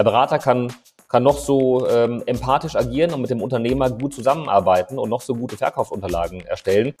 Der 0.00 0.04
Berater 0.04 0.38
kann, 0.38 0.72
kann 1.10 1.22
noch 1.22 1.36
so 1.36 1.86
ähm, 1.86 2.22
empathisch 2.24 2.74
agieren 2.74 3.12
und 3.12 3.20
mit 3.20 3.28
dem 3.28 3.42
Unternehmer 3.42 3.90
gut 3.90 4.14
zusammenarbeiten 4.14 4.98
und 4.98 5.10
noch 5.10 5.20
so 5.20 5.34
gute 5.34 5.58
Verkaufsunterlagen 5.58 6.40
erstellen. 6.46 6.94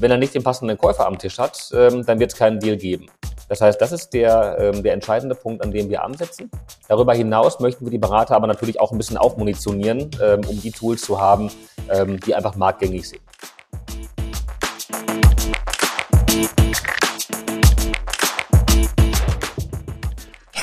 Wenn 0.00 0.10
er 0.10 0.16
nicht 0.16 0.34
den 0.34 0.42
passenden 0.42 0.76
Käufer 0.76 1.06
am 1.06 1.16
Tisch 1.16 1.38
hat, 1.38 1.70
ähm, 1.72 2.04
dann 2.04 2.18
wird 2.18 2.32
es 2.32 2.36
keinen 2.36 2.58
Deal 2.58 2.76
geben. 2.76 3.06
Das 3.48 3.60
heißt, 3.60 3.80
das 3.80 3.92
ist 3.92 4.14
der, 4.14 4.56
ähm, 4.58 4.82
der 4.82 4.94
entscheidende 4.94 5.36
Punkt, 5.36 5.62
an 5.62 5.70
dem 5.70 5.88
wir 5.90 6.02
ansetzen. 6.02 6.50
Darüber 6.88 7.14
hinaus 7.14 7.60
möchten 7.60 7.86
wir 7.86 7.92
die 7.92 7.98
Berater 7.98 8.34
aber 8.34 8.48
natürlich 8.48 8.80
auch 8.80 8.90
ein 8.90 8.98
bisschen 8.98 9.16
aufmunitionieren, 9.16 10.10
ähm, 10.20 10.40
um 10.48 10.60
die 10.60 10.72
Tools 10.72 11.02
zu 11.02 11.20
haben, 11.20 11.52
ähm, 11.88 12.18
die 12.18 12.34
einfach 12.34 12.56
marktgängig 12.56 13.08
sind. 13.08 13.22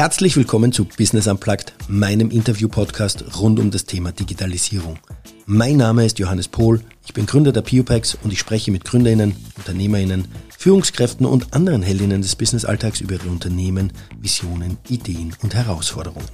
Herzlich 0.02 0.36
willkommen 0.36 0.72
zu 0.72 0.86
Business 0.86 1.28
Unplugged, 1.28 1.76
meinem 1.88 2.32
Interview-Podcast 2.32 3.38
rund 3.40 3.60
um 3.60 3.70
das 3.70 3.86
Thema 3.86 4.12
Digitalisierung. 4.12 4.98
Mein 5.46 5.78
Name 5.78 6.04
ist 6.04 6.18
Johannes 6.18 6.48
Pohl, 6.48 6.82
ich 7.06 7.14
bin 7.14 7.28
Gründer 7.28 7.52
der 7.52 7.62
Piopex 7.62 8.18
und 8.24 8.34
ich 8.34 8.40
spreche 8.40 8.72
mit 8.72 8.84
Gründerinnen, 8.84 9.36
Unternehmerinnen, 9.58 10.28
Führungskräften 10.58 11.28
und 11.28 11.54
anderen 11.54 11.84
Heldinnen 11.84 12.24
des 12.24 12.36
Businessalltags 12.36 13.00
über 13.00 13.14
ihre 13.14 13.30
Unternehmen, 13.30 13.94
Visionen, 14.20 14.80
Ideen 14.90 15.36
und 15.44 15.54
Herausforderungen. 15.54 16.26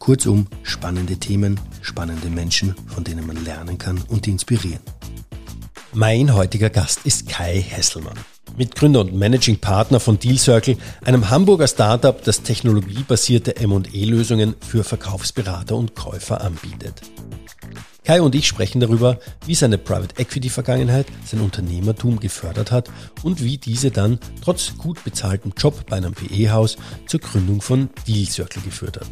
Kurzum, 0.00 0.48
spannende 0.64 1.18
Themen, 1.18 1.60
spannende 1.82 2.30
Menschen, 2.30 2.74
von 2.88 3.04
denen 3.04 3.28
man 3.28 3.44
lernen 3.44 3.78
kann 3.78 4.02
und 4.08 4.26
inspirieren. 4.26 4.82
Mein 5.92 6.34
heutiger 6.34 6.68
Gast 6.68 7.02
ist 7.04 7.28
Kai 7.28 7.62
Hesselmann. 7.62 8.18
Mitgründer 8.56 9.00
und 9.00 9.14
Managing 9.14 9.58
Partner 9.58 10.00
von 10.00 10.18
DealCircle, 10.18 10.76
einem 11.04 11.30
Hamburger 11.30 11.68
Startup, 11.68 12.22
das 12.22 12.42
technologiebasierte 12.42 13.56
M&E-Lösungen 13.56 14.54
für 14.60 14.84
Verkaufsberater 14.84 15.76
und 15.76 15.94
Käufer 15.94 16.40
anbietet. 16.40 17.02
Kai 18.04 18.22
und 18.22 18.34
ich 18.34 18.48
sprechen 18.48 18.80
darüber, 18.80 19.18
wie 19.44 19.54
seine 19.54 19.76
Private 19.76 20.18
Equity 20.18 20.48
Vergangenheit 20.48 21.06
sein 21.26 21.40
Unternehmertum 21.40 22.18
gefördert 22.18 22.72
hat 22.72 22.90
und 23.22 23.44
wie 23.44 23.58
diese 23.58 23.90
dann 23.90 24.18
trotz 24.42 24.78
gut 24.78 25.04
bezahltem 25.04 25.52
Job 25.58 25.84
bei 25.90 25.98
einem 25.98 26.14
PE-Haus 26.14 26.78
zur 27.06 27.20
Gründung 27.20 27.60
von 27.60 27.90
DealCircle 28.06 28.62
geführt 28.62 28.96
hat. 28.98 29.08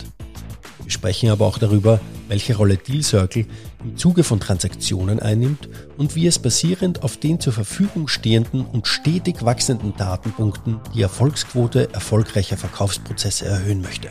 Wir 0.83 0.91
sprechen 0.91 1.29
aber 1.31 1.45
auch 1.45 1.59
darüber, 1.59 2.01
welche 2.29 2.57
Rolle 2.57 2.77
Deal 2.77 3.03
Circle 3.03 3.45
im 3.87 3.97
Zuge 3.97 4.25
von 4.25 4.41
Transaktionen 4.41 5.21
einnimmt 5.21 5.69
und 5.97 6.17
wie 6.17 6.27
es 6.27 6.41
basierend 6.41 7.05
auf 7.05 7.19
den 7.19 7.39
zur 7.39 7.53
Verfügung 7.53 8.09
stehenden 8.09 8.67
und 8.67 8.89
stetig 8.89 9.45
wachsenden 9.45 9.95
Datenpunkten 9.97 10.81
die 10.93 11.03
Erfolgsquote 11.03 11.95
erfolgreicher 11.95 12.57
Verkaufsprozesse 12.57 13.47
erhöhen 13.47 13.83
möchte. 13.83 14.09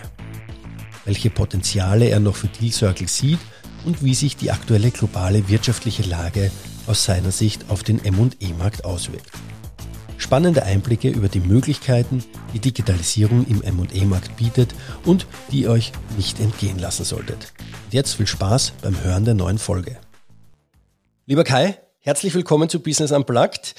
Welche 1.03 1.30
Potenziale 1.30 2.08
er 2.08 2.22
noch 2.22 2.38
für 2.38 2.48
Deal 2.48 2.72
Circle 2.72 3.09
sieht 3.09 3.40
und 3.84 4.02
wie 4.02 4.16
sich 4.16 4.38
die 4.38 4.52
aktuelle 4.52 4.92
globale 4.92 5.50
wirtschaftliche 5.50 6.03
Lage 6.03 6.52
aus 6.88 7.03
seiner 7.03 7.31
Sicht 7.31 7.70
auf 7.70 7.84
den 7.84 8.03
M&E-Markt 8.03 8.86
auswirkt. 8.86 9.30
Spannende 10.26 10.64
Einblicke 10.64 11.09
über 11.09 11.30
die 11.30 11.40
Möglichkeiten, 11.40 12.23
die 12.52 12.58
Digitalisierung 12.58 13.45
im 13.45 13.62
M&E-Markt 13.62 14.36
bietet 14.38 14.73
und 15.06 15.28
die 15.52 15.62
ihr 15.62 15.70
euch 15.70 15.92
nicht 16.18 16.40
entgehen 16.40 16.80
lassen 16.80 17.06
solltet. 17.06 17.54
Und 17.86 17.94
jetzt 17.94 18.16
viel 18.16 18.26
Spaß 18.26 18.73
beim 18.81 19.00
Hören 19.03 19.23
der 19.23 19.36
neuen 19.36 19.59
Folge. 19.59 20.00
Lieber 21.28 21.44
Kai, 21.44 21.80
herzlich 22.00 22.34
willkommen 22.34 22.70
zu 22.70 22.80
Business 22.80 23.12
Unplugged. 23.12 23.76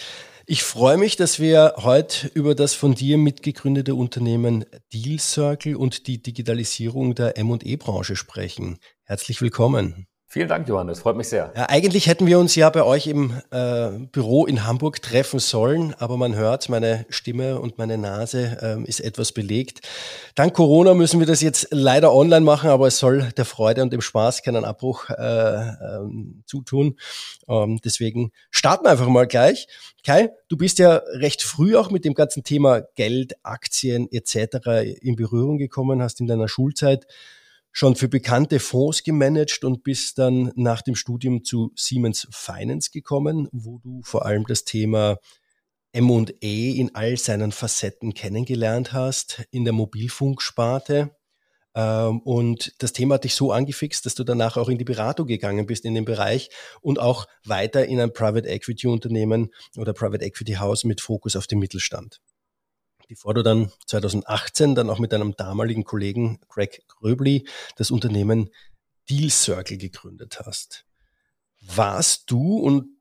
Ich 0.46 0.62
freue 0.62 0.98
mich, 0.98 1.16
dass 1.16 1.40
wir 1.40 1.74
heute 1.78 2.28
über 2.28 2.54
das 2.54 2.74
von 2.74 2.94
dir 2.94 3.18
mitgegründete 3.18 3.96
Unternehmen 3.96 4.64
Deal 4.92 5.18
Circle 5.18 5.74
und 5.74 6.06
die 6.06 6.22
Digitalisierung 6.22 7.16
der 7.16 7.36
M&E-Branche 7.38 8.14
sprechen. 8.14 8.78
Herzlich 9.02 9.42
willkommen. 9.42 10.06
Vielen 10.28 10.48
Dank, 10.48 10.66
Johannes. 10.68 10.98
Freut 10.98 11.16
mich 11.16 11.28
sehr. 11.28 11.52
Ja, 11.54 11.68
eigentlich 11.68 12.08
hätten 12.08 12.26
wir 12.26 12.40
uns 12.40 12.56
ja 12.56 12.68
bei 12.70 12.82
euch 12.82 13.06
im 13.06 13.32
äh, 13.52 13.90
Büro 14.10 14.44
in 14.44 14.66
Hamburg 14.66 15.00
treffen 15.00 15.38
sollen, 15.38 15.94
aber 15.98 16.16
man 16.16 16.34
hört, 16.34 16.68
meine 16.68 17.06
Stimme 17.10 17.60
und 17.60 17.78
meine 17.78 17.96
Nase 17.96 18.58
äh, 18.60 18.88
ist 18.88 19.00
etwas 19.00 19.30
belegt. 19.30 19.86
Dank 20.34 20.52
Corona 20.52 20.94
müssen 20.94 21.20
wir 21.20 21.28
das 21.28 21.42
jetzt 21.42 21.68
leider 21.70 22.12
online 22.12 22.44
machen, 22.44 22.70
aber 22.70 22.88
es 22.88 22.98
soll 22.98 23.28
der 23.36 23.44
Freude 23.44 23.82
und 23.82 23.92
dem 23.92 24.00
Spaß 24.00 24.42
keinen 24.42 24.64
Abbruch 24.64 25.08
äh, 25.10 25.14
ähm, 25.16 26.42
zutun. 26.44 26.98
Ähm, 27.48 27.78
deswegen 27.84 28.32
starten 28.50 28.84
wir 28.84 28.90
einfach 28.90 29.06
mal 29.06 29.28
gleich. 29.28 29.68
Kai, 30.04 30.30
du 30.48 30.56
bist 30.56 30.80
ja 30.80 31.02
recht 31.14 31.44
früh 31.44 31.76
auch 31.76 31.92
mit 31.92 32.04
dem 32.04 32.14
ganzen 32.14 32.42
Thema 32.42 32.80
Geld, 32.96 33.36
Aktien 33.44 34.10
etc. 34.10 34.98
in 35.00 35.14
Berührung 35.14 35.56
gekommen, 35.56 36.02
hast 36.02 36.20
in 36.20 36.26
deiner 36.26 36.48
Schulzeit 36.48 37.06
schon 37.76 37.94
für 37.94 38.08
bekannte 38.08 38.58
Fonds 38.58 39.02
gemanagt 39.02 39.62
und 39.62 39.84
bist 39.84 40.16
dann 40.16 40.50
nach 40.56 40.80
dem 40.80 40.94
Studium 40.94 41.44
zu 41.44 41.72
Siemens 41.76 42.26
Finance 42.30 42.90
gekommen, 42.90 43.50
wo 43.52 43.80
du 43.80 44.00
vor 44.02 44.24
allem 44.24 44.46
das 44.46 44.64
Thema 44.64 45.18
M&E 45.92 46.70
in 46.70 46.94
all 46.94 47.18
seinen 47.18 47.52
Facetten 47.52 48.14
kennengelernt 48.14 48.94
hast, 48.94 49.42
in 49.50 49.64
der 49.64 49.74
Mobilfunksparte. 49.74 51.14
Ähm, 51.74 52.20
und 52.20 52.72
das 52.78 52.94
Thema 52.94 53.16
hat 53.16 53.24
dich 53.24 53.34
so 53.34 53.52
angefixt, 53.52 54.06
dass 54.06 54.14
du 54.14 54.24
danach 54.24 54.56
auch 54.56 54.70
in 54.70 54.78
die 54.78 54.84
Beratung 54.84 55.26
gegangen 55.26 55.66
bist 55.66 55.84
in 55.84 55.94
dem 55.94 56.06
Bereich 56.06 56.48
und 56.80 56.98
auch 56.98 57.26
weiter 57.44 57.84
in 57.84 58.00
ein 58.00 58.14
Private 58.14 58.48
Equity 58.48 58.86
Unternehmen 58.86 59.52
oder 59.76 59.92
Private 59.92 60.24
Equity 60.24 60.54
House 60.54 60.84
mit 60.84 61.02
Fokus 61.02 61.36
auf 61.36 61.46
den 61.46 61.58
Mittelstand 61.58 62.22
bevor 63.08 63.34
du 63.34 63.42
dann 63.42 63.70
2018 63.86 64.74
dann 64.74 64.90
auch 64.90 64.98
mit 64.98 65.12
deinem 65.12 65.36
damaligen 65.36 65.84
Kollegen 65.84 66.40
Greg 66.48 66.86
Gröbli 66.88 67.46
das 67.76 67.90
Unternehmen 67.90 68.50
Deal 69.08 69.30
Circle 69.30 69.78
gegründet 69.78 70.40
hast. 70.44 70.84
Warst 71.60 72.30
du 72.30 72.58
und 72.58 72.96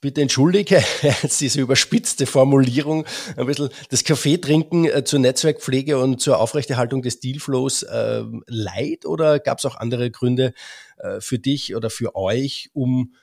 bitte 0.00 0.20
entschuldige 0.20 0.82
jetzt 1.02 1.40
diese 1.40 1.60
überspitzte 1.60 2.26
Formulierung, 2.26 3.06
ein 3.36 3.46
bisschen 3.46 3.70
das 3.90 4.04
Kaffee 4.04 4.38
trinken 4.38 4.84
äh, 4.84 5.04
zur 5.04 5.20
Netzwerkpflege 5.20 5.98
und 5.98 6.20
zur 6.20 6.38
Aufrechterhaltung 6.38 7.02
des 7.02 7.20
Dealflows 7.20 7.82
äh, 7.84 8.24
leid 8.46 9.06
oder 9.06 9.38
gab 9.38 9.58
es 9.58 9.64
auch 9.64 9.76
andere 9.76 10.10
Gründe 10.10 10.54
äh, 10.98 11.20
für 11.20 11.38
dich 11.38 11.74
oder 11.74 11.90
für 11.90 12.14
euch, 12.14 12.70
um 12.72 13.14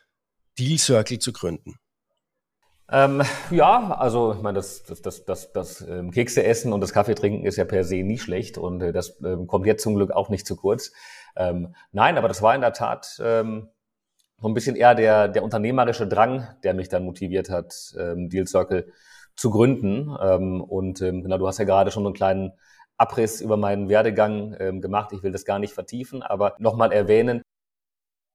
Deal 0.57 0.77
Circle 0.77 1.19
zu 1.19 1.31
gründen? 1.31 1.80
Ähm, 2.91 3.21
ja, 3.51 3.95
also 3.97 4.33
ich 4.33 4.41
meine, 4.41 4.57
das, 4.57 4.83
das, 4.83 5.01
das, 5.01 5.23
das, 5.23 5.53
das 5.53 5.81
ähm, 5.81 6.11
Kekse 6.11 6.43
essen 6.43 6.73
und 6.73 6.81
das 6.81 6.91
Kaffee 6.91 7.15
trinken 7.15 7.45
ist 7.45 7.55
ja 7.55 7.63
per 7.63 7.85
se 7.85 8.03
nie 8.03 8.17
schlecht 8.17 8.57
und 8.57 8.81
äh, 8.81 8.91
das 8.91 9.17
ähm, 9.23 9.47
kommt 9.47 9.65
jetzt 9.65 9.83
zum 9.83 9.95
Glück 9.95 10.11
auch 10.11 10.29
nicht 10.29 10.45
zu 10.45 10.57
kurz. 10.57 10.91
Ähm, 11.37 11.73
nein, 11.93 12.17
aber 12.17 12.27
das 12.27 12.41
war 12.41 12.53
in 12.53 12.61
der 12.61 12.73
Tat 12.73 13.21
ähm, 13.23 13.69
so 14.41 14.47
ein 14.47 14.53
bisschen 14.53 14.75
eher 14.75 14.95
der, 14.95 15.29
der 15.29 15.43
unternehmerische 15.43 16.07
Drang, 16.07 16.47
der 16.63 16.73
mich 16.73 16.89
dann 16.89 17.05
motiviert 17.05 17.49
hat, 17.49 17.93
ähm, 17.97 18.29
Deal 18.29 18.47
Circle 18.47 18.91
zu 19.37 19.51
gründen. 19.51 20.13
Ähm, 20.21 20.61
und 20.61 21.01
ähm, 21.01 21.23
genau, 21.23 21.37
du 21.37 21.47
hast 21.47 21.59
ja 21.59 21.65
gerade 21.65 21.91
schon 21.91 22.05
einen 22.05 22.15
kleinen 22.15 22.53
Abriss 22.97 23.39
über 23.39 23.55
meinen 23.55 23.87
Werdegang 23.87 24.55
ähm, 24.59 24.81
gemacht. 24.81 25.13
Ich 25.13 25.23
will 25.23 25.31
das 25.31 25.45
gar 25.45 25.59
nicht 25.59 25.73
vertiefen, 25.73 26.23
aber 26.23 26.55
nochmal 26.59 26.91
erwähnen, 26.91 27.41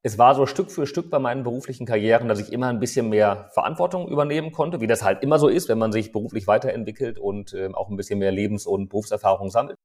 es 0.02 0.18
war 0.18 0.34
so 0.34 0.46
Stück 0.46 0.70
für 0.70 0.86
Stück 0.86 1.10
bei 1.10 1.18
meinen 1.18 1.42
beruflichen 1.42 1.86
Karrieren, 1.86 2.28
dass 2.28 2.40
ich 2.40 2.52
immer 2.52 2.68
ein 2.68 2.80
bisschen 2.80 3.08
mehr 3.08 3.50
Verantwortung 3.52 4.08
übernehmen 4.08 4.52
konnte, 4.52 4.80
wie 4.80 4.86
das 4.86 5.02
halt 5.02 5.22
immer 5.22 5.38
so 5.38 5.48
ist, 5.48 5.68
wenn 5.68 5.78
man 5.78 5.92
sich 5.92 6.12
beruflich 6.12 6.46
weiterentwickelt 6.46 7.18
und 7.18 7.54
ähm, 7.54 7.74
auch 7.74 7.88
ein 7.90 7.96
bisschen 7.96 8.18
mehr 8.20 8.32
Lebens- 8.32 8.66
und 8.66 8.88
Berufserfahrung 8.88 9.50
sammelt. 9.50 9.76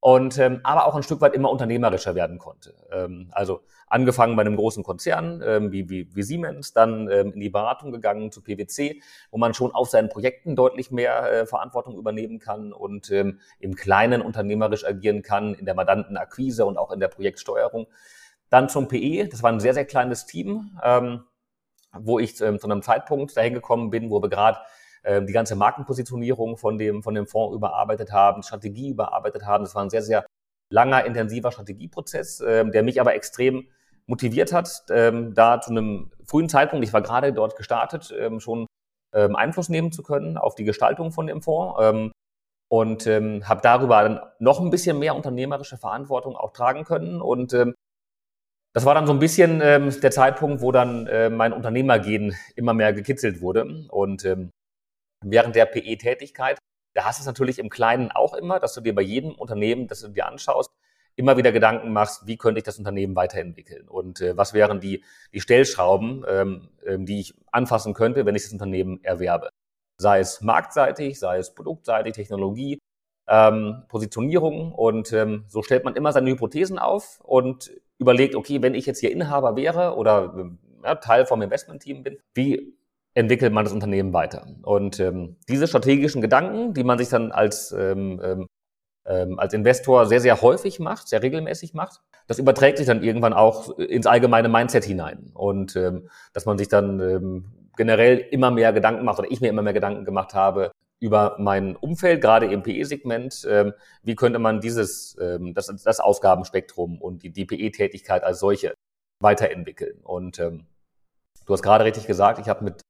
Und 0.00 0.38
ähm, 0.38 0.60
aber 0.62 0.86
auch 0.86 0.94
ein 0.94 1.02
Stück 1.02 1.20
weit 1.20 1.34
immer 1.34 1.50
unternehmerischer 1.50 2.14
werden 2.14 2.38
konnte. 2.38 2.74
Ähm, 2.92 3.30
also 3.32 3.62
angefangen 3.88 4.36
bei 4.36 4.42
einem 4.42 4.54
großen 4.54 4.84
Konzern 4.84 5.42
ähm, 5.44 5.72
wie, 5.72 5.90
wie, 5.90 6.14
wie 6.14 6.22
Siemens, 6.22 6.72
dann 6.72 7.10
ähm, 7.10 7.32
in 7.32 7.40
die 7.40 7.50
Beratung 7.50 7.90
gegangen 7.90 8.30
zu 8.30 8.42
PwC, 8.42 9.02
wo 9.32 9.38
man 9.38 9.54
schon 9.54 9.72
auf 9.72 9.88
seinen 9.88 10.08
Projekten 10.08 10.54
deutlich 10.54 10.92
mehr 10.92 11.32
äh, 11.32 11.46
Verantwortung 11.46 11.96
übernehmen 11.96 12.38
kann 12.38 12.72
und 12.72 13.10
ähm, 13.10 13.40
im 13.58 13.74
Kleinen 13.74 14.22
unternehmerisch 14.22 14.84
agieren 14.86 15.22
kann, 15.22 15.54
in 15.54 15.64
der 15.64 15.74
Mandantenakquise 15.74 16.64
und 16.64 16.76
auch 16.76 16.92
in 16.92 17.00
der 17.00 17.08
Projektsteuerung. 17.08 17.88
Dann 18.50 18.68
zum 18.68 18.88
PE, 18.88 19.28
das 19.28 19.42
war 19.42 19.52
ein 19.52 19.60
sehr, 19.60 19.74
sehr 19.74 19.84
kleines 19.84 20.26
Team, 20.26 20.78
ähm, 20.82 21.24
wo 21.92 22.18
ich 22.18 22.40
ähm, 22.40 22.58
zu 22.58 22.66
einem 22.66 22.82
Zeitpunkt 22.82 23.36
dahin 23.36 23.54
gekommen 23.54 23.90
bin, 23.90 24.10
wo 24.10 24.22
wir 24.22 24.28
gerade 24.28 24.58
ähm, 25.04 25.26
die 25.26 25.32
ganze 25.32 25.56
Markenpositionierung 25.56 26.56
von 26.56 26.78
dem, 26.78 27.02
von 27.02 27.14
dem 27.14 27.26
Fonds 27.26 27.54
überarbeitet 27.54 28.12
haben, 28.12 28.42
Strategie 28.42 28.90
überarbeitet 28.90 29.44
haben. 29.44 29.64
Das 29.64 29.74
war 29.74 29.82
ein 29.82 29.90
sehr, 29.90 30.02
sehr 30.02 30.26
langer, 30.70 31.04
intensiver 31.04 31.52
Strategieprozess, 31.52 32.40
ähm, 32.46 32.72
der 32.72 32.82
mich 32.82 33.00
aber 33.00 33.14
extrem 33.14 33.68
motiviert 34.06 34.52
hat, 34.52 34.84
ähm, 34.90 35.34
da 35.34 35.60
zu 35.60 35.70
einem 35.70 36.10
frühen 36.24 36.48
Zeitpunkt, 36.48 36.84
ich 36.86 36.92
war 36.92 37.02
gerade 37.02 37.32
dort 37.32 37.56
gestartet, 37.56 38.12
ähm, 38.18 38.40
schon 38.40 38.66
ähm, 39.14 39.36
Einfluss 39.36 39.68
nehmen 39.68 39.92
zu 39.92 40.02
können 40.02 40.36
auf 40.38 40.54
die 40.54 40.64
Gestaltung 40.64 41.12
von 41.12 41.26
dem 41.26 41.42
Fonds. 41.42 41.78
Ähm, 41.80 42.12
und 42.70 43.06
ähm, 43.06 43.48
habe 43.48 43.62
darüber 43.62 44.02
dann 44.02 44.20
noch 44.38 44.60
ein 44.60 44.70
bisschen 44.70 44.98
mehr 44.98 45.16
unternehmerische 45.16 45.78
Verantwortung 45.78 46.36
auch 46.36 46.52
tragen 46.52 46.84
können 46.84 47.22
und 47.22 47.54
ähm, 47.54 47.74
das 48.74 48.84
war 48.84 48.94
dann 48.94 49.06
so 49.06 49.12
ein 49.12 49.18
bisschen 49.18 49.60
ähm, 49.62 49.98
der 50.00 50.10
Zeitpunkt, 50.10 50.60
wo 50.60 50.72
dann 50.72 51.06
äh, 51.06 51.30
mein 51.30 51.52
Unternehmergehen 51.52 52.36
immer 52.54 52.74
mehr 52.74 52.92
gekitzelt 52.92 53.40
wurde. 53.40 53.86
Und 53.88 54.24
ähm, 54.24 54.50
während 55.24 55.56
der 55.56 55.66
PE-Tätigkeit, 55.66 56.58
da 56.94 57.04
hast 57.04 57.18
du 57.18 57.22
es 57.22 57.26
natürlich 57.26 57.58
im 57.58 57.70
Kleinen 57.70 58.10
auch 58.10 58.34
immer, 58.34 58.60
dass 58.60 58.74
du 58.74 58.80
dir 58.80 58.94
bei 58.94 59.02
jedem 59.02 59.34
Unternehmen, 59.34 59.86
das 59.88 60.00
du 60.00 60.08
dir 60.08 60.26
anschaust, 60.26 60.70
immer 61.16 61.36
wieder 61.36 61.50
Gedanken 61.50 61.92
machst, 61.92 62.26
wie 62.26 62.36
könnte 62.36 62.58
ich 62.58 62.64
das 62.64 62.78
Unternehmen 62.78 63.16
weiterentwickeln 63.16 63.88
und 63.88 64.20
äh, 64.20 64.36
was 64.36 64.54
wären 64.54 64.80
die, 64.80 65.04
die 65.34 65.40
Stellschrauben, 65.40 66.24
ähm, 66.28 66.68
ähm, 66.86 67.06
die 67.06 67.20
ich 67.20 67.34
anfassen 67.50 67.92
könnte, 67.92 68.24
wenn 68.24 68.36
ich 68.36 68.44
das 68.44 68.52
Unternehmen 68.52 69.02
erwerbe. 69.02 69.50
Sei 70.00 70.20
es 70.20 70.40
marktseitig, 70.42 71.18
sei 71.18 71.38
es 71.38 71.54
produktseitig, 71.54 72.14
Technologie, 72.14 72.78
ähm, 73.28 73.82
Positionierung 73.88 74.72
und 74.72 75.12
ähm, 75.12 75.44
so 75.48 75.62
stellt 75.62 75.84
man 75.84 75.96
immer 75.96 76.12
seine 76.12 76.30
Hypothesen 76.30 76.78
auf 76.78 77.20
und 77.22 77.70
überlegt, 77.98 78.34
okay, 78.34 78.62
wenn 78.62 78.74
ich 78.74 78.86
jetzt 78.86 79.00
hier 79.00 79.12
Inhaber 79.12 79.56
wäre 79.56 79.96
oder 79.96 80.50
ja, 80.82 80.94
Teil 80.96 81.26
vom 81.26 81.42
Investmentteam 81.42 82.02
bin, 82.02 82.18
wie 82.34 82.74
entwickelt 83.14 83.52
man 83.52 83.64
das 83.64 83.74
Unternehmen 83.74 84.12
weiter? 84.12 84.46
Und 84.62 85.00
ähm, 85.00 85.36
diese 85.48 85.66
strategischen 85.66 86.22
Gedanken, 86.22 86.72
die 86.74 86.84
man 86.84 86.98
sich 86.98 87.08
dann 87.08 87.32
als 87.32 87.72
ähm, 87.72 88.20
ähm, 88.22 88.46
ähm, 89.08 89.38
als 89.38 89.54
Investor 89.54 90.06
sehr, 90.06 90.20
sehr 90.20 90.40
häufig 90.42 90.80
macht, 90.80 91.08
sehr 91.08 91.22
regelmäßig 91.22 91.74
macht. 91.74 92.00
Das 92.26 92.38
überträgt 92.38 92.78
sich 92.78 92.86
dann 92.86 93.02
irgendwann 93.02 93.32
auch 93.32 93.78
ins 93.78 94.06
allgemeine 94.06 94.48
Mindset 94.48 94.84
hinein. 94.84 95.30
Und 95.34 95.76
ähm, 95.76 96.08
dass 96.34 96.44
man 96.44 96.58
sich 96.58 96.68
dann 96.68 97.00
ähm, 97.00 97.44
generell 97.76 98.18
immer 98.18 98.50
mehr 98.50 98.72
Gedanken 98.72 99.04
macht 99.04 99.18
oder 99.18 99.30
ich 99.30 99.40
mir 99.40 99.48
immer 99.48 99.62
mehr 99.62 99.72
Gedanken 99.72 100.04
gemacht 100.04 100.34
habe 100.34 100.72
über 101.00 101.36
mein 101.38 101.76
Umfeld, 101.76 102.20
gerade 102.20 102.46
im 102.46 102.62
PE-Segment, 102.62 103.46
ähm, 103.48 103.72
wie 104.02 104.16
könnte 104.16 104.38
man 104.38 104.60
dieses, 104.60 105.16
ähm, 105.20 105.54
das, 105.54 105.72
das 105.84 106.00
Aufgabenspektrum 106.00 107.00
und 107.00 107.22
die, 107.22 107.30
die 107.30 107.44
PE-Tätigkeit 107.44 108.24
als 108.24 108.40
solche 108.40 108.74
weiterentwickeln. 109.20 110.00
Und 110.02 110.38
ähm, 110.38 110.66
du 111.46 111.52
hast 111.52 111.62
gerade 111.62 111.84
richtig 111.84 112.06
gesagt, 112.06 112.38
ich 112.38 112.48
habe 112.48 112.64
mit 112.64 112.80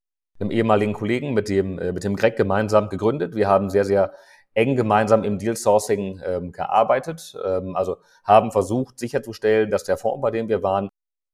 einem 0.40 0.50
ehemaligen 0.50 0.92
Kollegen, 0.92 1.34
mit 1.34 1.48
dem, 1.48 1.78
äh, 1.78 1.92
mit 1.92 2.04
dem 2.04 2.16
Greg 2.16 2.36
gemeinsam 2.36 2.88
gegründet. 2.88 3.34
Wir 3.34 3.48
haben 3.48 3.70
sehr, 3.70 3.84
sehr 3.84 4.12
eng 4.54 4.76
gemeinsam 4.76 5.24
im 5.24 5.38
Deal 5.38 5.56
Sourcing 5.56 6.20
ähm, 6.24 6.52
gearbeitet, 6.52 7.36
ähm, 7.44 7.76
also 7.76 7.96
haben 8.24 8.50
versucht 8.50 8.98
sicherzustellen, 8.98 9.70
dass 9.70 9.84
der 9.84 9.96
Fonds, 9.96 10.22
bei 10.22 10.30
dem 10.30 10.48
wir 10.48 10.62
waren, 10.62 10.88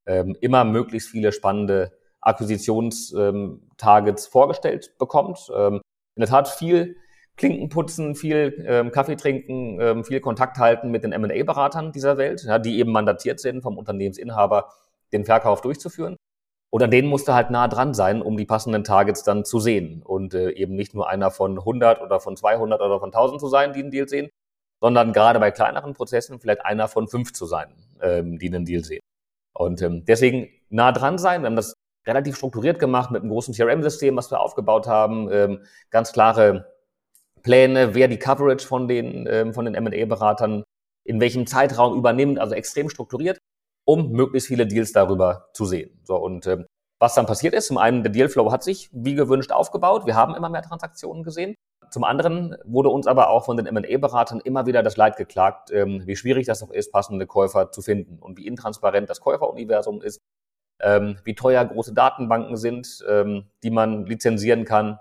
ähm, 0.06 0.36
immer 0.40 0.64
möglichst 0.64 1.08
viele 1.08 1.32
spannende 1.32 1.92
Akquisitionstargets 2.20 4.26
ähm, 4.26 4.30
vorgestellt 4.30 4.96
bekommt. 4.98 5.50
Ähm, 5.54 5.80
in 6.16 6.20
der 6.20 6.28
Tat 6.28 6.48
viel 6.48 6.96
Klinken 7.36 7.68
putzen, 7.68 8.14
viel 8.14 8.64
ähm, 8.66 8.92
Kaffee 8.92 9.16
trinken, 9.16 9.80
ähm, 9.80 10.04
viel 10.04 10.20
Kontakt 10.20 10.58
halten 10.58 10.90
mit 10.90 11.02
den 11.02 11.12
M&A-Beratern 11.12 11.90
dieser 11.90 12.16
Welt, 12.16 12.44
ja, 12.44 12.58
die 12.58 12.78
eben 12.78 12.92
mandatiert 12.92 13.40
sind 13.40 13.62
vom 13.62 13.76
Unternehmensinhaber, 13.76 14.70
den 15.12 15.24
Verkauf 15.24 15.60
durchzuführen. 15.60 16.16
Und 16.70 16.82
an 16.82 16.90
denen 16.90 17.08
musste 17.08 17.34
halt 17.34 17.50
nah 17.50 17.68
dran 17.68 17.94
sein, 17.94 18.22
um 18.22 18.36
die 18.36 18.46
passenden 18.46 18.84
Targets 18.84 19.22
dann 19.22 19.44
zu 19.44 19.60
sehen. 19.60 20.02
Und 20.02 20.34
äh, 20.34 20.50
eben 20.50 20.74
nicht 20.74 20.94
nur 20.94 21.08
einer 21.08 21.30
von 21.30 21.58
100 21.58 22.00
oder 22.00 22.20
von 22.20 22.36
200 22.36 22.80
oder 22.80 23.00
von 23.00 23.10
1000 23.10 23.40
zu 23.40 23.48
sein, 23.48 23.72
die 23.72 23.80
einen 23.80 23.90
Deal 23.90 24.08
sehen, 24.08 24.30
sondern 24.80 25.12
gerade 25.12 25.40
bei 25.40 25.50
kleineren 25.50 25.94
Prozessen 25.94 26.40
vielleicht 26.40 26.64
einer 26.64 26.88
von 26.88 27.08
fünf 27.08 27.32
zu 27.32 27.46
sein, 27.46 27.68
ähm, 28.00 28.38
die 28.38 28.48
einen 28.48 28.64
Deal 28.64 28.84
sehen. 28.84 29.02
Und 29.54 29.82
ähm, 29.82 30.04
deswegen 30.04 30.48
nah 30.68 30.92
dran 30.92 31.18
sein. 31.18 31.42
Wir 31.42 31.46
haben 31.46 31.56
das 31.56 31.73
relativ 32.06 32.36
strukturiert 32.36 32.78
gemacht 32.78 33.10
mit 33.10 33.22
einem 33.22 33.30
großen 33.30 33.54
CRM-System, 33.54 34.16
was 34.16 34.30
wir 34.30 34.40
aufgebaut 34.40 34.86
haben. 34.86 35.28
Ähm, 35.32 35.60
ganz 35.90 36.12
klare 36.12 36.66
Pläne, 37.42 37.94
wer 37.94 38.08
die 38.08 38.18
Coverage 38.18 38.66
von 38.66 38.88
den, 38.88 39.26
ähm, 39.28 39.54
von 39.54 39.64
den 39.64 39.74
M&A-Beratern 39.74 40.64
in 41.06 41.20
welchem 41.20 41.46
Zeitraum 41.46 41.96
übernimmt, 41.96 42.38
also 42.38 42.54
extrem 42.54 42.88
strukturiert 42.88 43.38
um 43.84 44.10
möglichst 44.12 44.48
viele 44.48 44.66
Deals 44.66 44.92
darüber 44.92 45.48
zu 45.52 45.64
sehen. 45.64 46.00
So, 46.04 46.16
und 46.16 46.46
ähm, 46.46 46.66
was 46.98 47.14
dann 47.14 47.26
passiert 47.26 47.54
ist, 47.54 47.66
zum 47.66 47.78
einen, 47.78 48.02
der 48.02 48.12
Dealflow 48.12 48.50
hat 48.50 48.62
sich 48.62 48.88
wie 48.92 49.14
gewünscht 49.14 49.52
aufgebaut. 49.52 50.06
Wir 50.06 50.14
haben 50.14 50.34
immer 50.34 50.48
mehr 50.48 50.62
Transaktionen 50.62 51.22
gesehen. 51.22 51.54
Zum 51.90 52.02
anderen 52.02 52.56
wurde 52.64 52.88
uns 52.88 53.06
aber 53.06 53.28
auch 53.28 53.44
von 53.44 53.56
den 53.56 53.66
M&A-Beratern 53.66 54.40
immer 54.40 54.66
wieder 54.66 54.82
das 54.82 54.96
Leid 54.96 55.16
geklagt, 55.16 55.70
ähm, 55.70 56.02
wie 56.06 56.16
schwierig 56.16 56.46
das 56.46 56.62
auch 56.62 56.70
ist, 56.70 56.92
passende 56.92 57.26
Käufer 57.26 57.70
zu 57.70 57.82
finden 57.82 58.18
und 58.18 58.38
wie 58.38 58.46
intransparent 58.46 59.10
das 59.10 59.20
Käuferuniversum 59.20 60.00
ist, 60.00 60.20
ähm, 60.84 61.16
wie 61.24 61.34
teuer 61.34 61.64
große 61.64 61.94
Datenbanken 61.94 62.56
sind, 62.56 63.04
ähm, 63.08 63.46
die 63.62 63.70
man 63.70 64.06
lizenzieren 64.06 64.64
kann 64.64 64.98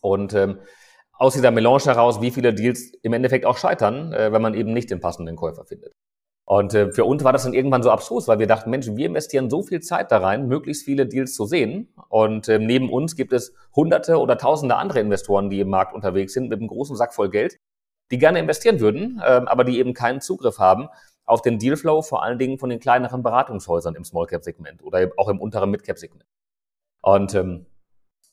und 0.00 0.34
ähm, 0.34 0.58
aus 1.16 1.34
dieser 1.34 1.50
Melange 1.50 1.84
heraus, 1.84 2.20
wie 2.20 2.30
viele 2.30 2.52
Deals 2.52 2.92
im 3.02 3.12
Endeffekt 3.12 3.46
auch 3.46 3.56
scheitern, 3.56 4.12
äh, 4.12 4.32
wenn 4.32 4.42
man 4.42 4.54
eben 4.54 4.72
nicht 4.72 4.90
den 4.90 5.00
passenden 5.00 5.36
Käufer 5.36 5.64
findet. 5.64 5.92
Und 6.46 6.74
äh, 6.74 6.92
für 6.92 7.04
uns 7.04 7.24
war 7.24 7.32
das 7.32 7.44
dann 7.44 7.54
irgendwann 7.54 7.82
so 7.82 7.90
abstrus, 7.90 8.28
weil 8.28 8.38
wir 8.38 8.46
dachten, 8.46 8.68
Mensch, 8.68 8.86
wir 8.86 9.06
investieren 9.06 9.48
so 9.48 9.62
viel 9.62 9.80
Zeit 9.80 10.12
da 10.12 10.18
rein, 10.18 10.46
möglichst 10.46 10.84
viele 10.84 11.06
Deals 11.06 11.34
zu 11.34 11.46
sehen. 11.46 11.94
Und 12.08 12.48
äh, 12.48 12.58
neben 12.58 12.90
uns 12.90 13.16
gibt 13.16 13.32
es 13.32 13.54
hunderte 13.74 14.18
oder 14.18 14.36
tausende 14.36 14.76
andere 14.76 15.00
Investoren, 15.00 15.48
die 15.48 15.60
im 15.60 15.70
Markt 15.70 15.94
unterwegs 15.94 16.34
sind, 16.34 16.50
mit 16.50 16.58
einem 16.58 16.68
großen 16.68 16.96
Sack 16.96 17.14
voll 17.14 17.30
Geld, 17.30 17.58
die 18.10 18.18
gerne 18.18 18.40
investieren 18.40 18.80
würden, 18.80 19.22
äh, 19.24 19.40
aber 19.46 19.64
die 19.64 19.78
eben 19.78 19.94
keinen 19.94 20.20
Zugriff 20.20 20.58
haben 20.58 20.88
auf 21.26 21.42
den 21.42 21.58
Dealflow, 21.58 22.02
vor 22.02 22.22
allen 22.22 22.38
Dingen 22.38 22.58
von 22.58 22.70
den 22.70 22.80
kleineren 22.80 23.22
Beratungshäusern 23.22 23.94
im 23.94 24.04
Small 24.04 24.26
Cap 24.26 24.44
Segment 24.44 24.82
oder 24.82 25.10
auch 25.16 25.28
im 25.28 25.40
unteren 25.40 25.70
Mid 25.70 25.84
Cap 25.84 25.98
Segment. 25.98 26.26
Und 27.02 27.34
ähm, 27.34 27.66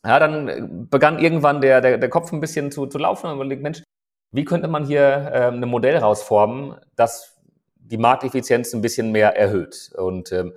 ja, 0.05 0.19
dann 0.19 0.87
begann 0.89 1.19
irgendwann 1.19 1.61
der, 1.61 1.81
der, 1.81 1.97
der 1.97 2.09
Kopf 2.09 2.31
ein 2.31 2.39
bisschen 2.39 2.71
zu, 2.71 2.87
zu 2.87 2.97
laufen 2.97 3.27
und 3.27 3.37
man 3.37 3.47
überlegt, 3.47 3.61
Mensch, 3.61 3.83
wie 4.31 4.45
könnte 4.45 4.67
man 4.67 4.85
hier 4.85 5.01
äh, 5.01 5.47
ein 5.47 5.59
Modell 5.61 5.97
rausformen, 5.97 6.75
das 6.95 7.37
die 7.75 7.97
Markteffizienz 7.97 8.73
ein 8.73 8.81
bisschen 8.81 9.11
mehr 9.11 9.35
erhöht. 9.35 9.91
Und 9.97 10.31
ähm, 10.31 10.53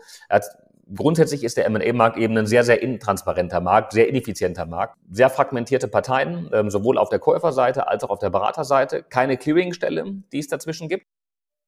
grundsätzlich 0.94 1.44
ist 1.44 1.56
der 1.56 1.66
M&A-Markt 1.66 2.16
eben 2.16 2.36
ein 2.38 2.46
sehr, 2.46 2.64
sehr 2.64 2.82
intransparenter 2.82 3.60
Markt, 3.60 3.92
sehr 3.92 4.08
ineffizienter 4.08 4.66
Markt, 4.66 4.96
sehr 5.10 5.30
fragmentierte 5.30 5.88
Parteien, 5.88 6.48
ähm, 6.52 6.70
sowohl 6.70 6.98
auf 6.98 7.08
der 7.08 7.18
Käuferseite 7.18 7.88
als 7.88 8.04
auch 8.04 8.10
auf 8.10 8.18
der 8.18 8.30
Beraterseite, 8.30 9.02
keine 9.02 9.36
Clearingstelle, 9.36 10.04
die 10.32 10.38
es 10.38 10.48
dazwischen 10.48 10.88
gibt, 10.88 11.06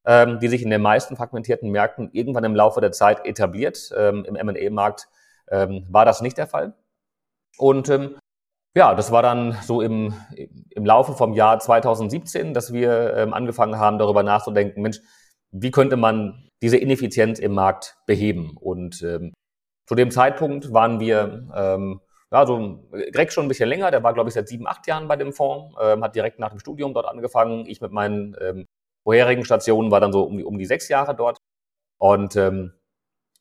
ähm, 0.06 0.38
die 0.38 0.48
sich 0.48 0.62
in 0.62 0.70
den 0.70 0.82
meisten 0.82 1.16
fragmentierten 1.16 1.70
Märkten 1.70 2.10
irgendwann 2.12 2.44
im 2.44 2.54
Laufe 2.54 2.80
der 2.80 2.92
Zeit 2.92 3.26
etabliert. 3.26 3.90
Ähm, 3.96 4.24
Im 4.24 4.36
M&A-Markt 4.36 5.08
ähm, 5.50 5.86
war 5.90 6.04
das 6.04 6.22
nicht 6.22 6.38
der 6.38 6.46
Fall. 6.46 6.74
Und 7.58 7.88
ähm, 7.88 8.16
ja, 8.76 8.94
das 8.94 9.10
war 9.10 9.22
dann 9.22 9.56
so 9.62 9.80
im, 9.80 10.14
im 10.70 10.84
Laufe 10.84 11.14
vom 11.14 11.32
Jahr 11.32 11.58
2017, 11.58 12.54
dass 12.54 12.72
wir 12.72 13.14
ähm, 13.16 13.34
angefangen 13.34 13.78
haben, 13.78 13.98
darüber 13.98 14.22
nachzudenken, 14.22 14.82
Mensch, 14.82 15.00
wie 15.50 15.70
könnte 15.70 15.96
man 15.96 16.50
diese 16.62 16.76
Ineffizienz 16.76 17.38
im 17.38 17.54
Markt 17.54 17.96
beheben? 18.06 18.56
Und 18.60 19.02
ähm, 19.02 19.32
zu 19.86 19.94
dem 19.94 20.10
Zeitpunkt 20.10 20.72
waren 20.72 21.00
wir, 21.00 21.48
ähm, 21.54 22.00
ja, 22.30 22.44
so 22.44 22.86
Greg 23.12 23.32
schon 23.32 23.46
ein 23.46 23.48
bisschen 23.48 23.68
länger, 23.68 23.90
der 23.90 24.02
war, 24.02 24.12
glaube 24.12 24.28
ich, 24.28 24.34
seit 24.34 24.48
sieben, 24.48 24.66
acht 24.66 24.86
Jahren 24.86 25.08
bei 25.08 25.16
dem 25.16 25.32
Fonds, 25.32 25.74
ähm, 25.80 26.04
hat 26.04 26.14
direkt 26.14 26.38
nach 26.38 26.50
dem 26.50 26.58
Studium 26.58 26.92
dort 26.92 27.06
angefangen. 27.06 27.64
Ich 27.66 27.80
mit 27.80 27.92
meinen 27.92 28.36
ähm, 28.40 28.66
vorherigen 29.06 29.44
Stationen 29.44 29.90
war 29.90 30.00
dann 30.00 30.12
so 30.12 30.24
um 30.24 30.36
die, 30.36 30.44
um 30.44 30.58
die 30.58 30.66
sechs 30.66 30.88
Jahre 30.88 31.14
dort. 31.14 31.38
Und 31.98 32.36
ähm, 32.36 32.72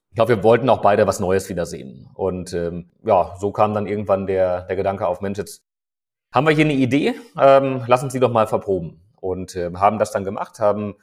ich 0.10 0.16
glaube, 0.16 0.38
wir 0.38 0.44
wollten 0.44 0.70
auch 0.70 0.82
beide 0.82 1.08
was 1.08 1.20
Neues 1.20 1.50
wiedersehen. 1.50 2.10
Und 2.13 2.54
ähm, 2.54 2.92
ja, 3.04 3.36
so 3.40 3.51
kam 3.51 3.74
dann 3.74 3.88
irgendwann 3.88 4.28
der, 4.28 4.62
der 4.62 4.75
Gedanke 4.75 5.08
auf, 5.08 5.22
Mensch, 5.22 5.38
jetzt 5.38 5.63
haben 6.34 6.48
wir 6.48 6.54
hier 6.54 6.66
eine 6.66 6.74
Idee, 6.74 7.16
ähm, 7.40 7.84
lass 7.88 8.04
uns 8.04 8.13
die 8.13 8.20
doch 8.20 8.32
mal 8.32 8.48
verproben. 8.48 9.01
Und 9.20 9.56
äh, 9.56 9.72
haben 9.74 10.00
das 10.00 10.12
dann 10.12 10.24
gemacht, 10.24 10.60
haben 10.60 10.96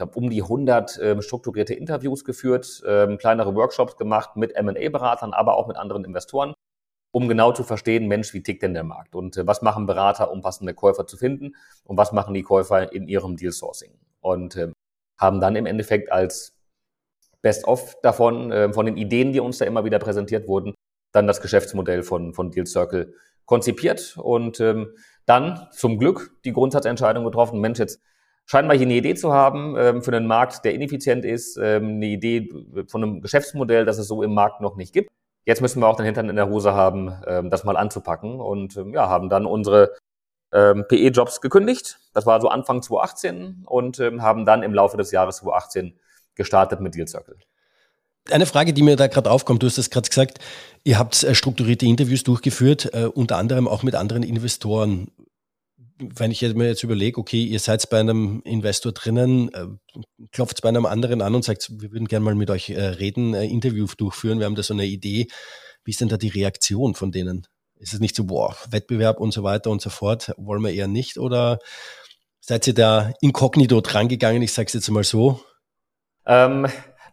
glaube, 0.00 0.18
um 0.18 0.30
die 0.30 0.42
100 0.42 0.98
ähm, 1.02 1.22
strukturierte 1.22 1.74
Interviews 1.74 2.24
geführt, 2.24 2.82
ähm, 2.86 3.18
kleinere 3.18 3.54
Workshops 3.54 3.96
gemacht 3.96 4.34
mit 4.34 4.56
M&A-Beratern, 4.56 5.32
aber 5.32 5.56
auch 5.56 5.68
mit 5.68 5.76
anderen 5.76 6.04
Investoren, 6.04 6.54
um 7.12 7.28
genau 7.28 7.52
zu 7.52 7.64
verstehen, 7.64 8.08
Mensch, 8.08 8.32
wie 8.34 8.42
tickt 8.42 8.62
denn 8.62 8.74
der 8.74 8.84
Markt 8.84 9.14
und 9.14 9.36
äh, 9.36 9.46
was 9.46 9.62
machen 9.62 9.86
Berater, 9.86 10.30
um 10.30 10.42
passende 10.42 10.74
Käufer 10.74 11.06
zu 11.06 11.16
finden 11.16 11.54
und 11.84 11.96
was 11.96 12.12
machen 12.12 12.34
die 12.34 12.42
Käufer 12.42 12.92
in 12.92 13.08
ihrem 13.08 13.36
Deal-Sourcing. 13.36 13.92
Und 14.20 14.56
äh, 14.56 14.72
haben 15.18 15.40
dann 15.40 15.56
im 15.56 15.66
Endeffekt 15.66 16.12
als 16.12 16.56
Best-of 17.42 17.96
davon, 18.02 18.52
äh, 18.52 18.72
von 18.72 18.86
den 18.86 18.96
Ideen, 18.96 19.32
die 19.32 19.40
uns 19.40 19.58
da 19.58 19.64
immer 19.64 19.84
wieder 19.84 19.98
präsentiert 19.98 20.46
wurden, 20.46 20.74
dann 21.12 21.26
das 21.26 21.40
Geschäftsmodell 21.40 22.02
von, 22.02 22.34
von 22.34 22.50
Deal 22.50 22.66
Circle 22.66 23.14
konzipiert 23.44 24.16
und 24.16 24.60
ähm, 24.60 24.94
dann 25.26 25.68
zum 25.72 25.98
Glück 25.98 26.36
die 26.44 26.52
Grundsatzentscheidung 26.52 27.24
getroffen, 27.24 27.60
Mensch, 27.60 27.78
jetzt 27.78 28.00
scheinbar 28.46 28.76
hier 28.76 28.86
eine 28.86 28.94
Idee 28.94 29.14
zu 29.14 29.32
haben 29.32 29.74
ähm, 29.76 30.02
für 30.02 30.12
einen 30.12 30.26
Markt, 30.26 30.64
der 30.64 30.74
ineffizient 30.74 31.24
ist, 31.24 31.56
ähm, 31.56 31.96
eine 31.96 32.06
Idee 32.06 32.48
von 32.86 33.02
einem 33.02 33.20
Geschäftsmodell, 33.20 33.84
das 33.84 33.98
es 33.98 34.06
so 34.06 34.22
im 34.22 34.34
Markt 34.34 34.60
noch 34.60 34.76
nicht 34.76 34.92
gibt. 34.92 35.10
Jetzt 35.44 35.62
müssen 35.62 35.80
wir 35.80 35.88
auch 35.88 35.96
den 35.96 36.06
Hintern 36.06 36.28
in 36.28 36.36
der 36.36 36.48
Hose 36.48 36.74
haben, 36.74 37.14
ähm, 37.26 37.50
das 37.50 37.64
mal 37.64 37.76
anzupacken 37.76 38.40
und 38.40 38.76
ähm, 38.76 38.92
ja, 38.92 39.08
haben 39.08 39.28
dann 39.28 39.46
unsere 39.46 39.96
ähm, 40.52 40.84
PE-Jobs 40.88 41.40
gekündigt. 41.40 41.98
Das 42.12 42.26
war 42.26 42.40
so 42.40 42.48
Anfang 42.48 42.82
2018 42.82 43.64
und 43.66 44.00
ähm, 44.00 44.22
haben 44.22 44.44
dann 44.44 44.62
im 44.62 44.74
Laufe 44.74 44.96
des 44.96 45.10
Jahres 45.10 45.36
2018 45.36 45.98
gestartet 46.34 46.80
mit 46.80 46.94
Deal 46.94 47.08
Circle. 47.08 47.36
Eine 48.30 48.46
Frage, 48.46 48.72
die 48.72 48.82
mir 48.82 48.96
da 48.96 49.06
gerade 49.06 49.30
aufkommt, 49.30 49.62
du 49.62 49.66
hast 49.66 49.78
das 49.78 49.90
gerade 49.90 50.08
gesagt, 50.08 50.38
ihr 50.84 50.98
habt 50.98 51.22
äh, 51.22 51.34
strukturierte 51.34 51.86
Interviews 51.86 52.22
durchgeführt, 52.22 52.90
äh, 52.92 53.06
unter 53.06 53.36
anderem 53.38 53.66
auch 53.66 53.82
mit 53.82 53.94
anderen 53.94 54.22
Investoren 54.22 55.08
wenn 56.00 56.30
ich 56.30 56.42
mir 56.54 56.66
jetzt 56.66 56.82
überlege, 56.82 57.18
okay, 57.18 57.42
ihr 57.42 57.60
seid 57.60 57.88
bei 57.90 58.00
einem 58.00 58.42
Investor 58.44 58.92
drinnen, 58.92 59.52
äh, 59.52 59.66
klopft 60.32 60.62
bei 60.62 60.68
einem 60.68 60.86
anderen 60.86 61.22
an 61.22 61.34
und 61.34 61.44
sagt, 61.44 61.70
wir 61.80 61.92
würden 61.92 62.08
gerne 62.08 62.24
mal 62.24 62.34
mit 62.34 62.50
euch 62.50 62.70
äh, 62.70 62.80
reden, 62.80 63.34
äh, 63.34 63.44
Interview 63.44 63.86
durchführen, 63.96 64.38
wir 64.38 64.46
haben 64.46 64.54
da 64.54 64.62
so 64.62 64.74
eine 64.74 64.86
Idee. 64.86 65.28
Wie 65.84 65.90
ist 65.90 66.00
denn 66.00 66.08
da 66.08 66.16
die 66.16 66.28
Reaktion 66.28 66.94
von 66.94 67.12
denen? 67.12 67.46
Ist 67.76 67.94
es 67.94 68.00
nicht 68.00 68.16
so, 68.16 68.24
boah, 68.24 68.56
Wettbewerb 68.70 69.20
und 69.20 69.32
so 69.32 69.42
weiter 69.42 69.70
und 69.70 69.80
so 69.80 69.90
fort, 69.90 70.32
wollen 70.36 70.62
wir 70.62 70.72
eher 70.72 70.88
nicht? 70.88 71.18
Oder 71.18 71.58
seid 72.40 72.66
ihr 72.66 72.74
da 72.74 73.12
inkognito 73.20 73.80
drangegangen, 73.80 74.42
ich 74.42 74.52
sage 74.52 74.66
es 74.66 74.74
jetzt 74.74 74.90
mal 74.90 75.04
so, 75.04 75.40
Ähm, 76.26 76.66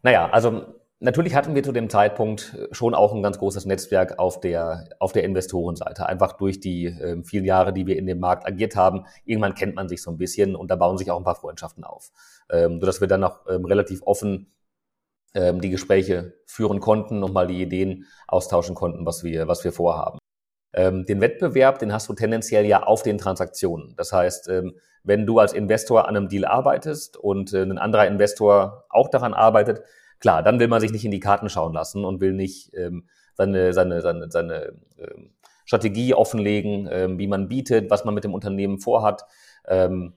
naja, 0.03 0.29
also 0.29 0.76
natürlich 0.99 1.35
hatten 1.35 1.55
wir 1.55 1.63
zu 1.63 1.71
dem 1.71 1.89
Zeitpunkt 1.89 2.57
schon 2.71 2.95
auch 2.95 3.13
ein 3.13 3.23
ganz 3.23 3.37
großes 3.37 3.65
Netzwerk 3.65 4.19
auf 4.19 4.39
der, 4.39 4.89
auf 4.99 5.11
der 5.11 5.23
Investorenseite. 5.23 6.05
Einfach 6.05 6.33
durch 6.33 6.59
die 6.59 6.85
äh, 6.85 7.23
vielen 7.23 7.45
Jahre, 7.45 7.73
die 7.73 7.85
wir 7.87 7.97
in 7.97 8.07
dem 8.07 8.19
Markt 8.19 8.45
agiert 8.45 8.75
haben. 8.75 9.05
Irgendwann 9.25 9.55
kennt 9.55 9.75
man 9.75 9.89
sich 9.89 10.01
so 10.01 10.11
ein 10.11 10.17
bisschen 10.17 10.55
und 10.55 10.71
da 10.71 10.75
bauen 10.75 10.97
sich 10.97 11.11
auch 11.11 11.17
ein 11.17 11.23
paar 11.23 11.35
Freundschaften 11.35 11.83
auf. 11.83 12.11
Ähm, 12.49 12.79
sodass 12.79 13.01
wir 13.01 13.07
dann 13.07 13.23
auch 13.23 13.45
ähm, 13.49 13.65
relativ 13.65 14.01
offen 14.03 14.53
ähm, 15.33 15.61
die 15.61 15.69
Gespräche 15.69 16.33
führen 16.45 16.79
konnten 16.79 17.23
und 17.23 17.33
mal 17.33 17.47
die 17.47 17.61
Ideen 17.61 18.05
austauschen 18.27 18.75
konnten, 18.75 19.05
was 19.05 19.23
wir, 19.23 19.47
was 19.47 19.63
wir 19.63 19.71
vorhaben. 19.71 20.17
Ähm, 20.73 21.05
den 21.05 21.21
Wettbewerb, 21.21 21.79
den 21.79 21.93
hast 21.93 22.09
du 22.09 22.13
tendenziell 22.13 22.65
ja 22.65 22.83
auf 22.83 23.03
den 23.03 23.17
Transaktionen. 23.17 23.95
Das 23.97 24.11
heißt, 24.13 24.49
ähm, 24.49 24.75
wenn 25.03 25.25
du 25.25 25.39
als 25.39 25.53
Investor 25.53 26.07
an 26.07 26.17
einem 26.17 26.27
Deal 26.27 26.45
arbeitest 26.45 27.17
und 27.17 27.53
äh, 27.53 27.63
ein 27.63 27.77
anderer 27.77 28.07
Investor 28.07 28.85
auch 28.89 29.09
daran 29.09 29.33
arbeitet, 29.33 29.81
klar, 30.19 30.43
dann 30.43 30.59
will 30.59 30.67
man 30.67 30.81
sich 30.81 30.91
nicht 30.91 31.05
in 31.05 31.11
die 31.11 31.19
Karten 31.19 31.49
schauen 31.49 31.73
lassen 31.73 32.05
und 32.05 32.21
will 32.21 32.33
nicht 32.33 32.73
ähm, 32.75 33.07
seine, 33.35 33.73
seine, 33.73 34.01
seine, 34.01 34.31
seine 34.31 34.73
ähm, 34.97 35.35
Strategie 35.65 36.13
offenlegen, 36.13 36.87
ähm, 36.91 37.19
wie 37.19 37.27
man 37.27 37.47
bietet, 37.47 37.89
was 37.89 38.05
man 38.05 38.13
mit 38.13 38.23
dem 38.23 38.33
Unternehmen 38.33 38.79
vorhat. 38.79 39.23
Ähm, 39.67 40.13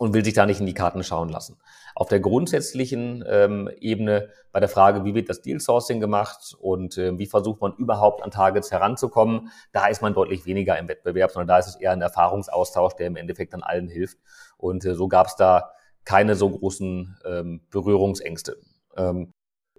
und 0.00 0.14
will 0.14 0.24
sich 0.24 0.32
da 0.32 0.46
nicht 0.46 0.60
in 0.60 0.66
die 0.66 0.72
Karten 0.72 1.04
schauen 1.04 1.28
lassen. 1.28 1.58
Auf 1.94 2.08
der 2.08 2.20
grundsätzlichen 2.20 3.22
ähm, 3.28 3.68
Ebene 3.80 4.30
bei 4.50 4.58
der 4.58 4.70
Frage, 4.70 5.04
wie 5.04 5.14
wird 5.14 5.28
das 5.28 5.42
Deal 5.42 5.60
Sourcing 5.60 6.00
gemacht 6.00 6.56
und 6.58 6.96
äh, 6.96 7.18
wie 7.18 7.26
versucht 7.26 7.60
man 7.60 7.74
überhaupt 7.74 8.22
an 8.22 8.30
Targets 8.30 8.70
heranzukommen, 8.70 9.50
da 9.72 9.88
ist 9.88 10.00
man 10.00 10.14
deutlich 10.14 10.46
weniger 10.46 10.78
im 10.78 10.88
Wettbewerb, 10.88 11.32
sondern 11.32 11.48
da 11.48 11.58
ist 11.58 11.66
es 11.66 11.76
eher 11.76 11.92
ein 11.92 12.00
Erfahrungsaustausch, 12.00 12.94
der 12.96 13.08
im 13.08 13.16
Endeffekt 13.16 13.52
dann 13.52 13.62
allen 13.62 13.90
hilft. 13.90 14.16
Und 14.56 14.86
äh, 14.86 14.94
so 14.94 15.06
gab 15.06 15.26
es 15.26 15.36
da 15.36 15.70
keine 16.06 16.34
so 16.34 16.48
großen 16.48 17.18
ähm, 17.26 17.60
Berührungsängste. 17.70 18.56
Ähm, 18.96 19.32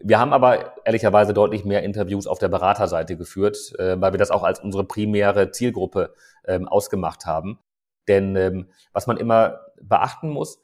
wir 0.03 0.19
haben 0.19 0.33
aber 0.33 0.75
ehrlicherweise 0.85 1.33
deutlich 1.33 1.63
mehr 1.63 1.83
Interviews 1.83 2.27
auf 2.27 2.39
der 2.39 2.49
Beraterseite 2.49 3.17
geführt, 3.17 3.73
äh, 3.77 3.99
weil 3.99 4.13
wir 4.13 4.17
das 4.17 4.31
auch 4.31 4.43
als 4.43 4.59
unsere 4.59 4.83
primäre 4.83 5.51
Zielgruppe 5.51 6.13
ähm, 6.45 6.67
ausgemacht 6.67 7.25
haben. 7.25 7.59
Denn 8.07 8.35
ähm, 8.35 8.69
was 8.93 9.07
man 9.07 9.17
immer 9.17 9.59
beachten 9.81 10.29
muss, 10.29 10.59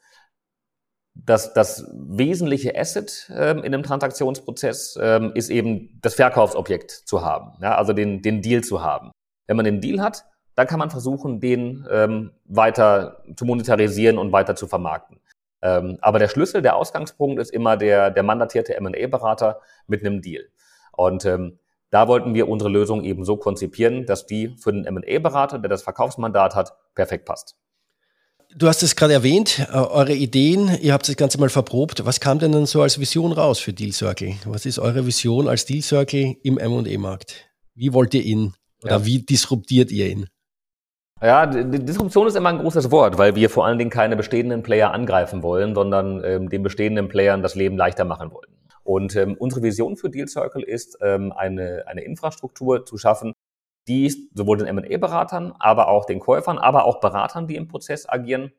dass 1.14 1.52
das 1.52 1.84
wesentliche 1.92 2.78
Asset 2.78 3.30
ähm, 3.34 3.58
in 3.58 3.74
einem 3.74 3.82
Transaktionsprozess 3.82 4.98
ähm, 5.00 5.32
ist 5.34 5.50
eben 5.50 5.98
das 6.00 6.14
Verkaufsobjekt 6.14 6.90
zu 6.90 7.24
haben, 7.24 7.52
ja, 7.60 7.76
also 7.76 7.92
den, 7.92 8.22
den 8.22 8.40
Deal 8.40 8.62
zu 8.62 8.82
haben. 8.82 9.10
Wenn 9.46 9.56
man 9.56 9.64
den 9.64 9.80
Deal 9.80 10.00
hat, 10.00 10.24
dann 10.54 10.66
kann 10.66 10.78
man 10.78 10.90
versuchen, 10.90 11.40
den 11.40 11.86
ähm, 11.90 12.32
weiter 12.44 13.24
zu 13.36 13.44
monetarisieren 13.44 14.18
und 14.18 14.32
weiter 14.32 14.54
zu 14.56 14.66
vermarkten. 14.66 15.20
Ähm, 15.62 15.98
aber 16.00 16.18
der 16.18 16.28
Schlüssel, 16.28 16.62
der 16.62 16.76
Ausgangspunkt 16.76 17.40
ist 17.40 17.50
immer 17.50 17.76
der, 17.76 18.10
der 18.10 18.22
mandatierte 18.22 18.76
M&A-Berater 18.76 19.60
mit 19.86 20.04
einem 20.04 20.22
Deal. 20.22 20.44
Und 20.92 21.24
ähm, 21.24 21.58
da 21.90 22.06
wollten 22.06 22.34
wir 22.34 22.48
unsere 22.48 22.70
Lösung 22.70 23.02
eben 23.04 23.24
so 23.24 23.36
konzipieren, 23.36 24.04
dass 24.06 24.26
die 24.26 24.54
für 24.58 24.72
den 24.72 24.84
M&A-Berater, 24.84 25.58
der 25.58 25.70
das 25.70 25.82
Verkaufsmandat 25.82 26.54
hat, 26.54 26.74
perfekt 26.94 27.24
passt. 27.24 27.56
Du 28.56 28.66
hast 28.66 28.82
es 28.82 28.96
gerade 28.96 29.12
erwähnt, 29.12 29.66
äh, 29.70 29.76
eure 29.76 30.14
Ideen, 30.14 30.78
ihr 30.80 30.94
habt 30.94 31.08
das 31.08 31.16
Ganze 31.16 31.38
mal 31.38 31.50
verprobt. 31.50 32.04
Was 32.06 32.18
kam 32.18 32.38
denn 32.38 32.52
dann 32.52 32.66
so 32.66 32.80
als 32.80 32.98
Vision 32.98 33.32
raus 33.32 33.58
für 33.58 33.72
Deal 33.72 33.92
Circle? 33.92 34.36
Was 34.46 34.64
ist 34.64 34.78
eure 34.78 35.06
Vision 35.06 35.48
als 35.48 35.66
Deal 35.66 35.82
Circle 35.82 36.36
im 36.42 36.58
M&A-Markt? 36.58 37.46
Wie 37.74 37.92
wollt 37.92 38.14
ihr 38.14 38.22
ihn 38.22 38.54
oder 38.82 38.98
ja. 38.98 39.04
wie 39.04 39.22
disruptiert 39.22 39.90
ihr 39.90 40.08
ihn? 40.08 40.26
Ja, 41.20 41.46
Disruption 41.46 42.28
ist 42.28 42.36
immer 42.36 42.50
ein 42.50 42.58
großes 42.58 42.92
Wort, 42.92 43.18
weil 43.18 43.34
wir 43.34 43.50
vor 43.50 43.66
allen 43.66 43.78
Dingen 43.78 43.90
keine 43.90 44.14
bestehenden 44.14 44.62
Player 44.62 44.92
angreifen 44.92 45.42
wollen, 45.42 45.74
sondern 45.74 46.22
ähm, 46.24 46.48
den 46.48 46.62
bestehenden 46.62 47.08
Playern 47.08 47.42
das 47.42 47.56
Leben 47.56 47.76
leichter 47.76 48.04
machen 48.04 48.30
wollen. 48.30 48.50
Und 48.84 49.16
ähm, 49.16 49.36
unsere 49.38 49.62
Vision 49.62 49.96
für 49.96 50.10
Deal 50.10 50.28
Circle 50.28 50.62
ist, 50.62 50.96
ähm, 51.02 51.32
eine, 51.32 51.84
eine 51.86 52.02
Infrastruktur 52.02 52.86
zu 52.86 52.98
schaffen, 52.98 53.32
die 53.88 54.30
sowohl 54.32 54.58
den 54.58 54.66
M&A-Beratern, 54.68 55.52
aber 55.58 55.88
auch 55.88 56.04
den 56.04 56.20
Käufern, 56.20 56.56
aber 56.56 56.84
auch 56.84 57.00
Beratern, 57.00 57.48
die 57.48 57.56
im 57.56 57.66
Prozess 57.66 58.08
agieren, 58.08 58.52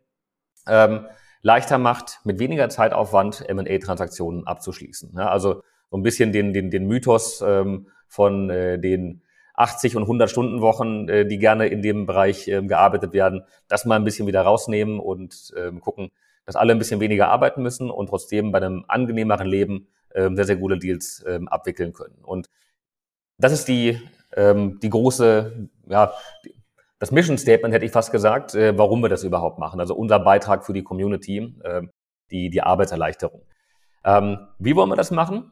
ähm, 0.67 1.05
leichter 1.41 1.77
macht, 1.77 2.19
mit 2.25 2.39
weniger 2.39 2.67
Zeitaufwand 2.67 3.47
M&A-Transaktionen 3.47 4.45
abzuschließen. 4.45 5.13
Ja, 5.15 5.29
also 5.29 5.63
so 5.89 5.97
ein 5.97 6.03
bisschen 6.03 6.33
den, 6.33 6.53
den, 6.53 6.69
den 6.69 6.87
Mythos 6.87 7.41
ähm, 7.41 7.87
von 8.07 8.49
äh, 8.49 8.79
den 8.79 9.23
80 9.59 9.97
und 9.97 10.03
100 10.03 10.29
Stunden 10.29 10.61
Wochen, 10.61 11.09
äh, 11.09 11.25
die 11.25 11.37
gerne 11.37 11.67
in 11.67 11.81
dem 11.81 12.05
Bereich 12.05 12.47
äh, 12.47 12.61
gearbeitet 12.61 13.13
werden, 13.13 13.43
das 13.67 13.85
mal 13.85 13.95
ein 13.95 14.05
bisschen 14.05 14.25
wieder 14.25 14.41
rausnehmen 14.41 14.99
und 14.99 15.53
äh, 15.55 15.71
gucken, 15.79 16.11
dass 16.45 16.55
alle 16.55 16.71
ein 16.71 16.79
bisschen 16.79 16.99
weniger 16.99 17.29
arbeiten 17.29 17.61
müssen 17.61 17.91
und 17.91 18.07
trotzdem 18.07 18.51
bei 18.51 18.59
einem 18.59 18.85
angenehmeren 18.87 19.47
Leben 19.47 19.87
ähm, 20.15 20.35
sehr, 20.35 20.45
sehr 20.45 20.55
gute 20.55 20.77
Deals 20.77 21.23
ähm, 21.27 21.47
abwickeln 21.49 21.93
können. 21.93 22.23
Und 22.23 22.49
das 23.37 23.51
ist 23.51 23.67
die, 23.67 23.99
ähm, 24.35 24.79
die 24.81 24.89
große, 24.89 25.69
ja, 25.89 26.13
das 26.97 27.11
Mission 27.11 27.37
Statement 27.37 27.73
hätte 27.73 27.85
ich 27.85 27.91
fast 27.91 28.11
gesagt, 28.11 28.55
äh, 28.55 28.77
warum 28.77 29.01
wir 29.01 29.09
das 29.09 29.23
überhaupt 29.23 29.59
machen. 29.59 29.79
Also 29.79 29.93
unser 29.93 30.19
Beitrag 30.19 30.65
für 30.65 30.73
die 30.73 30.83
Community, 30.83 31.53
die, 32.31 32.49
die 32.49 32.61
Arbeitserleichterung. 32.61 33.41
Ähm, 34.03 34.47
wie 34.57 34.75
wollen 34.75 34.89
wir 34.89 34.95
das 34.95 35.11
machen? 35.11 35.51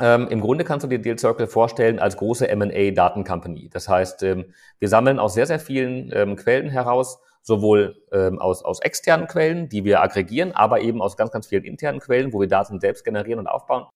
Ähm, 0.00 0.28
Im 0.28 0.40
Grunde 0.40 0.64
kannst 0.64 0.84
du 0.84 0.88
dir 0.88 0.98
Deal 0.98 1.18
Circle 1.18 1.46
vorstellen 1.46 1.98
als 1.98 2.16
große 2.16 2.48
M&A-Datencompany. 2.48 3.68
Das 3.68 3.88
heißt, 3.88 4.22
ähm, 4.22 4.46
wir 4.78 4.88
sammeln 4.88 5.18
aus 5.18 5.34
sehr, 5.34 5.46
sehr 5.46 5.60
vielen 5.60 6.10
ähm, 6.14 6.36
Quellen 6.36 6.70
heraus 6.70 7.20
sowohl 7.42 7.96
ähm, 8.12 8.38
aus, 8.38 8.64
aus 8.64 8.80
externen 8.80 9.26
Quellen, 9.26 9.68
die 9.68 9.84
wir 9.84 10.00
aggregieren, 10.00 10.52
aber 10.52 10.80
eben 10.80 11.02
aus 11.02 11.16
ganz, 11.16 11.32
ganz 11.32 11.48
vielen 11.48 11.64
internen 11.64 11.98
Quellen, 11.98 12.32
wo 12.32 12.40
wir 12.40 12.48
Daten 12.48 12.80
selbst 12.80 13.04
generieren 13.04 13.40
und 13.40 13.48
aufbauen, 13.48 13.86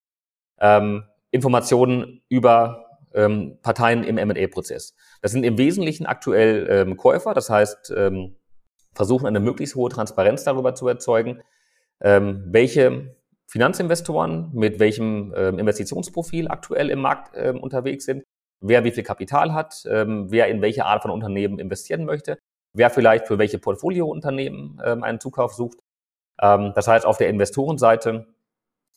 ähm, 0.60 1.04
Informationen 1.30 2.22
über 2.28 2.86
ähm, 3.14 3.58
Parteien 3.62 4.02
im 4.02 4.18
M&A-Prozess. 4.18 4.94
Das 5.22 5.30
sind 5.30 5.44
im 5.44 5.58
Wesentlichen 5.58 6.06
aktuell 6.06 6.94
Käufer, 6.96 7.34
das 7.34 7.48
heißt, 7.48 7.94
versuchen 8.94 9.26
eine 9.26 9.40
möglichst 9.40 9.74
hohe 9.74 9.90
Transparenz 9.90 10.44
darüber 10.44 10.74
zu 10.74 10.86
erzeugen, 10.88 11.42
welche 11.98 13.15
Finanzinvestoren 13.56 14.50
mit 14.52 14.78
welchem 14.80 15.32
ähm, 15.34 15.58
Investitionsprofil 15.58 16.48
aktuell 16.48 16.90
im 16.90 17.00
Markt 17.00 17.32
ähm, 17.34 17.58
unterwegs 17.58 18.04
sind, 18.04 18.22
wer 18.60 18.84
wie 18.84 18.90
viel 18.90 19.02
Kapital 19.02 19.54
hat, 19.54 19.82
ähm, 19.90 20.26
wer 20.30 20.48
in 20.48 20.60
welche 20.60 20.84
Art 20.84 21.00
von 21.00 21.10
Unternehmen 21.10 21.58
investieren 21.58 22.04
möchte 22.04 22.36
wer 22.76 22.90
vielleicht 22.90 23.26
für 23.26 23.38
welche 23.38 23.58
Portfoliounternehmen 23.58 24.78
einen 24.80 25.18
Zukauf 25.18 25.54
sucht. 25.54 25.78
Das 26.36 26.86
heißt, 26.86 27.06
auf 27.06 27.16
der 27.16 27.30
Investorenseite 27.30 28.26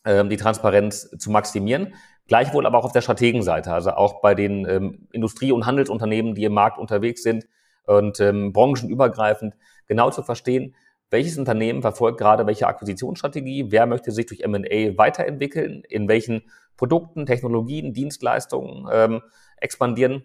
die 0.06 0.36
Transparenz 0.36 1.08
zu 1.18 1.30
maximieren, 1.30 1.94
gleichwohl 2.26 2.66
aber 2.66 2.76
auch 2.76 2.84
auf 2.84 2.92
der 2.92 3.00
Strategenseite, 3.00 3.72
also 3.72 3.92
auch 3.92 4.20
bei 4.20 4.34
den 4.34 5.08
Industrie- 5.12 5.52
und 5.52 5.64
Handelsunternehmen, 5.64 6.34
die 6.34 6.44
im 6.44 6.52
Markt 6.52 6.76
unterwegs 6.76 7.22
sind 7.22 7.46
und 7.86 8.18
branchenübergreifend 8.18 9.56
genau 9.86 10.10
zu 10.10 10.22
verstehen, 10.22 10.74
welches 11.10 11.36
Unternehmen 11.38 11.82
verfolgt 11.82 12.18
gerade 12.18 12.46
welche 12.46 12.66
Akquisitionsstrategie, 12.66 13.70
wer 13.70 13.86
möchte 13.86 14.12
sich 14.12 14.26
durch 14.26 14.40
M&A 14.40 14.96
weiterentwickeln, 14.96 15.82
in 15.88 16.08
welchen 16.08 16.42
Produkten, 16.76 17.26
Technologien, 17.26 17.92
Dienstleistungen 17.92 18.88
ähm, 18.92 19.22
expandieren 19.58 20.24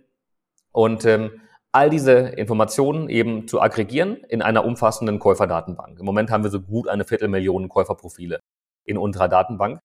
und 0.72 1.06
ähm, 1.06 1.42
all 1.72 1.89
diese 1.89 2.13
Informationen 2.13 3.10
eben 3.10 3.48
zu 3.50 3.60
aggregieren 3.60 4.18
in 4.30 4.42
einer 4.42 4.63
umfassenden 4.63 5.20
Käuferdatenbank. 5.20 6.00
Im 6.00 6.06
Moment 6.06 6.32
haben 6.32 6.44
wir 6.44 6.51
so 6.51 6.62
gut 6.62 6.88
eine 6.88 7.04
Viertelmillion 7.04 7.68
Käuferprofile 7.68 8.39
in 8.86 8.98
unserer 8.98 9.27
Datenbank. 9.27 9.82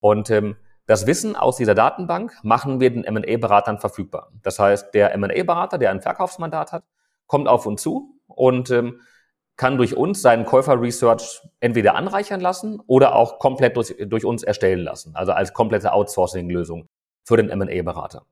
Und 0.00 0.30
ähm, 0.30 0.56
das 0.86 1.06
Wissen 1.06 1.36
aus 1.36 1.56
dieser 1.56 1.76
Datenbank 1.76 2.36
machen 2.42 2.80
wir 2.80 2.90
den 2.90 3.04
M&A-Beratern 3.04 3.78
verfügbar. 3.78 4.32
Das 4.42 4.58
heißt, 4.58 4.92
der 4.92 5.12
M&A-Berater, 5.14 5.78
der 5.78 5.92
ein 5.92 6.00
Verkaufsmandat 6.00 6.72
hat, 6.72 6.82
kommt 7.26 7.46
auf 7.46 7.64
uns 7.66 7.80
zu 7.80 8.18
und 8.26 8.70
ähm, 8.70 9.00
kann 9.60 9.76
durch 9.76 9.94
uns 9.94 10.22
seinen 10.22 10.46
Käufer-Research 10.46 11.42
entweder 11.60 11.94
anreichern 11.94 12.40
lassen 12.40 12.80
oder 12.86 13.14
auch 13.14 13.38
komplett 13.38 13.76
durch, 13.76 13.94
durch 14.06 14.24
uns 14.24 14.42
erstellen 14.42 14.80
lassen, 14.80 15.14
also 15.14 15.32
als 15.32 15.52
komplette 15.52 15.92
Outsourcing-Lösung 15.92 16.88
für 17.26 17.36
den 17.36 17.50
M&A-Berater. 17.50 18.24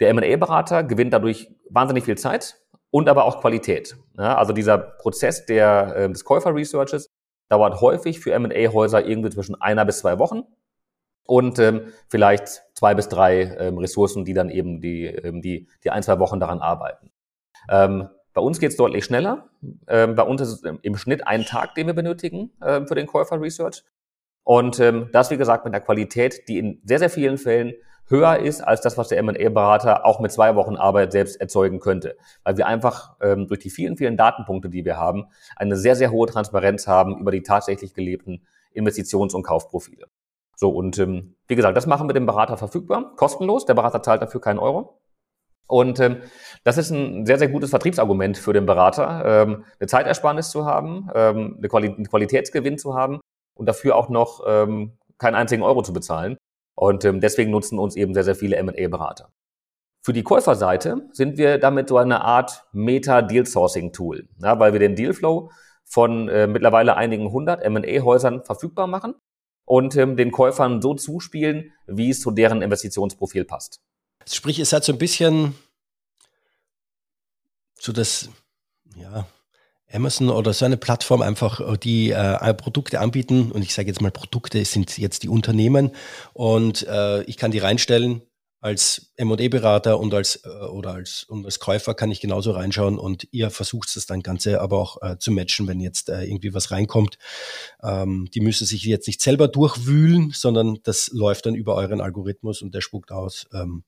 Der 0.00 0.08
M&A-Berater 0.08 0.82
gewinnt 0.82 1.12
dadurch 1.12 1.48
wahnsinnig 1.70 2.02
viel 2.02 2.18
Zeit 2.18 2.56
und 2.90 3.08
aber 3.08 3.26
auch 3.26 3.40
Qualität. 3.40 3.96
Ja, 4.18 4.36
also 4.36 4.52
dieser 4.52 4.76
Prozess 4.76 5.46
der, 5.46 5.94
äh, 5.94 6.08
des 6.08 6.24
Käufer-Researches 6.24 7.10
dauert 7.48 7.80
häufig 7.80 8.18
für 8.18 8.32
M&A-Häuser 8.32 9.06
irgendwie 9.06 9.30
zwischen 9.30 9.54
einer 9.54 9.84
bis 9.84 10.00
zwei 10.00 10.18
Wochen 10.18 10.42
und 11.22 11.60
ähm, 11.60 11.92
vielleicht 12.08 12.64
zwei 12.74 12.96
bis 12.96 13.08
drei 13.08 13.42
ähm, 13.60 13.78
Ressourcen, 13.78 14.24
die 14.24 14.34
dann 14.34 14.50
eben 14.50 14.80
die, 14.80 15.04
ähm, 15.06 15.42
die, 15.42 15.68
die 15.84 15.90
ein, 15.90 16.02
zwei 16.02 16.18
Wochen 16.18 16.40
daran 16.40 16.58
arbeiten. 16.58 17.12
Ähm, 17.68 18.08
bei 18.36 18.42
uns 18.42 18.60
geht 18.60 18.70
es 18.70 18.76
deutlich 18.76 19.06
schneller. 19.06 19.48
Ähm, 19.88 20.14
bei 20.14 20.22
uns 20.22 20.42
ist 20.42 20.48
es 20.50 20.62
im 20.82 20.96
Schnitt 20.98 21.26
ein 21.26 21.46
Tag, 21.46 21.74
den 21.74 21.86
wir 21.86 21.94
benötigen 21.94 22.52
ähm, 22.62 22.86
für 22.86 22.94
den 22.94 23.06
Käufer-Research. 23.06 23.82
Und 24.44 24.78
ähm, 24.78 25.08
das, 25.10 25.30
wie 25.30 25.38
gesagt, 25.38 25.64
mit 25.64 25.72
einer 25.72 25.82
Qualität, 25.82 26.46
die 26.46 26.58
in 26.58 26.82
sehr, 26.84 26.98
sehr 26.98 27.08
vielen 27.08 27.38
Fällen 27.38 27.72
höher 28.08 28.36
ist 28.36 28.60
als 28.60 28.82
das, 28.82 28.98
was 28.98 29.08
der 29.08 29.16
M&A-Berater 29.20 30.04
auch 30.04 30.20
mit 30.20 30.32
zwei 30.32 30.54
Wochen 30.54 30.76
Arbeit 30.76 31.12
selbst 31.12 31.40
erzeugen 31.40 31.80
könnte. 31.80 32.18
Weil 32.44 32.58
wir 32.58 32.66
einfach 32.66 33.16
ähm, 33.22 33.48
durch 33.48 33.60
die 33.60 33.70
vielen, 33.70 33.96
vielen 33.96 34.18
Datenpunkte, 34.18 34.68
die 34.68 34.84
wir 34.84 34.98
haben, 34.98 35.28
eine 35.56 35.78
sehr, 35.78 35.96
sehr 35.96 36.10
hohe 36.10 36.28
Transparenz 36.28 36.86
haben 36.86 37.18
über 37.18 37.30
die 37.30 37.42
tatsächlich 37.42 37.94
gelebten 37.94 38.46
Investitions- 38.74 39.34
und 39.34 39.44
Kaufprofile. 39.44 40.08
So, 40.56 40.68
und 40.68 40.98
ähm, 40.98 41.36
wie 41.48 41.56
gesagt, 41.56 41.74
das 41.74 41.86
machen 41.86 42.06
wir 42.06 42.12
dem 42.12 42.26
Berater 42.26 42.58
verfügbar, 42.58 43.14
kostenlos. 43.16 43.64
Der 43.64 43.72
Berater 43.72 44.02
zahlt 44.02 44.20
dafür 44.20 44.42
keinen 44.42 44.58
Euro. 44.58 45.00
Und 45.66 45.98
ähm, 46.00 46.18
das 46.64 46.78
ist 46.78 46.90
ein 46.90 47.26
sehr, 47.26 47.38
sehr 47.38 47.48
gutes 47.48 47.70
Vertriebsargument 47.70 48.38
für 48.38 48.52
den 48.52 48.66
Berater, 48.66 49.42
ähm, 49.42 49.64
eine 49.78 49.86
Zeitersparnis 49.88 50.50
zu 50.50 50.64
haben, 50.64 51.08
ähm, 51.14 51.56
eine 51.58 51.68
Quali 51.68 51.88
einen 51.88 52.06
Qualitätsgewinn 52.06 52.78
zu 52.78 52.94
haben 52.94 53.20
und 53.54 53.66
dafür 53.66 53.96
auch 53.96 54.08
noch 54.08 54.44
ähm, 54.46 54.92
keinen 55.18 55.34
einzigen 55.34 55.62
Euro 55.62 55.82
zu 55.82 55.92
bezahlen. 55.92 56.36
Und 56.76 57.04
ähm, 57.04 57.20
deswegen 57.20 57.50
nutzen 57.50 57.78
uns 57.78 57.96
eben 57.96 58.14
sehr, 58.14 58.24
sehr 58.24 58.34
viele 58.34 58.56
M&A-Berater. 58.56 59.30
Für 60.04 60.12
die 60.12 60.22
Käuferseite 60.22 61.08
sind 61.12 61.36
wir 61.36 61.58
damit 61.58 61.88
so 61.88 61.96
eine 61.96 62.20
Art 62.20 62.64
Meta-Deal-Sourcing-Tool, 62.72 64.28
ja, 64.40 64.58
weil 64.60 64.72
wir 64.72 64.78
den 64.78 64.94
Dealflow 64.94 65.50
von 65.84 66.28
äh, 66.28 66.46
mittlerweile 66.46 66.96
einigen 66.96 67.32
hundert 67.32 67.62
M&A-Häusern 67.62 68.44
verfügbar 68.44 68.86
machen 68.86 69.14
und 69.64 69.96
ähm, 69.96 70.16
den 70.16 70.30
Käufern 70.30 70.80
so 70.80 70.94
zuspielen, 70.94 71.72
wie 71.86 72.10
es 72.10 72.20
zu 72.20 72.30
deren 72.30 72.62
Investitionsprofil 72.62 73.44
passt. 73.44 73.80
Sprich, 74.24 74.58
es 74.58 74.72
hat 74.72 74.84
so 74.84 74.92
ein 74.92 74.98
bisschen 74.98 75.54
so 77.78 77.92
das, 77.92 78.30
ja, 78.96 79.26
Amazon 79.92 80.30
oder 80.30 80.52
so 80.52 80.64
eine 80.64 80.76
Plattform 80.76 81.22
einfach, 81.22 81.60
äh, 81.60 81.76
die 81.78 82.10
äh, 82.10 82.54
Produkte 82.54 83.00
anbieten 83.00 83.52
und 83.52 83.62
ich 83.62 83.74
sage 83.74 83.88
jetzt 83.88 84.00
mal 84.00 84.10
Produkte 84.10 84.64
sind 84.64 84.98
jetzt 84.98 85.22
die 85.22 85.28
Unternehmen 85.28 85.92
und 86.32 86.86
äh, 86.86 87.22
ich 87.24 87.36
kann 87.36 87.50
die 87.50 87.58
reinstellen 87.58 88.22
als 88.60 89.12
M&E-Berater 89.16 90.00
und 90.00 90.12
als 90.12 90.42
äh, 90.44 90.48
oder 90.48 90.94
als 90.94 91.22
und 91.24 91.44
als 91.44 91.60
Käufer 91.60 91.94
kann 91.94 92.10
ich 92.10 92.20
genauso 92.20 92.50
reinschauen 92.50 92.98
und 92.98 93.28
ihr 93.30 93.50
versucht 93.50 93.94
das 93.94 94.06
dann 94.06 94.22
Ganze 94.22 94.60
aber 94.60 94.78
auch 94.78 95.00
äh, 95.02 95.18
zu 95.18 95.30
matchen, 95.30 95.68
wenn 95.68 95.78
jetzt 95.78 96.08
äh, 96.08 96.24
irgendwie 96.24 96.52
was 96.52 96.72
reinkommt. 96.72 97.18
Ähm, 97.82 98.28
die 98.34 98.40
müssen 98.40 98.66
sich 98.66 98.82
jetzt 98.82 99.06
nicht 99.06 99.22
selber 99.22 99.46
durchwühlen, 99.46 100.32
sondern 100.34 100.78
das 100.82 101.10
läuft 101.12 101.46
dann 101.46 101.54
über 101.54 101.76
euren 101.76 102.00
Algorithmus 102.00 102.60
und 102.62 102.74
der 102.74 102.80
spuckt 102.80 103.12
aus. 103.12 103.46
Ähm, 103.52 103.84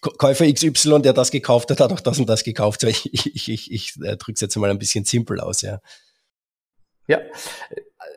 Käufer 0.00 0.52
XY, 0.52 1.02
der 1.02 1.12
das 1.12 1.30
gekauft 1.30 1.70
hat, 1.70 1.80
hat 1.80 1.92
auch 1.92 2.00
das 2.00 2.18
und 2.18 2.28
das 2.28 2.44
gekauft. 2.44 2.82
Ich, 2.84 3.12
ich, 3.12 3.48
ich, 3.48 3.72
ich 3.72 3.94
äh, 4.02 4.16
drücke 4.16 4.32
es 4.32 4.40
jetzt 4.40 4.56
mal 4.56 4.70
ein 4.70 4.78
bisschen 4.78 5.04
simpel 5.04 5.40
aus, 5.40 5.62
ja. 5.62 5.80
Ja, 7.08 7.18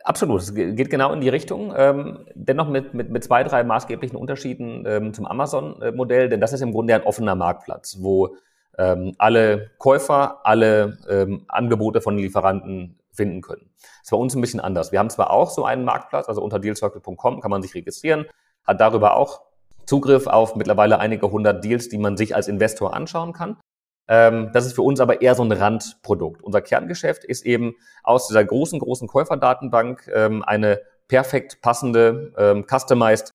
absolut. 0.04 0.42
Es 0.42 0.54
geht 0.54 0.90
genau 0.90 1.12
in 1.12 1.20
die 1.20 1.28
Richtung. 1.28 1.72
Ähm, 1.76 2.26
dennoch 2.34 2.68
mit, 2.68 2.92
mit, 2.94 3.10
mit 3.10 3.24
zwei, 3.24 3.44
drei 3.44 3.62
maßgeblichen 3.62 4.16
Unterschieden 4.16 4.84
ähm, 4.86 5.14
zum 5.14 5.26
Amazon-Modell, 5.26 6.28
denn 6.28 6.40
das 6.40 6.52
ist 6.52 6.60
im 6.60 6.72
Grunde 6.72 6.94
ein 6.94 7.02
offener 7.02 7.36
Marktplatz, 7.36 7.98
wo 8.00 8.36
ähm, 8.78 9.14
alle 9.18 9.70
Käufer 9.78 10.40
alle 10.44 10.98
ähm, 11.08 11.44
Angebote 11.48 12.00
von 12.00 12.18
Lieferanten 12.18 12.98
finden 13.12 13.42
können. 13.42 13.70
Das 13.76 14.04
ist 14.04 14.10
bei 14.10 14.16
uns 14.16 14.34
ein 14.34 14.40
bisschen 14.40 14.60
anders. 14.60 14.92
Wir 14.92 14.98
haben 14.98 15.10
zwar 15.10 15.30
auch 15.30 15.50
so 15.50 15.64
einen 15.64 15.84
Marktplatz, 15.84 16.28
also 16.28 16.42
unter 16.42 16.58
dealcircle.com 16.58 17.40
kann 17.40 17.50
man 17.50 17.62
sich 17.62 17.74
registrieren, 17.74 18.26
hat 18.64 18.80
darüber 18.80 19.16
auch 19.16 19.42
Zugriff 19.90 20.28
auf 20.28 20.54
mittlerweile 20.54 21.00
einige 21.00 21.32
hundert 21.32 21.64
Deals, 21.64 21.88
die 21.88 21.98
man 21.98 22.16
sich 22.16 22.36
als 22.36 22.46
Investor 22.46 22.94
anschauen 22.94 23.32
kann. 23.32 23.56
Ähm, 24.08 24.50
das 24.52 24.64
ist 24.64 24.74
für 24.74 24.82
uns 24.82 25.00
aber 25.00 25.20
eher 25.20 25.34
so 25.34 25.42
ein 25.42 25.50
Randprodukt. 25.50 26.44
Unser 26.44 26.60
Kerngeschäft 26.60 27.24
ist 27.24 27.44
eben 27.44 27.74
aus 28.04 28.28
dieser 28.28 28.44
großen, 28.44 28.78
großen 28.78 29.08
Käuferdatenbank 29.08 30.08
ähm, 30.14 30.44
eine 30.44 30.80
perfekt 31.08 31.60
passende, 31.60 32.32
ähm, 32.38 32.66
customized 32.70 33.32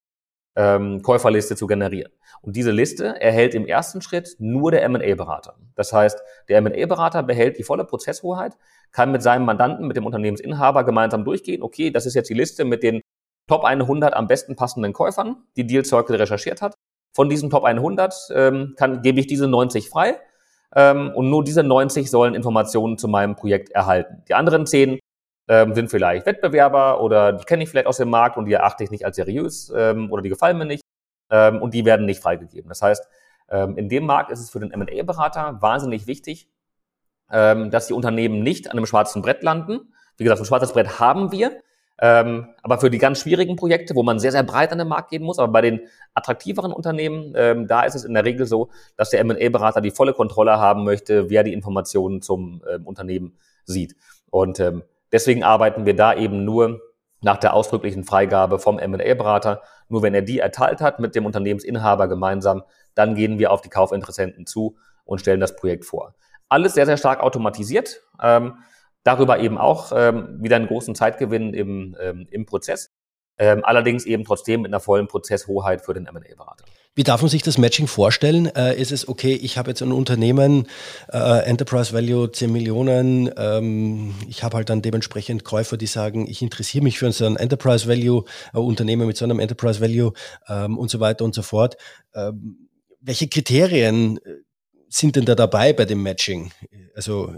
Käuferliste 0.57 1.57
zu 1.57 1.67
generieren. 1.67 2.13
Und 2.41 2.55
diese 2.55 2.71
Liste 2.71 3.19
erhält 3.19 3.53
im 3.55 3.65
ersten 3.65 4.01
Schritt 4.01 4.37
nur 4.39 4.71
der 4.71 4.83
M&A-Berater. 4.83 5.57
Das 5.75 5.91
heißt, 5.91 6.23
der 6.47 6.59
M&A-Berater 6.59 7.23
behält 7.23 7.57
die 7.57 7.63
volle 7.63 7.83
Prozesshoheit, 7.83 8.53
kann 8.93 9.11
mit 9.11 9.21
seinem 9.21 9.43
Mandanten, 9.43 9.85
mit 9.85 9.97
dem 9.97 10.05
Unternehmensinhaber 10.05 10.85
gemeinsam 10.85 11.25
durchgehen, 11.25 11.61
okay, 11.61 11.91
das 11.91 12.05
ist 12.05 12.13
jetzt 12.13 12.29
die 12.29 12.35
Liste 12.35 12.63
mit 12.63 12.83
den 12.83 13.01
Top 13.47 13.63
100 13.63 14.13
am 14.13 14.27
besten 14.27 14.55
passenden 14.55 14.93
Käufern, 14.93 15.37
die 15.55 15.67
Deal 15.67 15.85
Circle 15.85 16.15
recherchiert 16.15 16.61
hat. 16.61 16.75
Von 17.13 17.29
diesen 17.29 17.49
Top 17.49 17.63
100 17.63 18.29
ähm, 18.33 18.73
kann, 18.77 19.01
gebe 19.01 19.19
ich 19.19 19.27
diese 19.27 19.47
90 19.47 19.89
frei 19.89 20.19
ähm, 20.75 21.11
und 21.15 21.29
nur 21.29 21.43
diese 21.43 21.63
90 21.63 22.09
sollen 22.09 22.35
Informationen 22.35 22.97
zu 22.97 23.07
meinem 23.07 23.35
Projekt 23.35 23.71
erhalten. 23.71 24.23
Die 24.27 24.33
anderen 24.33 24.65
10 24.65 24.99
ähm, 25.47 25.75
sind 25.75 25.89
vielleicht 25.89 26.25
Wettbewerber 26.25 27.01
oder 27.01 27.33
die 27.33 27.45
kenne 27.45 27.63
ich 27.63 27.69
vielleicht 27.69 27.87
aus 27.87 27.97
dem 27.97 28.09
Markt 28.09 28.37
und 28.37 28.45
die 28.45 28.53
erachte 28.53 28.83
ich 28.83 28.91
nicht 28.91 29.05
als 29.05 29.15
seriös 29.15 29.71
ähm, 29.75 30.11
oder 30.11 30.21
die 30.21 30.29
gefallen 30.29 30.57
mir 30.57 30.65
nicht 30.65 30.83
ähm, 31.29 31.61
und 31.61 31.73
die 31.73 31.85
werden 31.85 32.05
nicht 32.05 32.21
freigegeben. 32.21 32.69
Das 32.69 32.81
heißt, 32.81 33.07
ähm, 33.49 33.77
in 33.77 33.89
dem 33.89 34.05
Markt 34.05 34.31
ist 34.31 34.39
es 34.39 34.49
für 34.49 34.59
den 34.59 34.71
M&A-Berater 34.71 35.61
wahnsinnig 35.61 36.07
wichtig, 36.07 36.49
ähm, 37.31 37.71
dass 37.71 37.87
die 37.87 37.93
Unternehmen 37.93 38.41
nicht 38.41 38.67
an 38.67 38.77
einem 38.77 38.85
schwarzen 38.85 39.21
Brett 39.21 39.43
landen. 39.43 39.93
Wie 40.17 40.23
gesagt, 40.23 40.41
ein 40.41 40.45
schwarzes 40.45 40.73
Brett 40.73 40.99
haben 40.99 41.31
wir, 41.31 41.61
ähm, 41.99 42.49
aber 42.61 42.79
für 42.79 42.89
die 42.89 42.97
ganz 42.97 43.21
schwierigen 43.21 43.55
Projekte, 43.55 43.95
wo 43.95 44.03
man 44.03 44.19
sehr, 44.19 44.31
sehr 44.31 44.43
breit 44.43 44.71
an 44.71 44.79
den 44.79 44.87
Markt 44.87 45.11
gehen 45.11 45.23
muss, 45.23 45.39
aber 45.39 45.51
bei 45.51 45.61
den 45.61 45.81
attraktiveren 46.13 46.73
Unternehmen, 46.73 47.33
ähm, 47.35 47.67
da 47.67 47.83
ist 47.83 47.95
es 47.95 48.03
in 48.03 48.13
der 48.13 48.25
Regel 48.25 48.45
so, 48.45 48.69
dass 48.97 49.11
der 49.11 49.21
M&A-Berater 49.21 49.81
die 49.81 49.91
volle 49.91 50.13
Kontrolle 50.13 50.59
haben 50.59 50.83
möchte, 50.83 51.29
wer 51.29 51.43
die 51.43 51.53
Informationen 51.53 52.21
zum 52.21 52.61
ähm, 52.69 52.85
Unternehmen 52.85 53.37
sieht. 53.63 53.95
Und 54.29 54.59
ähm, 54.59 54.83
deswegen 55.11 55.43
arbeiten 55.43 55.85
wir 55.85 55.95
da 55.95 56.13
eben 56.13 56.43
nur 56.43 56.81
nach 57.21 57.37
der 57.37 57.53
ausdrücklichen 57.53 58.03
Freigabe 58.03 58.59
vom 58.59 58.77
M&A-Berater. 58.77 59.61
Nur 59.87 60.03
wenn 60.03 60.13
er 60.13 60.21
die 60.21 60.39
erteilt 60.39 60.81
hat 60.81 60.99
mit 60.99 61.15
dem 61.15 61.25
Unternehmensinhaber 61.25 62.07
gemeinsam, 62.07 62.63
dann 62.93 63.15
gehen 63.15 63.39
wir 63.39 63.51
auf 63.51 63.61
die 63.61 63.69
Kaufinteressenten 63.69 64.45
zu 64.45 64.77
und 65.05 65.19
stellen 65.19 65.39
das 65.39 65.55
Projekt 65.55 65.85
vor. 65.85 66.13
Alles 66.49 66.73
sehr, 66.73 66.85
sehr 66.85 66.97
stark 66.97 67.21
automatisiert. 67.21 68.01
Ähm, 68.21 68.55
Darüber 69.05 69.39
eben 69.39 69.57
auch 69.57 69.93
ähm, 69.95 70.39
wieder 70.41 70.57
einen 70.57 70.67
großen 70.67 70.95
Zeitgewinn 70.95 71.53
im, 71.53 71.95
ähm, 72.01 72.27
im 72.31 72.45
Prozess. 72.45 72.91
Ähm, 73.37 73.61
allerdings 73.63 74.05
eben 74.05 74.23
trotzdem 74.23 74.61
mit 74.61 74.69
einer 74.69 74.79
vollen 74.79 75.07
Prozesshoheit 75.07 75.81
für 75.81 75.93
den 75.93 76.07
M&A-Berater. 76.07 76.65
Wie 76.95 77.03
darf 77.03 77.21
man 77.21 77.29
sich 77.29 77.43
das 77.43 77.57
Matching 77.57 77.87
vorstellen? 77.87 78.47
Äh, 78.55 78.81
ist 78.81 78.93
es 78.93 79.07
okay, 79.07 79.33
ich 79.33 79.57
habe 79.57 79.69
jetzt 79.69 79.81
ein 79.81 79.91
Unternehmen, 79.91 80.67
äh, 81.11 81.43
Enterprise 81.43 81.93
Value 81.93 82.31
10 82.31 82.51
Millionen, 82.51 83.29
ähm, 83.37 84.15
ich 84.29 84.43
habe 84.43 84.57
halt 84.57 84.69
dann 84.69 84.81
dementsprechend 84.81 85.43
Käufer, 85.43 85.75
die 85.75 85.87
sagen, 85.87 86.25
ich 86.25 86.41
interessiere 86.41 86.85
mich 86.85 86.97
für 86.97 87.11
so 87.11 87.25
ein 87.25 87.35
Enterprise 87.35 87.87
Value, 87.87 88.23
äh, 88.53 88.57
Unternehmen 88.59 89.05
mit 89.05 89.17
so 89.17 89.25
einem 89.25 89.39
Enterprise 89.39 89.81
Value 89.81 90.13
ähm, 90.47 90.77
und 90.77 90.89
so 90.89 91.01
weiter 91.01 91.25
und 91.25 91.35
so 91.35 91.41
fort. 91.41 91.75
Ähm, 92.15 92.69
welche 93.01 93.27
Kriterien 93.27 94.17
äh, 94.17 94.44
sind 94.89 95.15
denn 95.15 95.25
da 95.25 95.35
dabei 95.35 95.73
bei 95.73 95.85
dem 95.85 96.03
Matching? 96.03 96.51
Also 96.95 97.35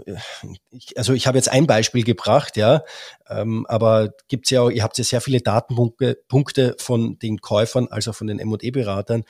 ich, 0.70 0.96
also 0.96 1.12
ich 1.12 1.26
habe 1.26 1.38
jetzt 1.38 1.48
ein 1.48 1.66
Beispiel 1.66 2.04
gebracht, 2.04 2.56
ja, 2.56 2.84
ähm, 3.28 3.66
aber 3.68 4.12
gibt's 4.28 4.50
ja 4.50 4.62
auch, 4.62 4.70
ihr 4.70 4.82
habt 4.82 4.98
ja 4.98 5.04
sehr 5.04 5.20
viele 5.20 5.40
Datenpunkte 5.40 6.18
Punkte 6.28 6.76
von 6.78 7.18
den 7.18 7.40
Käufern, 7.40 7.88
also 7.88 8.12
von 8.12 8.26
den 8.26 8.38
M&E-Beratern. 8.38 9.24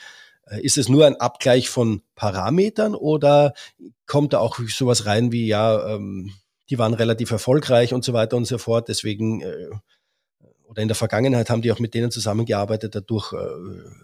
Äh, 0.47 0.61
ist 0.61 0.79
es 0.79 0.89
nur 0.89 1.07
ein 1.07 1.17
Abgleich 1.17 1.69
von 1.69 2.03
Parametern 2.15 2.95
oder 2.95 3.55
kommt 4.07 4.33
da 4.33 4.39
auch 4.41 4.59
sowas 4.69 5.07
rein 5.07 5.33
wie, 5.33 5.47
ja, 5.47 5.95
ähm, 5.95 6.33
die 6.71 6.79
waren 6.79 6.95
relativ 6.95 7.31
erfolgreich 7.31 7.95
und 7.95 8.05
so 8.05 8.13
weiter 8.13 8.37
und 8.37 8.45
so 8.45 8.59
fort, 8.59 8.89
deswegen 8.89 9.41
äh, 9.41 9.71
oder 10.69 10.83
in 10.83 10.89
der 10.89 10.95
Vergangenheit 10.95 11.49
haben 11.49 11.63
die 11.63 11.73
auch 11.73 11.79
mit 11.79 11.95
denen 11.95 12.11
zusammengearbeitet, 12.11 12.95
dadurch 12.95 13.33
äh, 13.33 13.37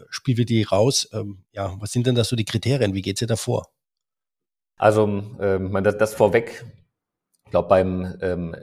spielen 0.08 0.38
wir 0.38 0.46
die 0.46 0.62
raus. 0.62 1.06
Ähm, 1.12 1.44
ja, 1.52 1.76
was 1.78 1.92
sind 1.92 2.06
denn 2.06 2.14
da 2.14 2.24
so 2.24 2.36
die 2.36 2.46
Kriterien? 2.46 2.94
Wie 2.94 3.02
geht's 3.02 3.20
ihr 3.20 3.26
da 3.26 3.36
vor? 3.36 3.68
Also 4.76 5.22
ähm, 5.40 5.78
das, 5.82 5.98
das 5.98 6.14
vorweg, 6.14 6.64
ich 7.44 7.50
glaube 7.50 7.68
beim 7.68 8.18
ähm, 8.20 8.56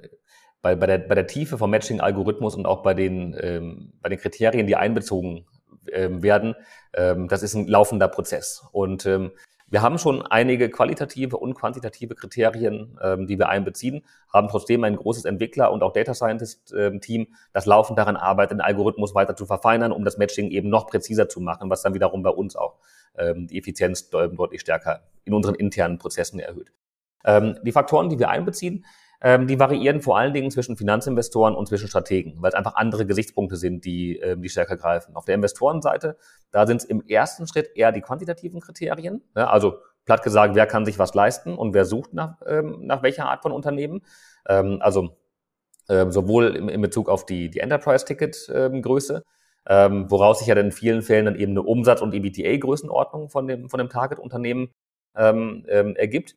bei, 0.61 0.75
bei, 0.75 0.85
der, 0.85 0.99
bei 0.99 1.15
der 1.15 1.27
Tiefe 1.27 1.57
vom 1.57 1.71
Matching-Algorithmus 1.71 2.55
und 2.55 2.65
auch 2.65 2.83
bei 2.83 2.93
den, 2.93 3.35
ähm, 3.39 3.93
bei 4.01 4.09
den 4.09 4.19
Kriterien, 4.19 4.67
die 4.67 4.75
einbezogen 4.75 5.45
ähm, 5.91 6.21
werden, 6.21 6.55
ähm, 6.93 7.27
das 7.27 7.43
ist 7.43 7.55
ein 7.55 7.67
laufender 7.67 8.07
Prozess. 8.07 8.63
Und 8.71 9.05
ähm, 9.05 9.31
wir 9.67 9.81
haben 9.81 9.97
schon 9.97 10.21
einige 10.21 10.69
qualitative 10.69 11.37
und 11.37 11.55
quantitative 11.55 12.13
Kriterien, 12.13 12.99
ähm, 13.01 13.25
die 13.25 13.39
wir 13.39 13.47
einbeziehen, 13.47 14.03
haben 14.31 14.49
trotzdem 14.49 14.83
ein 14.83 14.97
großes 14.97 15.25
Entwickler- 15.25 15.71
und 15.71 15.81
auch 15.81 15.93
Data 15.93 16.13
Scientist-Team, 16.13 17.27
das 17.53 17.65
laufend 17.65 17.97
daran 17.97 18.17
arbeitet, 18.17 18.57
den 18.57 18.61
Algorithmus 18.61 19.15
weiter 19.15 19.35
zu 19.35 19.45
verfeinern, 19.45 19.93
um 19.93 20.03
das 20.03 20.17
Matching 20.17 20.51
eben 20.51 20.69
noch 20.69 20.87
präziser 20.87 21.29
zu 21.29 21.39
machen, 21.39 21.69
was 21.69 21.81
dann 21.81 21.93
wiederum 21.93 22.21
bei 22.21 22.29
uns 22.29 22.55
auch 22.55 22.75
die 23.47 23.57
Effizienz 23.57 24.09
deutlich 24.09 24.61
stärker 24.61 25.03
in 25.23 25.33
unseren 25.33 25.55
internen 25.55 25.97
Prozessen 25.97 26.39
erhöht. 26.39 26.71
Ähm, 27.23 27.57
die 27.63 27.71
Faktoren, 27.71 28.09
die 28.09 28.19
wir 28.19 28.29
einbeziehen, 28.29 28.85
ähm, 29.21 29.45
die 29.45 29.59
variieren 29.59 30.01
vor 30.01 30.17
allen 30.17 30.33
Dingen 30.33 30.49
zwischen 30.49 30.75
Finanzinvestoren 30.75 31.53
und 31.53 31.67
zwischen 31.67 31.87
Strategen, 31.87 32.41
weil 32.41 32.49
es 32.49 32.55
einfach 32.55 32.75
andere 32.75 33.05
Gesichtspunkte 33.05 33.55
sind, 33.55 33.85
die, 33.85 34.17
ähm, 34.17 34.41
die 34.41 34.49
stärker 34.49 34.77
greifen. 34.77 35.15
Auf 35.15 35.25
der 35.25 35.35
Investorenseite, 35.35 36.17
da 36.51 36.65
sind 36.65 36.77
es 36.77 36.85
im 36.85 37.05
ersten 37.07 37.47
Schritt 37.47 37.69
eher 37.75 37.91
die 37.91 38.01
quantitativen 38.01 38.61
Kriterien, 38.61 39.21
ne? 39.35 39.47
also 39.47 39.77
platt 40.05 40.23
gesagt, 40.23 40.55
wer 40.55 40.65
kann 40.65 40.85
sich 40.85 40.97
was 40.97 41.13
leisten 41.13 41.55
und 41.55 41.75
wer 41.75 41.85
sucht 41.85 42.13
nach, 42.13 42.41
ähm, 42.47 42.79
nach 42.81 43.03
welcher 43.03 43.29
Art 43.29 43.43
von 43.43 43.51
Unternehmen. 43.51 44.01
Ähm, 44.47 44.79
also 44.81 45.17
ähm, 45.87 46.11
sowohl 46.11 46.55
in 46.55 46.81
Bezug 46.81 47.07
auf 47.07 47.25
die, 47.25 47.49
die 47.49 47.59
Enterprise-Ticket-Größe, 47.59 49.23
ähm, 49.67 50.09
woraus 50.09 50.39
sich 50.39 50.47
ja 50.47 50.55
dann 50.55 50.67
in 50.67 50.71
vielen 50.71 51.01
Fällen 51.01 51.25
dann 51.25 51.35
eben 51.35 51.51
eine 51.51 51.63
Umsatz- 51.63 52.01
und 52.01 52.13
EBITDA-Größenordnung 52.13 53.29
von 53.29 53.47
dem, 53.47 53.69
von 53.69 53.77
dem 53.77 53.89
Target-Unternehmen 53.89 54.71
ähm, 55.15 55.65
ähm, 55.69 55.95
ergibt. 55.95 56.35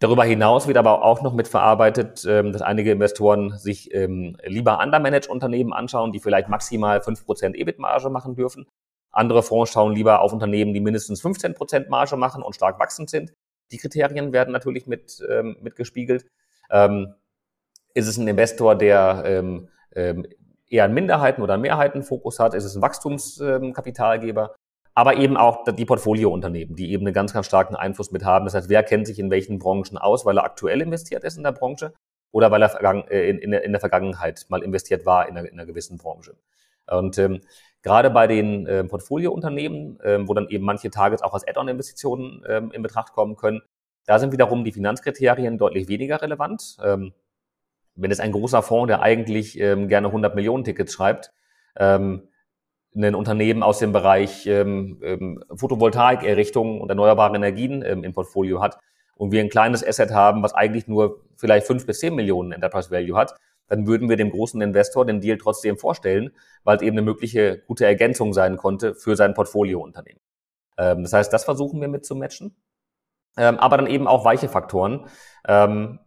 Darüber 0.00 0.24
hinaus 0.24 0.66
wird 0.66 0.76
aber 0.76 1.02
auch 1.02 1.22
noch 1.22 1.32
mitverarbeitet, 1.32 2.26
ähm, 2.28 2.52
dass 2.52 2.62
einige 2.62 2.90
Investoren 2.92 3.56
sich 3.56 3.94
ähm, 3.94 4.36
lieber 4.44 4.80
undermanaged 4.82 5.30
Unternehmen 5.30 5.72
anschauen, 5.72 6.12
die 6.12 6.20
vielleicht 6.20 6.48
maximal 6.48 6.98
5% 6.98 7.54
EBIT-Marge 7.54 8.10
machen 8.10 8.34
dürfen. 8.34 8.66
Andere 9.12 9.42
Fonds 9.42 9.70
schauen 9.70 9.94
lieber 9.94 10.20
auf 10.20 10.32
Unternehmen, 10.32 10.74
die 10.74 10.80
mindestens 10.80 11.22
15% 11.24 11.88
Marge 11.88 12.16
machen 12.16 12.42
und 12.42 12.54
stark 12.54 12.78
wachsend 12.80 13.08
sind. 13.08 13.32
Die 13.70 13.78
Kriterien 13.78 14.32
werden 14.32 14.52
natürlich 14.52 14.86
mit, 14.86 15.24
ähm, 15.30 15.56
mit 15.62 15.76
gespiegelt. 15.76 16.26
Ähm, 16.70 17.14
ist 17.94 18.08
es 18.08 18.18
ein 18.18 18.28
Investor, 18.28 18.74
der 18.74 19.22
ähm, 19.24 19.68
ähm, 19.94 20.26
eher 20.68 20.84
einen 20.84 20.94
Minderheiten- 20.94 21.42
oder 21.42 21.58
Mehrheitenfokus 21.58 22.38
hat? 22.38 22.54
Ist 22.54 22.64
es 22.64 22.74
ein 22.74 22.82
Wachstumskapitalgeber? 22.82 24.54
aber 24.94 25.16
eben 25.16 25.36
auch 25.36 25.64
die 25.64 25.84
Portfoliounternehmen, 25.84 26.76
die 26.76 26.92
eben 26.92 27.04
einen 27.04 27.14
ganz, 27.14 27.32
ganz 27.32 27.46
starken 27.46 27.74
Einfluss 27.74 28.12
mit 28.12 28.24
haben. 28.24 28.44
Das 28.44 28.54
heißt, 28.54 28.68
wer 28.68 28.84
kennt 28.84 29.06
sich 29.06 29.18
in 29.18 29.30
welchen 29.30 29.58
Branchen 29.58 29.98
aus, 29.98 30.24
weil 30.24 30.38
er 30.38 30.44
aktuell 30.44 30.80
investiert 30.80 31.24
ist 31.24 31.36
in 31.36 31.42
der 31.42 31.52
Branche 31.52 31.92
oder 32.32 32.50
weil 32.50 32.62
er 32.62 33.10
äh, 33.10 33.30
in, 33.30 33.50
der 33.50 33.80
Vergangenheit 33.80 34.46
mal 34.48 34.62
investiert 34.62 35.04
war 35.04 35.28
in 35.28 35.36
einer, 35.36 35.48
in 35.48 35.54
einer 35.54 35.66
gewissen 35.66 35.98
Branche. 35.98 36.36
Und 36.86 37.18
ähm, 37.18 37.40
gerade 37.82 38.10
bei 38.10 38.26
den 38.26 38.66
äh, 38.66 38.84
Portfoliounternehmen, 38.84 39.98
ähm, 40.04 40.28
wo 40.28 40.34
dann 40.34 40.48
eben 40.48 40.64
manche 40.64 40.90
Targets 40.90 41.22
auch 41.22 41.34
als 41.34 41.46
Add-on-Investitionen 41.46 42.44
ähm, 42.48 42.70
in 42.70 42.82
Betracht 42.82 43.12
kommen 43.12 43.36
können, 43.36 43.62
da 44.06 44.18
sind 44.18 44.32
wiederum 44.32 44.64
die 44.64 44.72
Finanzkriterien 44.72 45.58
deutlich 45.58 45.88
weniger 45.88 46.20
relevant. 46.22 46.76
Ähm, 46.84 47.14
wenn 47.94 48.10
es 48.10 48.20
ein 48.20 48.32
großer 48.32 48.62
Fonds, 48.62 48.88
der 48.88 49.02
eigentlich 49.02 49.58
ähm, 49.58 49.88
gerne 49.88 50.08
100 50.08 50.34
Millionen 50.34 50.64
Tickets 50.64 50.92
schreibt, 50.92 51.32
ähm, 51.76 52.28
ein 52.96 53.14
Unternehmen 53.14 53.62
aus 53.62 53.78
dem 53.78 53.92
Bereich 53.92 54.46
ähm, 54.46 55.00
ähm, 55.02 55.42
Photovoltaik-Errichtungen 55.54 56.80
und 56.80 56.88
erneuerbare 56.88 57.34
Energien 57.34 57.82
ähm, 57.84 58.04
im 58.04 58.12
Portfolio 58.12 58.62
hat 58.62 58.78
und 59.16 59.32
wir 59.32 59.40
ein 59.40 59.48
kleines 59.48 59.86
Asset 59.86 60.12
haben, 60.12 60.42
was 60.42 60.54
eigentlich 60.54 60.86
nur 60.86 61.24
vielleicht 61.36 61.66
fünf 61.66 61.86
bis 61.86 61.98
zehn 61.98 62.14
Millionen 62.14 62.52
Enterprise 62.52 62.90
Value 62.90 63.16
hat, 63.16 63.34
dann 63.68 63.86
würden 63.86 64.08
wir 64.08 64.16
dem 64.16 64.30
großen 64.30 64.60
Investor 64.60 65.06
den 65.06 65.20
Deal 65.20 65.38
trotzdem 65.38 65.78
vorstellen, 65.78 66.32
weil 66.62 66.76
es 66.76 66.82
eben 66.82 66.96
eine 66.96 67.04
mögliche 67.04 67.58
gute 67.66 67.86
Ergänzung 67.86 68.32
sein 68.32 68.56
konnte 68.56 68.94
für 68.94 69.16
sein 69.16 69.34
Portfoliounternehmen. 69.34 70.20
Ähm, 70.78 71.02
das 71.02 71.12
heißt, 71.12 71.32
das 71.32 71.44
versuchen 71.44 71.80
wir 71.80 71.88
mit 71.88 72.04
zu 72.04 72.14
matchen. 72.14 72.56
Ähm, 73.36 73.58
aber 73.58 73.76
dann 73.76 73.88
eben 73.88 74.06
auch 74.06 74.24
weiche 74.24 74.48
Faktoren, 74.48 75.06
ähm, 75.48 75.98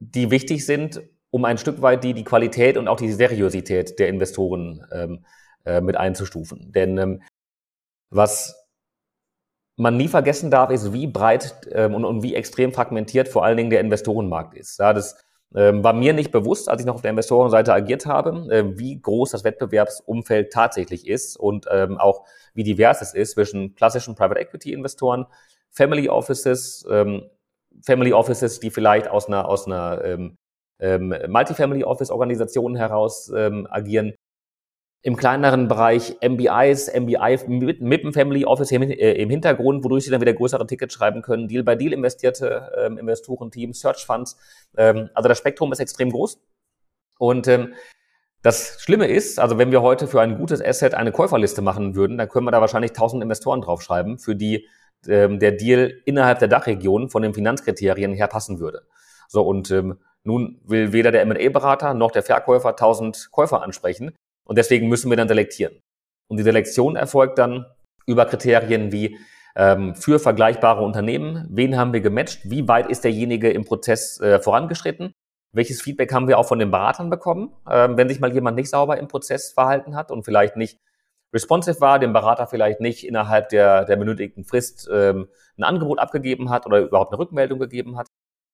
die 0.00 0.30
wichtig 0.30 0.64
sind, 0.64 1.02
um 1.30 1.44
ein 1.44 1.58
Stück 1.58 1.82
weit 1.82 2.04
die, 2.04 2.14
die 2.14 2.24
Qualität 2.24 2.76
und 2.76 2.88
auch 2.88 2.96
die 2.96 3.12
Seriosität 3.12 3.98
der 3.98 4.08
Investoren 4.08 4.86
ähm, 4.92 5.24
äh, 5.64 5.80
mit 5.80 5.96
einzustufen. 5.96 6.72
Denn 6.72 6.98
ähm, 6.98 7.22
was 8.10 8.68
man 9.76 9.96
nie 9.96 10.08
vergessen 10.08 10.50
darf, 10.50 10.70
ist, 10.70 10.92
wie 10.92 11.06
breit 11.06 11.54
ähm, 11.72 11.94
und, 11.94 12.04
und, 12.04 12.22
wie 12.22 12.34
extrem 12.34 12.72
fragmentiert 12.72 13.28
vor 13.28 13.44
allen 13.44 13.56
Dingen 13.56 13.70
der 13.70 13.80
Investorenmarkt 13.80 14.54
ist. 14.54 14.78
Ja, 14.78 14.92
das 14.92 15.16
ähm, 15.54 15.84
war 15.84 15.92
mir 15.92 16.12
nicht 16.12 16.32
bewusst, 16.32 16.68
als 16.68 16.82
ich 16.82 16.86
noch 16.86 16.96
auf 16.96 17.02
der 17.02 17.10
Investorenseite 17.10 17.72
agiert 17.72 18.06
habe, 18.06 18.52
äh, 18.52 18.78
wie 18.78 19.00
groß 19.00 19.30
das 19.30 19.44
Wettbewerbsumfeld 19.44 20.52
tatsächlich 20.52 21.06
ist 21.06 21.36
und 21.36 21.66
ähm, 21.70 21.96
auch 21.98 22.24
wie 22.54 22.64
divers 22.64 23.00
es 23.02 23.14
ist 23.14 23.32
zwischen 23.32 23.74
klassischen 23.74 24.14
Private 24.14 24.40
Equity 24.40 24.72
Investoren, 24.72 25.26
Family 25.70 26.08
Offices, 26.08 26.84
ähm, 26.90 27.30
Family 27.84 28.12
Offices, 28.12 28.60
die 28.60 28.70
vielleicht 28.70 29.08
aus 29.08 29.26
einer, 29.28 29.48
aus 29.48 29.66
einer 29.66 30.04
ähm, 30.04 30.36
ähm, 30.80 31.14
Multifamily 31.28 31.84
Office 31.84 32.10
Organisation 32.10 32.76
heraus 32.76 33.32
ähm, 33.34 33.66
agieren, 33.70 34.14
im 35.02 35.16
kleineren 35.16 35.68
Bereich 35.68 36.16
MBIs, 36.20 36.92
MBI 36.92 37.38
mit, 37.46 37.80
mit 37.80 38.02
dem 38.02 38.12
Family 38.12 38.44
Office 38.44 38.72
im, 38.72 38.82
äh, 38.82 39.12
im, 39.12 39.30
Hintergrund, 39.30 39.84
wodurch 39.84 40.04
sie 40.04 40.10
dann 40.10 40.20
wieder 40.20 40.34
größere 40.34 40.66
Tickets 40.66 40.94
schreiben 40.94 41.22
können, 41.22 41.46
Deal 41.46 41.62
by 41.62 41.76
Deal 41.76 41.92
investierte 41.92 42.72
ähm, 42.76 42.98
Investorenteams, 42.98 43.80
Search 43.80 44.04
Funds. 44.04 44.36
Ähm, 44.76 45.08
also 45.14 45.28
das 45.28 45.38
Spektrum 45.38 45.72
ist 45.72 45.78
extrem 45.78 46.10
groß. 46.10 46.40
Und 47.18 47.46
ähm, 47.46 47.74
das 48.42 48.80
Schlimme 48.80 49.06
ist, 49.06 49.38
also 49.38 49.58
wenn 49.58 49.72
wir 49.72 49.82
heute 49.82 50.06
für 50.06 50.20
ein 50.20 50.36
gutes 50.36 50.62
Asset 50.62 50.94
eine 50.94 51.12
Käuferliste 51.12 51.62
machen 51.62 51.94
würden, 51.94 52.18
dann 52.18 52.28
können 52.28 52.46
wir 52.46 52.52
da 52.52 52.60
wahrscheinlich 52.60 52.92
1000 52.92 53.22
Investoren 53.22 53.60
draufschreiben, 53.60 54.18
für 54.18 54.36
die 54.36 54.68
ähm, 55.06 55.38
der 55.38 55.52
Deal 55.52 56.00
innerhalb 56.04 56.38
der 56.38 56.48
Dachregion 56.48 57.08
von 57.10 57.22
den 57.22 57.34
Finanzkriterien 57.34 58.12
her 58.12 58.26
passen 58.26 58.58
würde. 58.58 58.82
So, 59.28 59.42
und 59.42 59.70
ähm, 59.70 59.98
nun 60.24 60.60
will 60.64 60.92
weder 60.92 61.12
der 61.12 61.22
M&A-Berater 61.22 61.94
noch 61.94 62.10
der 62.10 62.22
Verkäufer 62.22 62.70
1000 62.70 63.30
Käufer 63.30 63.62
ansprechen. 63.62 64.14
Und 64.44 64.58
deswegen 64.58 64.88
müssen 64.88 65.10
wir 65.10 65.16
dann 65.16 65.28
selektieren. 65.28 65.80
Und 66.28 66.38
die 66.38 66.42
Selektion 66.42 66.96
erfolgt 66.96 67.38
dann 67.38 67.66
über 68.06 68.24
Kriterien 68.26 68.92
wie 68.92 69.18
ähm, 69.56 69.94
für 69.94 70.18
vergleichbare 70.18 70.82
Unternehmen, 70.84 71.46
wen 71.50 71.76
haben 71.76 71.92
wir 71.92 72.00
gematcht, 72.00 72.40
wie 72.44 72.68
weit 72.68 72.88
ist 72.88 73.04
derjenige 73.04 73.50
im 73.50 73.64
Prozess 73.64 74.20
äh, 74.20 74.38
vorangeschritten, 74.38 75.12
welches 75.52 75.82
Feedback 75.82 76.12
haben 76.12 76.28
wir 76.28 76.38
auch 76.38 76.46
von 76.46 76.58
den 76.58 76.70
Beratern 76.70 77.10
bekommen, 77.10 77.52
ähm, 77.68 77.96
wenn 77.96 78.08
sich 78.08 78.20
mal 78.20 78.32
jemand 78.32 78.56
nicht 78.56 78.70
sauber 78.70 78.98
im 78.98 79.08
Prozess 79.08 79.52
verhalten 79.52 79.96
hat 79.96 80.10
und 80.10 80.24
vielleicht 80.24 80.56
nicht 80.56 80.78
responsive 81.32 81.80
war, 81.80 81.98
dem 81.98 82.12
Berater 82.12 82.46
vielleicht 82.46 82.80
nicht 82.80 83.06
innerhalb 83.06 83.48
der, 83.50 83.84
der 83.84 83.96
benötigten 83.96 84.44
Frist 84.44 84.88
ähm, 84.92 85.28
ein 85.56 85.64
Angebot 85.64 85.98
abgegeben 85.98 86.50
hat 86.50 86.66
oder 86.66 86.80
überhaupt 86.80 87.12
eine 87.12 87.18
Rückmeldung 87.18 87.58
gegeben 87.58 87.96
hat. 87.98 88.08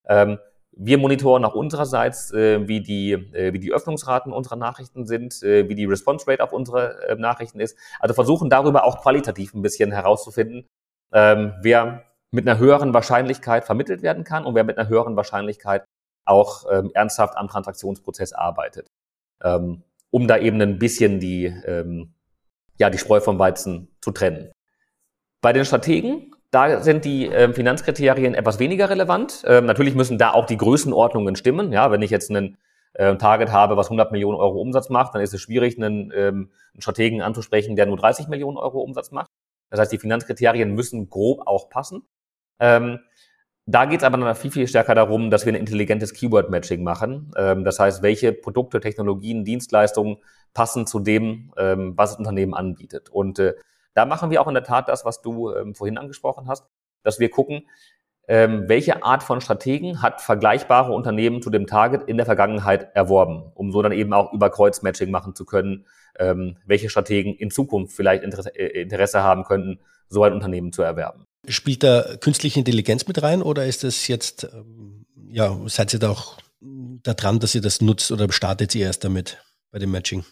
Ähm, 0.07 0.39
wir 0.77 0.99
monitoren 0.99 1.45
auch 1.45 1.55
unsererseits, 1.55 2.33
äh, 2.33 2.67
wie, 2.67 2.81
die, 2.81 3.13
äh, 3.13 3.53
wie 3.53 3.61
die 3.61 3.73
Öffnungsraten 3.73 4.33
unserer 4.33 4.57
Nachrichten 4.57 5.07
sind, 5.07 5.41
äh, 5.43 5.69
wie 5.69 5.75
die 5.75 5.85
Response 5.85 6.27
Rate 6.27 6.43
auf 6.43 6.53
unsere 6.53 7.09
äh, 7.09 7.15
Nachrichten 7.15 7.61
ist. 7.61 7.79
Also 8.01 8.15
versuchen 8.15 8.51
darüber 8.51 8.85
auch 8.85 9.01
qualitativ 9.01 9.55
ein 9.55 9.63
bisschen 9.63 9.93
herauszufinden, 9.93 10.67
ähm, 11.13 11.55
wer 11.63 12.05
mit 12.33 12.49
einer 12.49 12.59
höheren 12.59 12.93
Wahrscheinlichkeit 12.93 13.65
vermittelt 13.65 14.03
werden 14.03 14.25
kann 14.25 14.45
und 14.45 14.57
wer 14.57 14.65
mit 14.65 14.77
einer 14.77 14.89
höheren 14.89 15.15
Wahrscheinlichkeit 15.15 15.85
auch 16.27 16.65
ähm, 16.71 16.91
ernsthaft 16.95 17.37
am 17.37 17.49
Transaktionsprozess 17.49 18.33
arbeitet. 18.33 18.89
Ähm, 19.43 19.85
um 20.11 20.27
da 20.27 20.39
eben 20.39 20.61
ein 20.61 20.79
bisschen 20.79 21.21
die, 21.21 21.47
ähm, 21.47 22.14
ja, 22.79 22.91
die 22.91 22.99
Spreu 22.99 23.21
vom 23.21 23.39
Weizen 23.39 23.89
zu 24.01 24.11
trennen. 24.11 24.51
Bei 25.41 25.53
den 25.53 25.65
Strategen 25.65 26.35
da 26.55 26.81
sind 26.81 27.05
die 27.05 27.29
äh, 27.29 27.53
Finanzkriterien 27.53 28.35
etwas 28.35 28.61
weniger 28.61 28.89
relevant. 28.89 29.43
Ähm, 29.45 29.67
natürlich 29.67 29.97
müssen 29.97 30.19
da 30.19 30.31
auch 30.31 30.47
die 30.47 30.57
Größenordnungen 30.57 31.35
stimmen. 31.35 31.73
Ja, 31.73 31.91
wenn 31.91 32.01
ich 32.01 32.13
jetzt 32.13 32.31
einen 32.31 32.59
äh, 32.93 33.17
Target 33.17 33.51
habe, 33.51 33.77
was 33.77 33.87
100 33.87 34.13
Millionen 34.13 34.39
Euro 34.39 34.61
Umsatz 34.61 34.89
macht, 34.89 35.17
dann 35.17 35.23
ist 35.23 35.35
es 35.35 35.41
schwierig, 35.41 35.77
einen, 35.77 36.13
ähm, 36.15 36.53
einen 36.73 36.81
Strategen 36.81 37.23
anzusprechen, 37.23 37.75
der 37.75 37.87
nur 37.87 37.97
30 37.97 38.29
Millionen 38.29 38.57
Euro 38.57 38.81
Umsatz 38.83 39.11
macht. 39.11 39.31
Das 39.69 39.81
heißt, 39.81 39.91
die 39.91 39.99
Finanzkriterien 39.99 40.73
müssen 40.73 41.11
grob 41.11 41.45
auch 41.45 41.69
passen. 41.71 42.03
Ähm, 42.61 43.01
da 43.67 43.87
geht 43.87 44.01
es 44.01 44.05
aber 44.05 44.19
noch 44.19 44.37
viel, 44.37 44.51
viel 44.51 44.69
stärker 44.69 44.95
darum, 44.95 45.31
dass 45.31 45.47
wir 45.47 45.53
ein 45.53 45.59
intelligentes 45.59 46.13
Keyword-Matching 46.13 46.83
machen. 46.83 47.33
Ähm, 47.37 47.65
das 47.65 47.79
heißt, 47.79 48.03
welche 48.03 48.33
Produkte, 48.33 48.81
Technologien, 48.81 49.45
Dienstleistungen 49.45 50.19
passen 50.53 50.87
zu 50.87 51.01
dem, 51.01 51.53
ähm, 51.57 51.95
was 51.97 52.11
das 52.11 52.19
Unternehmen 52.19 52.53
anbietet. 52.53 53.09
Und 53.09 53.39
äh, 53.39 53.55
da 53.95 54.05
machen 54.05 54.31
wir 54.31 54.43
auch 54.43 54.49
in 54.49 54.55
der 54.55 54.65
Tat 54.65 54.89
das, 54.89 55.05
was 55.07 55.23
du 55.23 55.55
ähm, 55.55 55.75
vorhin 55.75 55.97
angesprochen 55.97 56.47
hast, 56.47 56.67
dass 57.03 57.21
wir 57.21 57.31
gucken, 57.31 57.67
welche 58.27 59.03
Art 59.05 59.23
von 59.23 59.43
Strategen 59.43 60.01
hat 60.01 60.23
vergleichbare 60.23 60.95
Unternehmen 60.95 61.43
zu 61.43 61.51
dem 61.51 61.67
Target 61.67 62.05
in 62.05 62.17
der 62.17 62.25
Vergangenheit 62.25 62.89
erworben, 62.97 63.53
um 63.55 63.71
so 63.71 63.83
dann 63.83 63.93
eben 63.93 64.15
auch 64.15 64.33
über 64.33 64.49
Kreuzmatching 64.49 65.11
machen 65.11 65.35
zu 65.35 65.45
können, 65.45 65.85
welche 66.65 66.89
Strategen 66.89 67.35
in 67.35 67.51
Zukunft 67.51 67.95
vielleicht 67.95 68.23
äh, 68.23 68.81
Interesse 68.81 69.23
haben 69.23 69.45
könnten, 69.45 69.79
so 70.09 70.23
ein 70.23 70.33
Unternehmen 70.33 70.73
zu 70.73 70.81
erwerben. 70.81 71.27
Spielt 71.49 71.83
da 71.83 72.17
künstliche 72.21 72.59
Intelligenz 72.59 73.07
mit 73.07 73.23
rein 73.23 73.43
oder 73.43 73.67
ist 73.67 73.85
das 73.85 74.09
jetzt, 74.09 74.45
ähm, 74.45 75.07
ja, 75.29 75.59
seid 75.67 75.93
ihr 75.93 75.99
da 75.99 76.11
auch 76.11 76.39
da 76.61 77.15
dran, 77.15 77.39
dass 77.39 77.55
ihr 77.55 77.61
das 77.61 77.81
nutzt 77.81 78.11
oder 78.11 78.31
startet 78.33 78.75
ihr 78.75 78.87
erst 78.87 79.05
damit 79.05 79.39
bei 79.71 79.79
dem 79.79 79.91
Matching? 79.91 80.25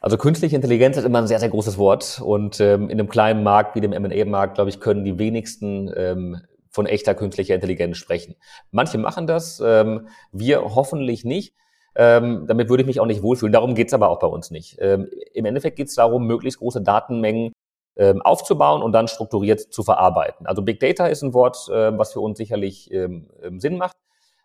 Also 0.00 0.16
künstliche 0.16 0.56
Intelligenz 0.56 0.96
ist 0.96 1.04
immer 1.04 1.18
ein 1.18 1.26
sehr, 1.26 1.40
sehr 1.40 1.48
großes 1.48 1.76
Wort 1.78 2.20
und 2.24 2.60
ähm, 2.60 2.88
in 2.88 2.98
einem 2.98 3.08
kleinen 3.08 3.42
Markt 3.42 3.74
wie 3.74 3.80
dem 3.80 3.92
M&A-Markt, 3.92 4.54
glaube 4.54 4.70
ich, 4.70 4.80
können 4.80 5.04
die 5.04 5.18
wenigsten 5.18 5.90
ähm, 5.96 6.40
von 6.70 6.86
echter 6.86 7.14
künstlicher 7.14 7.54
Intelligenz 7.54 7.96
sprechen. 7.96 8.36
Manche 8.70 8.98
machen 8.98 9.26
das, 9.26 9.60
ähm, 9.64 10.08
wir 10.32 10.62
hoffentlich 10.74 11.24
nicht. 11.24 11.54
Ähm, 11.96 12.44
damit 12.46 12.68
würde 12.68 12.82
ich 12.82 12.86
mich 12.86 13.00
auch 13.00 13.06
nicht 13.06 13.22
wohlfühlen. 13.22 13.52
Darum 13.52 13.74
geht's 13.74 13.92
aber 13.92 14.08
auch 14.08 14.20
bei 14.20 14.28
uns 14.28 14.52
nicht. 14.52 14.76
Ähm, 14.78 15.08
Im 15.34 15.44
Endeffekt 15.46 15.76
geht's 15.76 15.96
darum, 15.96 16.26
möglichst 16.26 16.60
große 16.60 16.80
Datenmengen 16.80 17.52
ähm, 17.98 18.22
aufzubauen 18.22 18.82
und 18.82 18.92
dann 18.92 19.08
strukturiert 19.08 19.60
zu 19.60 19.82
verarbeiten. 19.82 20.46
Also 20.46 20.62
Big 20.62 20.80
Data 20.80 21.06
ist 21.06 21.22
ein 21.22 21.34
Wort, 21.34 21.68
äh, 21.68 21.96
was 21.98 22.12
für 22.12 22.20
uns 22.20 22.38
sicherlich 22.38 22.90
ähm, 22.92 23.28
ähm 23.42 23.60
Sinn 23.60 23.76
macht. 23.76 23.96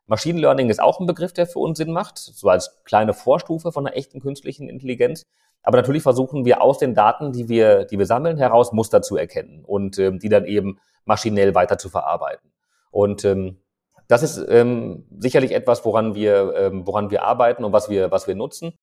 Machine 0.06 0.39
Learning 0.39 0.70
ist 0.70 0.82
auch 0.82 1.00
ein 1.00 1.08
Begriff, 1.08 1.32
der 1.32 1.48
für 1.48 1.60
uns 1.60 1.78
Sinn 1.78 1.92
macht, 1.92 2.18
so 2.18 2.50
als 2.50 2.84
kleine 2.84 3.13
Vorstufe 3.13 3.72
von 3.72 3.88
einer 3.88 3.96
echten 3.96 4.20
künstlichen 4.20 4.68
Intelligenz. 4.68 5.26
Aber 5.62 5.78
natürlich 5.78 6.04
versuchen 6.04 6.44
wir 6.44 6.62
aus 6.62 6.78
den 6.78 6.94
Daten, 6.94 7.32
die 7.32 7.48
wir, 7.48 7.86
die 7.86 7.98
wir 7.98 8.06
sammeln, 8.06 8.38
heraus 8.38 8.74
Muster 8.74 9.02
zu 9.02 9.16
erkennen 9.16 9.63
und 9.63 9.98
ähm, 9.98 10.20
die 10.20 10.28
dann 10.28 10.46
eben 10.46 10.78
maschinell 11.06 11.56
weiter 11.56 11.78
zu 11.78 11.89
verarbeiten. 11.89 12.52
Und 12.92 13.24
ähm, 13.24 13.62
das 14.10 14.24
ist 14.24 14.46
ähm, 14.50 15.06
sicherlich 15.20 15.54
etwas, 15.54 15.86
woran 15.86 16.16
wir, 16.16 16.54
ähm, 16.56 16.86
woran 16.86 17.12
wir 17.12 17.24
arbeiten 17.24 17.63
und 17.63 17.72
was 17.72 17.89
wir, 17.89 18.12
was 18.12 18.28
wir 18.28 18.36
nutzen. 18.36 18.74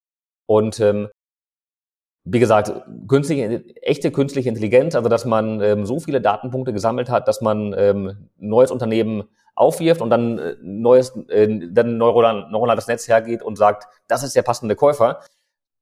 Und 0.46 0.80
ähm, 0.80 1.09
wie 2.24 2.38
gesagt, 2.38 2.72
künstliche, 3.09 3.64
echte 3.83 4.11
künstliche 4.11 4.48
Intelligenz, 4.48 4.94
also 4.94 5.09
dass 5.09 5.24
man 5.24 5.61
ähm, 5.62 5.87
so 5.87 6.00
viele 6.00 6.20
Datenpunkte 6.20 6.72
gesammelt 6.72 7.09
hat, 7.09 7.28
dass 7.28 7.40
man 7.40 7.74
ähm, 7.76 8.28
neues 8.37 8.70
Unternehmen 8.70 9.24
aufwirft 9.54 10.00
und 10.00 10.11
dann 10.11 10.38
äh, 10.38 10.56
neues, 10.62 11.16
äh, 11.28 11.48
dann 11.70 11.96
neuronal, 11.96 12.50
neuronales 12.50 12.87
Netz 12.87 13.09
hergeht 13.09 13.42
und 13.42 13.56
sagt, 13.56 13.88
das 14.06 14.22
ist 14.22 14.37
der 14.37 14.42
passende 14.42 14.76
Käufer. 14.76 15.20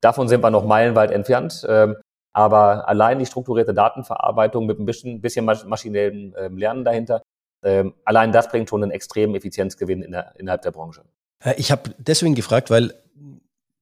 Davon 0.00 0.28
sind 0.28 0.42
wir 0.42 0.50
noch 0.50 0.64
meilenweit 0.64 1.10
entfernt. 1.10 1.66
Ähm, 1.68 1.96
aber 2.32 2.86
allein 2.88 3.18
die 3.18 3.26
strukturierte 3.26 3.74
Datenverarbeitung 3.74 4.66
mit 4.66 4.78
ein 4.78 4.86
bisschen, 4.86 5.20
bisschen 5.20 5.44
maschinellem 5.44 6.34
ähm, 6.38 6.56
Lernen 6.56 6.84
dahinter, 6.84 7.22
ähm, 7.64 7.94
allein 8.04 8.30
das 8.30 8.48
bringt 8.48 8.68
schon 8.68 8.82
einen 8.82 8.92
extremen 8.92 9.34
Effizienzgewinn 9.34 10.02
in 10.02 10.12
der, 10.12 10.34
innerhalb 10.36 10.62
der 10.62 10.70
Branche. 10.70 11.02
Äh, 11.44 11.54
ich 11.56 11.72
habe 11.72 11.90
deswegen 11.98 12.34
gefragt, 12.34 12.70
weil 12.70 12.94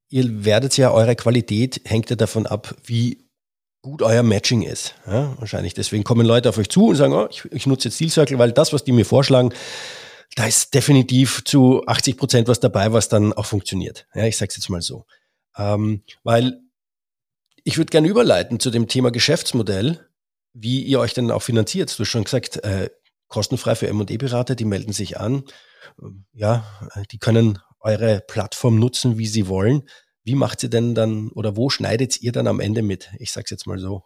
ihr 0.09 0.45
werdet 0.45 0.77
ja, 0.77 0.93
eure 0.93 1.17
Qualität 1.17 1.81
hängt 1.85 2.11
ja 2.11 2.17
davon 2.17 2.47
ab, 2.47 2.75
wie 2.85 3.27
gut 3.83 4.03
euer 4.03 4.23
Matching 4.23 4.63
ist. 4.63 4.95
Ja, 5.07 5.39
wahrscheinlich. 5.39 5.75
Deswegen 5.75 6.05
kommen 6.05 6.27
Leute 6.27 6.49
auf 6.49 6.59
euch 6.59 6.69
zu 6.69 6.89
und 6.89 6.97
sagen, 6.97 7.13
oh, 7.13 7.29
ich, 7.31 7.45
ich 7.53 7.67
nutze 7.67 7.89
jetzt 7.89 8.01
Deal 8.01 8.11
Circle, 8.11 8.39
weil 8.39 8.53
das, 8.53 8.73
was 8.73 8.85
die 8.85 8.93
mir 8.93 9.05
vorschlagen, 9.05 9.53
da 10.35 10.47
ist 10.47 10.75
definitiv 10.75 11.45
zu 11.45 11.87
80 11.87 12.17
Prozent 12.17 12.49
was 12.49 12.61
dabei, 12.61 12.93
was 12.93 13.09
dann 13.09 13.33
auch 13.33 13.47
funktioniert. 13.47 14.07
Ja, 14.15 14.25
ich 14.25 14.37
sage 14.37 14.51
es 14.51 14.57
jetzt 14.57 14.69
mal 14.69 14.83
so. 14.83 15.07
Ähm, 15.57 16.03
weil 16.25 16.61
ich 17.65 17.79
würde 17.79 17.91
gerne 17.91 18.09
überleiten 18.09 18.61
zu 18.61 18.71
dem 18.71 18.89
Thema 18.89 19.11
Geschäftsmodell, 19.11 20.07
wie 20.53 20.83
ihr 20.83 21.01
euch 21.01 21.15
denn 21.15 21.31
auch 21.31 21.43
finanziert. 21.43 21.97
Du 21.97 22.03
hast 22.03 22.11
schon 22.11 22.25
gesagt, 22.25 22.63
äh, 22.65 22.91
kostenfrei 23.29 23.75
für 23.75 23.89
M&E-Berater, 23.89 24.55
die 24.55 24.65
melden 24.65 24.93
sich 24.93 25.19
an. 25.19 25.45
Ja, 26.33 26.65
die 27.11 27.19
können 27.19 27.59
eure 27.87 28.21
Plattform 28.27 28.79
nutzen, 28.79 29.17
wie 29.17 29.27
sie 29.27 29.49
wollen. 29.49 29.89
Wie 30.25 30.35
macht 30.35 30.63
ihr 30.65 30.69
denn 30.69 30.95
dann 30.95 31.31
oder 31.35 31.57
wo 31.57 31.71
schneidet 31.71 32.21
ihr 32.21 32.33
dann 32.33 32.49
am 32.49 32.59
Ende 32.59 32.83
mit? 32.83 33.13
Ich 33.19 33.33
sage 33.33 33.45
es 33.45 33.51
jetzt 33.51 33.67
mal 33.67 33.79
so. 33.79 34.03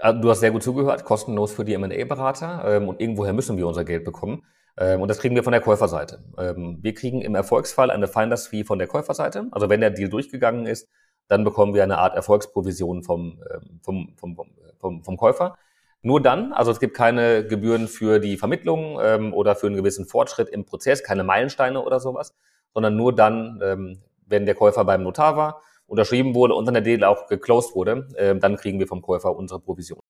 Ah, 0.00 0.12
du 0.12 0.30
hast 0.30 0.40
sehr 0.40 0.52
gut 0.52 0.62
zugehört, 0.62 1.04
kostenlos 1.04 1.52
für 1.52 1.64
die 1.64 1.74
M&A-Berater 1.74 2.62
ähm, 2.76 2.88
und 2.88 3.00
irgendwoher 3.00 3.32
müssen 3.32 3.56
wir 3.56 3.66
unser 3.66 3.84
Geld 3.84 4.04
bekommen. 4.04 4.44
Ähm, 4.78 5.02
und 5.02 5.08
das 5.08 5.18
kriegen 5.18 5.34
wir 5.34 5.42
von 5.42 5.50
der 5.50 5.60
Käuferseite. 5.60 6.22
Ähm, 6.38 6.78
wir 6.80 6.94
kriegen 6.94 7.20
im 7.20 7.34
Erfolgsfall 7.34 7.90
eine 7.90 8.06
Finders 8.06 8.46
Fee 8.46 8.62
von 8.62 8.78
der 8.78 8.86
Käuferseite. 8.86 9.48
Also 9.50 9.68
wenn 9.68 9.80
der 9.80 9.90
Deal 9.90 10.08
durchgegangen 10.08 10.66
ist, 10.66 10.88
dann 11.26 11.42
bekommen 11.42 11.74
wir 11.74 11.82
eine 11.82 11.98
Art 11.98 12.14
Erfolgsprovision 12.14 13.02
vom, 13.02 13.42
vom, 13.82 14.14
vom, 14.16 14.36
vom, 14.78 15.02
vom 15.02 15.16
Käufer. 15.16 15.56
Nur 16.00 16.22
dann, 16.22 16.52
also 16.52 16.70
es 16.70 16.78
gibt 16.78 16.96
keine 16.96 17.44
Gebühren 17.44 17.88
für 17.88 18.20
die 18.20 18.38
Vermittlung 18.38 18.96
oder 19.34 19.56
für 19.56 19.66
einen 19.66 19.76
gewissen 19.76 20.06
Fortschritt 20.06 20.48
im 20.48 20.64
Prozess, 20.64 21.02
keine 21.02 21.24
Meilensteine 21.24 21.82
oder 21.82 22.00
sowas, 22.00 22.34
sondern 22.74 22.96
nur 22.96 23.14
dann, 23.14 23.60
ähm, 23.62 24.02
wenn 24.26 24.46
der 24.46 24.54
Käufer 24.54 24.84
beim 24.84 25.02
Notar 25.02 25.36
war, 25.36 25.62
unterschrieben 25.86 26.34
wurde 26.34 26.54
und 26.54 26.66
dann 26.66 26.74
der 26.74 26.82
Deal 26.82 27.04
auch 27.04 27.26
geclosed 27.26 27.74
wurde, 27.74 28.08
äh, 28.16 28.36
dann 28.36 28.56
kriegen 28.56 28.78
wir 28.78 28.86
vom 28.86 29.02
Käufer 29.02 29.34
unsere 29.34 29.60
Provision. 29.60 30.00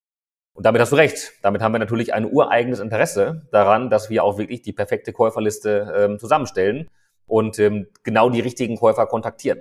Und 0.52 0.66
damit 0.66 0.80
hast 0.80 0.90
du 0.90 0.96
recht. 0.96 1.34
Damit 1.42 1.62
haben 1.62 1.72
wir 1.72 1.78
natürlich 1.78 2.12
ein 2.14 2.30
ureigenes 2.30 2.80
Interesse 2.80 3.46
daran, 3.52 3.90
dass 3.90 4.10
wir 4.10 4.24
auch 4.24 4.38
wirklich 4.38 4.60
die 4.60 4.72
perfekte 4.72 5.12
Käuferliste 5.12 5.94
ähm, 5.96 6.18
zusammenstellen 6.18 6.90
und 7.28 7.60
ähm, 7.60 7.86
genau 8.02 8.28
die 8.28 8.40
richtigen 8.40 8.76
Käufer 8.76 9.06
kontaktieren. 9.06 9.60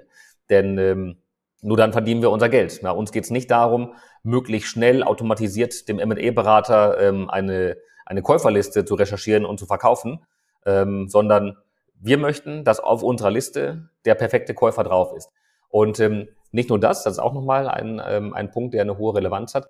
Denn 0.49 0.79
ähm, 0.79 1.17
nur 1.61 1.77
dann 1.77 1.91
verdienen 1.93 2.23
wir 2.23 2.31
unser 2.31 2.49
Geld. 2.49 2.79
Na, 2.81 2.91
uns 2.91 3.11
geht 3.11 3.25
es 3.25 3.29
nicht 3.29 3.51
darum, 3.51 3.93
möglichst 4.23 4.69
schnell 4.69 5.03
automatisiert 5.03 5.87
dem 5.87 5.99
M&A-Berater 5.99 6.99
ähm, 6.99 7.29
eine, 7.29 7.77
eine 8.05 8.23
Käuferliste 8.23 8.85
zu 8.85 8.95
recherchieren 8.95 9.45
und 9.45 9.59
zu 9.59 9.67
verkaufen, 9.67 10.25
ähm, 10.65 11.07
sondern 11.09 11.57
wir 11.99 12.17
möchten, 12.17 12.63
dass 12.63 12.79
auf 12.79 13.03
unserer 13.03 13.31
Liste 13.31 13.89
der 14.05 14.15
perfekte 14.15 14.53
Käufer 14.53 14.83
drauf 14.83 15.13
ist. 15.15 15.29
Und 15.69 15.99
ähm, 15.99 16.27
nicht 16.51 16.69
nur 16.69 16.79
das, 16.79 17.03
das 17.03 17.13
ist 17.13 17.19
auch 17.19 17.33
nochmal 17.33 17.67
ein, 17.67 18.01
ähm, 18.05 18.33
ein 18.33 18.51
Punkt, 18.51 18.73
der 18.73 18.81
eine 18.81 18.97
hohe 18.97 19.15
Relevanz 19.15 19.53
hat. 19.53 19.69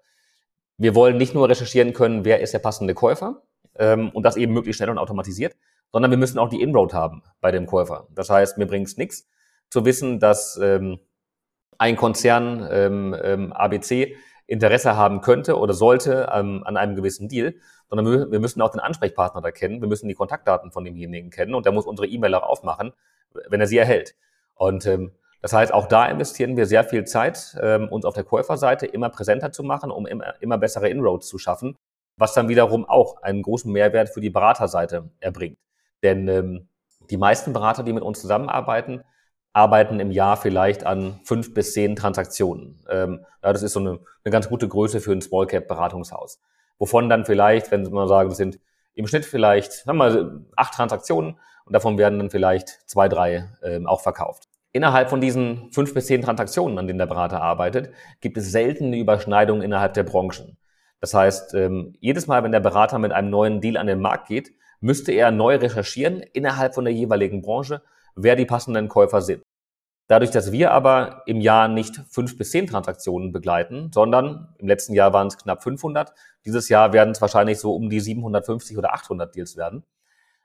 Wir 0.78 0.94
wollen 0.94 1.18
nicht 1.18 1.34
nur 1.34 1.50
recherchieren 1.50 1.94
können, 1.94 2.24
wer 2.24 2.42
ist 2.42 2.54
der 2.54 2.60
passende 2.60 2.94
Käufer 2.94 3.42
ähm, 3.78 4.10
und 4.10 4.24
das 4.24 4.38
eben 4.38 4.54
möglichst 4.54 4.78
schnell 4.78 4.90
und 4.90 4.98
automatisiert, 4.98 5.56
sondern 5.92 6.12
wir 6.12 6.18
müssen 6.18 6.38
auch 6.38 6.50
die 6.50 6.62
Inroad 6.62 6.94
haben 6.94 7.24
bei 7.42 7.52
dem 7.52 7.66
Käufer. 7.66 8.08
Das 8.13 8.30
heißt, 8.30 8.58
mir 8.58 8.68
bringt 8.68 8.88
es 8.88 8.98
nichts 8.98 9.28
zu 9.70 9.86
wissen, 9.86 10.20
dass 10.20 10.60
ähm, 10.62 11.00
ein 11.78 11.96
Konzern 11.96 12.68
ähm, 12.70 13.16
ähm, 13.22 13.54
ABC 13.54 14.16
Interesse 14.46 14.96
haben 14.96 15.22
könnte 15.22 15.58
oder 15.58 15.74
sollte 15.74 16.30
ähm, 16.34 16.63
an 16.66 16.78
einem 16.78 16.96
gewissen 16.96 17.28
Deal, 17.28 17.56
sondern 17.89 18.32
wir, 18.32 18.39
müssen 18.39 18.62
auch 18.62 18.71
den 18.71 18.80
Ansprechpartner 18.80 19.41
da 19.41 19.52
kennen, 19.52 19.82
wir 19.82 19.88
müssen 19.88 20.08
die 20.08 20.15
Kontaktdaten 20.15 20.71
von 20.71 20.84
demjenigen 20.84 21.30
kennen 21.30 21.54
und 21.54 21.65
der 21.65 21.73
muss 21.73 21.86
unsere 21.86 22.08
E-Mail 22.08 22.36
auch 22.36 22.43
aufmachen, 22.43 22.93
wenn 23.47 23.62
er 23.62 23.67
sie 23.67 23.78
erhält. 23.78 24.15
Und 24.56 24.86
ähm, 24.86 25.12
das 25.41 25.54
heißt, 25.54 25.73
auch 25.73 25.88
da 25.88 26.06
investieren 26.08 26.58
wir 26.58 26.65
sehr 26.65 26.84
viel 26.84 27.06
Zeit, 27.06 27.56
ähm, 27.62 27.88
uns 27.89 28.06
auf 28.06 28.13
der 28.13 28.23
Käuferseite 28.23 28.86
immer 28.86 29.10
präsenter 29.10 29.52
zu 29.52 29.63
machen, 29.63 29.91
um 29.91 30.06
immer, 30.06 30.34
immer 30.41 30.58
bessere 30.58 30.89
Inroads 30.89 31.28
zu 31.28 31.38
schaffen, 31.38 31.78
was 32.17 32.34
dann 32.34 32.50
wiederum 32.50 32.86
auch 32.86 33.21
einen 33.21 33.43
großen 33.43 33.71
Mehrwert 33.71 34.10
für 34.10 34.21
die 34.21 34.32
Beraterseite 34.32 35.10
erbringt. 35.19 35.58
Denn 36.04 36.28
ähm, 36.28 36.67
die 37.10 37.17
meisten 37.17 37.54
Berater, 37.54 37.84
die 37.84 37.93
mit 37.93 38.04
uns 38.04 38.19
zusammenarbeiten, 38.19 39.04
arbeiten 39.54 40.00
im 40.00 40.12
Jahr 40.12 40.38
vielleicht 40.38 40.86
an 40.86 41.19
fünf 41.23 41.54
bis 41.54 41.73
zehn 41.73 41.95
Transaktionen. 41.95 42.84
Ähm, 42.89 43.26
ja, 43.43 43.54
das 43.54 43.63
ist 43.63 43.73
so 43.73 43.80
eine, 43.80 44.00
eine 44.23 44.32
ganz 44.32 44.50
gute 44.50 44.67
Größe 44.67 45.00
für 45.00 45.12
ein 45.12 45.21
Small 45.21 45.47
Cap 45.47 45.67
Beratungshaus. 45.67 46.39
Wovon 46.80 47.10
dann 47.10 47.26
vielleicht, 47.26 47.72
wenn 47.72 47.84
man 47.92 48.08
sagen, 48.08 48.30
das 48.30 48.38
sind 48.38 48.60
im 48.94 49.08
Schnitt 49.08 49.26
vielleicht, 49.26 49.72
sagen 49.72 49.98
wir 49.98 50.10
mal, 50.10 50.46
acht 50.56 50.74
Transaktionen 50.74 51.40
und 51.66 51.74
davon 51.74 51.98
werden 51.98 52.20
dann 52.20 52.30
vielleicht 52.30 52.70
zwei, 52.90 53.08
drei 53.08 53.50
ähm, 53.63 53.88
auch 53.88 54.02
verkauft. 54.02 54.48
Innerhalb 54.72 55.10
von 55.10 55.22
diesen 55.22 55.72
fünf 55.72 55.94
bis 55.94 56.08
zehn 56.08 56.22
Transaktionen, 56.22 56.78
an 56.78 56.88
denen 56.88 57.00
der 57.00 57.06
Berater 57.08 57.42
arbeitet, 57.42 57.92
gibt 58.22 58.38
es 58.38 58.52
selten 58.52 58.86
eine 58.86 58.98
Überschneidung 58.98 59.62
innerhalb 59.62 59.94
der 59.94 60.04
Branchen. 60.04 60.58
Das 61.00 61.13
heißt, 61.13 61.54
ähm, 61.54 61.96
jedes 62.00 62.28
Mal, 62.28 62.44
wenn 62.44 62.52
der 62.52 62.60
Berater 62.60 63.00
mit 63.00 63.12
einem 63.12 63.30
neuen 63.30 63.62
Deal 63.62 63.78
an 63.78 63.88
den 63.88 64.00
Markt 64.00 64.28
geht, 64.28 64.52
müsste 64.80 65.12
er 65.12 65.32
neu 65.32 65.56
recherchieren 65.56 66.22
innerhalb 66.34 66.76
von 66.76 66.86
der 66.86 66.94
jeweiligen 66.94 67.42
Branche, 67.42 67.82
wer 68.16 68.36
die 68.36 68.46
passenden 68.46 68.88
Käufer 68.88 69.22
sind. 69.22 69.44
Dadurch, 70.08 70.32
dass 70.32 70.54
wir 70.54 70.72
aber 70.72 71.24
im 71.26 71.41
Jahr 71.41 71.67
nicht 71.67 72.02
fünf 72.10 72.38
bis 72.38 72.52
zehn 72.52 72.65
Transaktionen 72.65 73.34
begleiten, 73.34 73.91
sondern 73.93 74.54
im 74.58 74.67
letzten 74.67 74.93
Jahr 74.93 75.12
waren 75.12 75.28
es 75.28 75.38
knapp 75.38 75.62
500, 75.63 76.13
dieses 76.46 76.70
Jahr 76.70 76.93
werden 76.93 77.12
es 77.12 77.22
wahrscheinlich 77.22 77.60
so 77.60 77.76
um 77.76 77.89
die 77.89 78.00
750 78.00 78.78
oder 78.78 78.93
800 78.93 79.36
Deals 79.36 79.58
werden. 79.58 79.84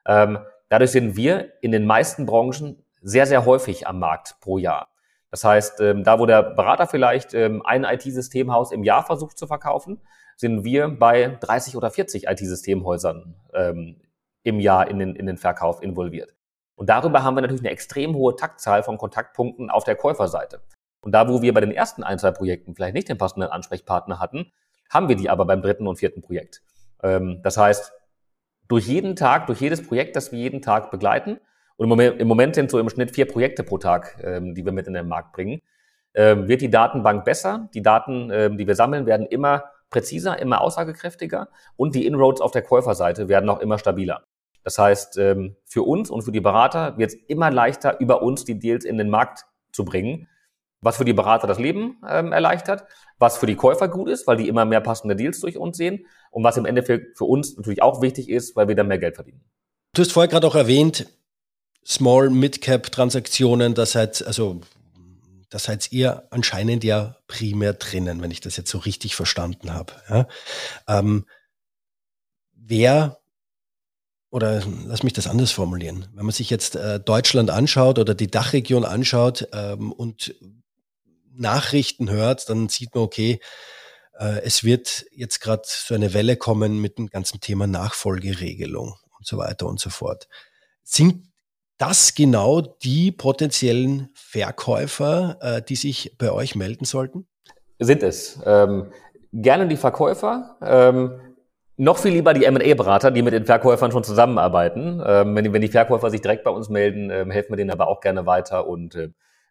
Ähm, 0.05 0.39
dadurch 0.69 0.91
sind 0.91 1.17
wir 1.17 1.53
in 1.63 1.71
den 1.71 1.87
meisten 1.87 2.27
Branchen 2.27 2.85
sehr, 3.03 3.27
sehr 3.27 3.47
häufig 3.47 3.87
am 3.87 4.01
Markt 4.01 4.37
pro 4.41 4.59
Jahr. 4.59 4.89
Das 5.31 5.45
heißt, 5.45 5.81
ähm, 5.81 6.03
da 6.03 6.19
wo 6.19 6.27
der 6.27 6.43
Berater 6.43 6.89
vielleicht 6.89 7.33
ähm, 7.33 7.63
ein 7.65 7.85
IT-Systemhaus 7.85 8.73
im 8.73 8.83
Jahr 8.83 9.05
versucht 9.05 9.39
zu 9.39 9.47
verkaufen, 9.47 10.01
sind 10.37 10.65
wir 10.65 10.89
bei 10.89 11.39
30 11.41 11.77
oder 11.77 11.91
40 11.91 12.27
IT-Systemhäusern 12.27 13.37
ähm, 13.55 14.01
im 14.43 14.59
Jahr 14.59 14.89
in 14.89 14.99
den, 14.99 15.15
in 15.15 15.27
den 15.27 15.39
Verkauf 15.39 15.83
involviert. 15.83 16.35
Und 16.75 16.89
darüber 16.89 17.23
haben 17.23 17.37
wir 17.37 17.43
natürlich 17.43 17.63
eine 17.63 17.71
extrem 17.71 18.15
hohe 18.15 18.35
Taktzahl 18.37 18.83
von 18.83 18.99
Kontaktpunkten 18.99 19.71
auf 19.71 19.85
der 19.85 19.95
Käuferseite. 19.95 20.63
Und 21.01 21.13
da, 21.13 21.29
wo 21.29 21.43
wir 21.43 21.53
bei 21.53 21.61
den 21.61 21.73
ersten 21.73 22.03
ein, 22.03 22.19
zwei 22.19 22.31
Projekten 22.31 22.75
vielleicht 22.75 22.95
nicht 22.95 23.09
den 23.09 23.19
passenden 23.19 23.51
Ansprechpartner 23.51 24.21
hatten, 24.21 24.53
haben 24.89 25.09
wir 25.09 25.17
die 25.17 25.29
aber 25.29 25.45
beim 25.45 25.63
dritten 25.63 25.87
und 25.87 25.97
vierten 25.97 26.23
Projekt. 26.23 26.63
Ähm, 27.03 27.41
das 27.43 27.57
heißt, 27.57 27.93
durch 28.69 28.87
jeden 28.87 29.17
Tag, 29.17 29.47
durch 29.47 29.61
jedes 29.61 29.87
Projekt, 29.87 30.17
das 30.17 30.33
wir 30.33 30.39
jeden 30.39 30.63
Tag 30.63 30.91
begleiten, 30.91 31.39
und 31.77 31.91
im 31.91 32.29
Moment, 32.29 32.55
sind 32.55 32.71
so 32.71 32.79
im 32.79 32.89
Schnitt 32.89 33.13
vier 33.13 33.27
Projekte 33.27 33.65
pro 33.65 33.79
Tag, 33.79 34.19
ähm, 34.23 34.55
die 34.55 34.65
wir 34.65 34.73
mit 34.73 34.87
in 34.87 34.93
den 34.93 35.09
Markt 35.09 35.33
bringen, 35.33 35.63
ähm, 36.15 36.47
wird 36.47 36.61
die 36.61 36.71
Datenbank 36.71 37.25
besser. 37.25 37.69
Die 37.75 37.83
Daten, 37.83 38.29
die 38.57 38.67
wir 38.67 38.75
sammeln, 38.75 39.07
werden 39.07 39.27
immer 39.27 39.65
präziser, 39.91 40.39
immer 40.39 40.61
aussagekräftiger 40.61 41.49
und 41.77 41.95
die 41.95 42.07
Inroads 42.07 42.41
auf 42.41 42.51
der 42.51 42.63
Käuferseite 42.63 43.29
werden 43.29 43.49
auch 43.49 43.61
immer 43.61 43.79
stabiler. 43.79 44.25
Das 44.65 44.79
heißt, 44.79 45.19
ähm, 45.19 45.57
für 45.65 45.83
uns 45.83 46.11
und 46.11 46.23
für 46.23 46.33
die 46.33 46.41
Berater 46.41 46.97
wird 46.99 47.11
es 47.11 47.17
immer 47.29 47.51
leichter, 47.51 48.01
über 48.01 48.23
uns 48.23 48.45
die 48.45 48.59
Deals 48.59 48.85
in 48.85 48.99
den 48.99 49.11
Markt 49.11 49.45
zu 49.73 49.85
bringen, 49.85 50.29
was 50.81 50.97
für 50.97 51.05
die 51.05 51.13
Berater 51.13 51.47
das 51.47 51.59
Leben 51.59 51.99
ähm, 52.09 52.33
erleichtert, 52.33 52.85
was 53.19 53.39
für 53.39 53.47
die 53.47 53.57
Käufer 53.57 53.89
gut 53.89 54.09
ist, 54.09 54.27
weil 54.27 54.37
die 54.37 54.49
immer 54.49 54.65
mehr 54.65 54.81
passende 54.81 55.17
Deals 55.17 55.41
durch 55.41 55.57
uns 55.57 55.77
sehen 55.77 56.07
und 56.31 56.45
was 56.45 56.57
im 56.57 56.65
Endeffekt 56.65 57.17
für 57.19 57.25
uns 57.25 57.57
natürlich 57.57 57.83
auch 57.83 58.03
wichtig 58.03 58.29
ist, 58.29 58.57
weil 58.57 58.69
wir 58.69 58.75
dann 58.75 58.89
mehr 58.89 58.99
Geld 58.99 59.15
verdienen. 59.15 59.43
Du 59.95 60.03
hast 60.03 60.13
vorher 60.13 60.29
gerade 60.29 60.47
auch 60.47 60.55
erwähnt, 60.55 61.07
Small 61.85 62.31
Mid-Cap 62.31 62.93
Transaktionen, 62.93 63.75
das 63.75 63.93
seid 63.93 64.25
also 64.27 64.61
das 65.53 65.65
seid 65.65 65.93
ihr 65.93 66.27
anscheinend 66.31 66.83
ja 66.83 67.17
primär 67.27 67.75
drinnen, 67.75 68.23
wenn 68.23 68.31
ich 68.31 68.41
das 68.41 68.57
jetzt 68.57 68.71
so 68.71 68.79
richtig 68.79 69.15
verstanden 69.15 69.75
habe. 69.75 69.93
Ja? 70.09 70.27
Ähm, 70.89 71.27
wer 72.55 73.19
oder 74.33 74.63
lass 74.87 75.03
mich 75.03 75.13
das 75.13 75.27
anders 75.27 75.53
formulieren. 75.53 76.09
Wenn 76.15 76.25
man 76.25 76.33
sich 76.33 76.49
jetzt 76.49 76.75
äh, 76.75 76.99
Deutschland 76.99 77.51
anschaut 77.51 77.99
oder 77.99 78.15
die 78.15 78.31
Dachregion 78.31 78.87
anschaut 78.87 79.47
ähm, 79.53 79.93
und 79.93 80.35
Nachrichten 81.35 82.09
hört, 82.11 82.49
dann 82.49 82.71
sieht 82.71 82.95
man, 82.95 83.05
okay, 83.05 83.41
äh, 84.19 84.41
es 84.43 84.65
wird 84.65 85.05
jetzt 85.13 85.41
gerade 85.41 85.63
so 85.67 85.95
eine 85.95 86.15
Welle 86.15 86.37
kommen 86.37 86.81
mit 86.81 86.97
dem 86.97 87.09
ganzen 87.09 87.41
Thema 87.41 87.67
Nachfolgeregelung 87.67 88.95
und 89.19 89.27
so 89.27 89.37
weiter 89.37 89.67
und 89.67 89.79
so 89.79 89.91
fort. 89.91 90.29
Sind 90.83 91.29
das 91.77 92.15
genau 92.15 92.63
die 92.63 93.13
potenziellen 93.13 94.09
Verkäufer, 94.15 95.37
äh, 95.43 95.63
die 95.63 95.77
sich 95.77 96.17
bei 96.17 96.33
euch 96.33 96.55
melden 96.55 96.87
sollten? 96.87 97.27
sind 97.79 98.03
es. 98.03 98.41
Ähm, 98.47 98.93
gerne 99.33 99.69
die 99.69 99.77
Verkäufer, 99.77 100.57
ähm, 100.63 101.21
noch 101.83 101.99
viel 101.99 102.13
lieber 102.13 102.33
die 102.33 102.45
M&A-Berater, 102.45 103.11
die 103.11 103.23
mit 103.23 103.33
den 103.33 103.45
Verkäufern 103.45 103.91
schon 103.91 104.05
zusammenarbeiten. 104.05 105.03
Ähm, 105.05 105.35
wenn, 105.35 105.43
die, 105.43 105.53
wenn 105.53 105.63
die 105.63 105.69
Verkäufer 105.69 106.11
sich 106.11 106.21
direkt 106.21 106.45
bei 106.45 106.51
uns 106.53 106.69
melden, 106.69 107.11
ähm, 107.11 107.33
helfen 107.33 107.51
wir 107.51 107.57
denen 107.57 107.73
aber 107.73 107.89
auch 107.89 108.01
gerne 108.01 108.25
weiter 108.25 108.69
und 108.69 108.95
äh, 108.95 109.09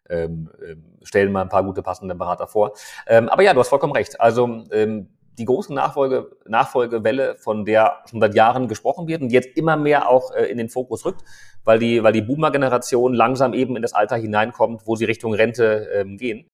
ähm, 0.08 0.50
ähm, 0.66 0.84
stellen 1.02 1.30
mal 1.30 1.42
ein 1.42 1.50
paar 1.50 1.62
gute 1.62 1.82
passende 1.82 2.14
Berater 2.14 2.46
vor. 2.46 2.72
Ähm, 3.06 3.28
aber 3.28 3.42
ja, 3.42 3.52
du 3.52 3.60
hast 3.60 3.68
vollkommen 3.68 3.92
recht. 3.92 4.18
Also 4.18 4.64
ähm, 4.72 5.10
die 5.38 5.44
große 5.44 5.74
Nachfolge, 5.74 6.30
Nachfolgewelle, 6.46 7.36
von 7.36 7.66
der 7.66 7.98
schon 8.08 8.20
seit 8.20 8.34
Jahren 8.34 8.66
gesprochen 8.66 9.08
wird 9.08 9.20
und 9.20 9.30
jetzt 9.30 9.54
immer 9.54 9.76
mehr 9.76 10.08
auch 10.08 10.34
äh, 10.34 10.46
in 10.46 10.56
den 10.56 10.70
Fokus 10.70 11.04
rückt, 11.04 11.22
weil 11.64 11.78
die, 11.78 12.02
weil 12.02 12.14
die 12.14 12.22
Boomer-Generation 12.22 13.12
langsam 13.12 13.52
eben 13.52 13.76
in 13.76 13.82
das 13.82 13.92
Alter 13.92 14.16
hineinkommt, 14.16 14.86
wo 14.86 14.96
sie 14.96 15.04
Richtung 15.04 15.34
Rente 15.34 16.06
gehen. 16.16 16.48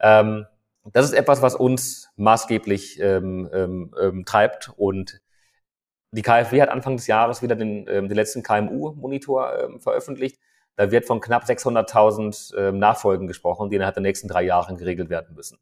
Ähm, 0.00 0.46
das 0.92 1.06
ist 1.06 1.12
etwas, 1.12 1.42
was 1.42 1.54
uns 1.54 2.10
maßgeblich 2.16 3.00
ähm, 3.00 3.48
ähm, 3.52 3.94
ähm 4.00 4.24
treibt 4.24 4.70
und 4.76 5.20
die 6.12 6.22
KfW 6.22 6.62
hat 6.62 6.68
Anfang 6.70 6.96
des 6.96 7.06
Jahres 7.06 7.42
wieder 7.42 7.56
den, 7.56 7.86
ähm, 7.88 8.08
den 8.08 8.16
letzten 8.16 8.42
KMU-Monitor 8.42 9.58
ähm, 9.60 9.80
veröffentlicht. 9.80 10.38
Da 10.76 10.90
wird 10.90 11.06
von 11.06 11.20
knapp 11.20 11.44
600.000 11.44 12.56
ähm, 12.56 12.78
Nachfolgen 12.78 13.26
gesprochen, 13.26 13.70
die 13.70 13.76
innerhalb 13.76 13.94
der 13.94 14.02
nächsten 14.02 14.28
drei 14.28 14.42
Jahre 14.42 14.74
geregelt 14.76 15.10
werden 15.10 15.34
müssen. 15.34 15.58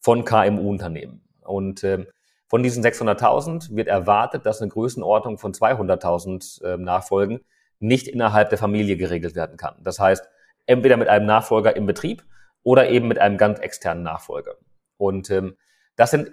Von 0.00 0.24
KMU-Unternehmen. 0.24 1.22
Und 1.44 1.84
ähm, 1.84 2.06
von 2.48 2.62
diesen 2.62 2.84
600.000 2.84 3.74
wird 3.74 3.88
erwartet, 3.88 4.44
dass 4.46 4.60
eine 4.60 4.70
Größenordnung 4.70 5.38
von 5.38 5.52
200.000 5.52 6.64
ähm, 6.64 6.82
Nachfolgen 6.82 7.40
nicht 7.78 8.08
innerhalb 8.08 8.50
der 8.50 8.58
Familie 8.58 8.96
geregelt 8.96 9.34
werden 9.34 9.56
kann. 9.56 9.76
Das 9.82 9.98
heißt, 9.98 10.28
entweder 10.66 10.96
mit 10.96 11.08
einem 11.08 11.26
Nachfolger 11.26 11.74
im 11.76 11.86
Betrieb 11.86 12.24
oder 12.62 12.90
eben 12.90 13.08
mit 13.08 13.18
einem 13.18 13.38
ganz 13.38 13.58
externen 13.58 14.02
Nachfolger. 14.02 14.56
Und 14.96 15.30
ähm, 15.30 15.56
das 15.96 16.10
sind 16.10 16.32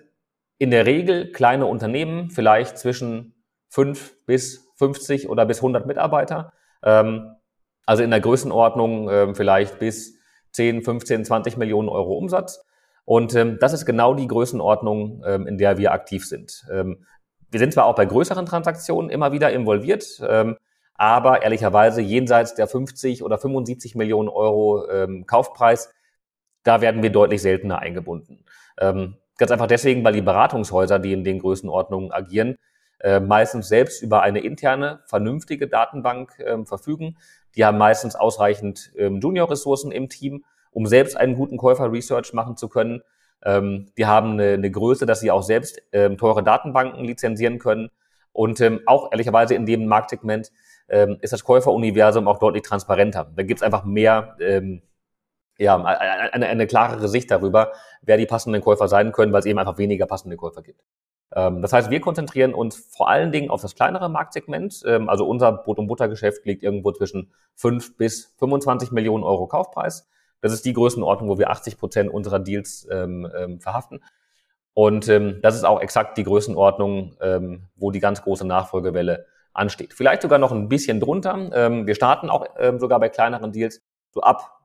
in 0.58 0.72
der 0.72 0.86
Regel 0.86 1.32
kleine 1.32 1.66
Unternehmen, 1.66 2.30
vielleicht 2.30 2.78
zwischen 2.78 3.34
5 3.70 4.26
bis 4.26 4.72
50 4.76 5.30
oder 5.30 5.46
bis 5.46 5.58
100 5.58 5.86
Mitarbeiter. 5.86 6.54
Ähm, 6.84 7.36
also 7.86 8.04
in 8.04 8.12
der 8.12 8.20
Größenordnung 8.20 9.10
ähm, 9.10 9.36
vielleicht 9.36 9.80
bis 9.80 10.20
10, 10.52 10.84
15, 10.84 11.26
20 11.26 11.58
Millionen 11.58 11.90
Euro 11.90 12.14
Umsatz. 12.18 12.64
Und 13.06 13.34
ähm, 13.36 13.58
das 13.60 13.74
ist 13.74 13.86
genau 13.86 14.14
die 14.14 14.28
Größenordnung, 14.28 15.24
ähm, 15.26 15.48
in 15.48 15.58
der 15.58 15.78
wir 15.78 15.92
aktiv 15.94 16.28
sind. 16.28 16.66
Ähm, 16.72 17.06
wir 17.50 17.60
sind 17.60 17.74
zwar 17.74 17.86
auch 17.86 17.96
bei 17.96 18.06
größeren 18.06 18.46
Transaktionen 18.46 19.10
immer 19.10 19.32
wieder 19.32 19.52
involviert, 19.52 20.22
ähm, 20.28 20.58
aber 20.94 21.42
ehrlicherweise 21.42 22.02
jenseits 22.02 22.54
der 22.54 22.68
50 22.68 23.24
oder 23.24 23.38
75 23.38 23.96
Millionen 23.96 24.30
Euro 24.30 24.88
ähm, 24.90 25.26
Kaufpreis, 25.26 25.92
da 26.64 26.82
werden 26.82 27.04
wir 27.04 27.10
deutlich 27.10 27.42
seltener 27.42 27.80
eingebunden. 27.80 28.44
Ähm, 28.80 29.16
ganz 29.38 29.52
einfach 29.52 29.68
deswegen, 29.68 30.04
weil 30.04 30.14
die 30.14 30.22
Beratungshäuser, 30.22 31.00
die 31.00 31.14
in 31.14 31.24
den 31.24 31.40
Größenordnungen 31.40 32.12
agieren, 32.12 32.58
äh, 33.00 33.20
meistens 33.20 33.70
selbst 33.70 34.02
über 34.02 34.22
eine 34.22 34.40
interne, 34.40 35.02
vernünftige 35.06 35.68
Datenbank 35.68 36.34
ähm, 36.46 36.66
verfügen. 36.66 37.18
Die 37.56 37.66
haben 37.66 37.78
meistens 37.78 38.16
ausreichend 38.16 38.92
ähm, 38.98 39.20
Junior-Ressourcen 39.20 39.92
im 39.92 40.10
Team 40.10 40.44
um 40.72 40.86
selbst 40.86 41.18
einen 41.18 41.36
guten 41.36 41.58
Käufer-Research 41.58 42.34
machen 42.34 42.58
zu 42.58 42.70
können. 42.70 43.02
Ähm, 43.44 43.92
die 43.98 44.06
haben 44.06 44.34
eine, 44.34 44.54
eine 44.54 44.72
Größe, 44.72 45.06
dass 45.06 45.20
sie 45.20 45.32
auch 45.32 45.44
selbst 45.44 45.82
ähm, 45.92 46.18
teure 46.18 46.44
Datenbanken 46.44 47.06
lizenzieren 47.06 47.60
können. 47.60 47.90
Und 48.32 48.62
ähm, 48.62 48.82
auch 48.86 49.12
ehrlicherweise 49.12 49.56
in 49.56 49.66
dem 49.66 49.88
Marktsegment 49.88 50.52
ähm, 50.90 51.18
ist 51.22 51.34
das 51.34 51.44
Käuferuniversum 51.44 52.28
auch 52.28 52.40
deutlich 52.40 52.64
transparenter. 52.64 53.32
Da 53.36 53.44
gibt 53.44 53.60
es 53.60 53.64
einfach 53.64 53.86
mehr, 53.86 54.36
ähm, 54.40 54.82
ja, 55.60 55.76
eine, 55.84 56.48
eine 56.48 56.68
klarere 56.68 57.08
Sicht 57.08 57.30
darüber, 57.30 57.74
wer 58.02 58.18
die 58.18 58.26
passenden 58.26 58.62
Käufer 58.62 58.88
sein 58.88 59.12
können, 59.12 59.34
weil 59.34 59.42
es 59.42 59.46
eben 59.46 59.60
einfach 59.60 59.78
weniger 59.78 60.06
passende 60.06 60.38
Käufer 60.38 60.62
gibt. 60.62 60.82
Ähm, 61.36 61.62
das 61.62 61.74
heißt, 61.74 61.90
wir 61.90 62.00
konzentrieren 62.00 62.54
uns 62.54 62.78
vor 62.78 63.10
allen 63.10 63.32
Dingen 63.32 63.50
auf 63.50 63.62
das 63.62 63.76
kleinere 63.76 64.10
Marktsegment. 64.10 64.82
Ähm, 64.86 65.10
also 65.10 65.28
unser 65.28 65.52
Brot- 65.52 65.78
und 65.78 65.88
Buttergeschäft 65.88 66.46
liegt 66.46 66.64
irgendwo 66.64 66.92
zwischen 66.92 67.32
5 67.56 67.98
bis 67.98 68.34
25 68.38 68.92
Millionen 68.92 69.24
Euro 69.24 69.48
Kaufpreis. 69.48 70.08
Das 70.42 70.54
ist 70.54 70.64
die 70.66 70.74
Größenordnung, 70.74 71.30
wo 71.30 71.38
wir 71.38 71.50
80 71.50 71.78
Prozent 71.78 72.10
unserer 72.10 72.40
Deals 72.40 72.88
ähm, 72.90 73.30
ähm, 73.38 73.60
verhaften. 73.60 74.02
Und 74.74 75.10
ähm, 75.10 75.40
das 75.42 75.56
ist 75.56 75.66
auch 75.66 75.82
exakt 75.82 76.18
die 76.18 76.24
Größenordnung, 76.24 77.18
ähm, 77.20 77.68
wo 77.76 77.92
die 77.92 78.00
ganz 78.00 78.22
große 78.22 78.48
Nachfolgewelle 78.48 79.26
ansteht. 79.52 79.94
Vielleicht 79.94 80.22
sogar 80.22 80.40
noch 80.40 80.54
ein 80.54 80.70
bisschen 80.70 81.02
drunter. 81.02 81.36
Wir 81.86 81.96
starten 81.96 82.30
auch 82.30 82.46
sogar 82.78 83.00
bei 83.00 83.10
kleineren 83.10 83.52
Deals 83.52 83.82
so 84.12 84.22
ab 84.22 84.59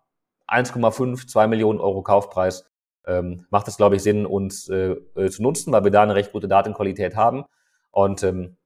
1,5, 0.48 1.26
2 1.26 1.46
Millionen 1.46 1.80
Euro 1.80 2.02
Kaufpreis. 2.02 2.66
Ähm, 3.06 3.46
macht 3.50 3.68
es, 3.68 3.76
glaube 3.76 3.96
ich, 3.96 4.02
Sinn, 4.02 4.24
uns 4.26 4.68
äh, 4.68 4.96
äh, 5.16 5.28
zu 5.28 5.42
nutzen, 5.42 5.72
weil 5.72 5.84
wir 5.84 5.90
da 5.90 6.02
eine 6.02 6.14
recht 6.14 6.32
gute 6.32 6.48
Datenqualität 6.48 7.16
haben. 7.16 7.44
Und 7.90 8.22
ähm, 8.22 8.56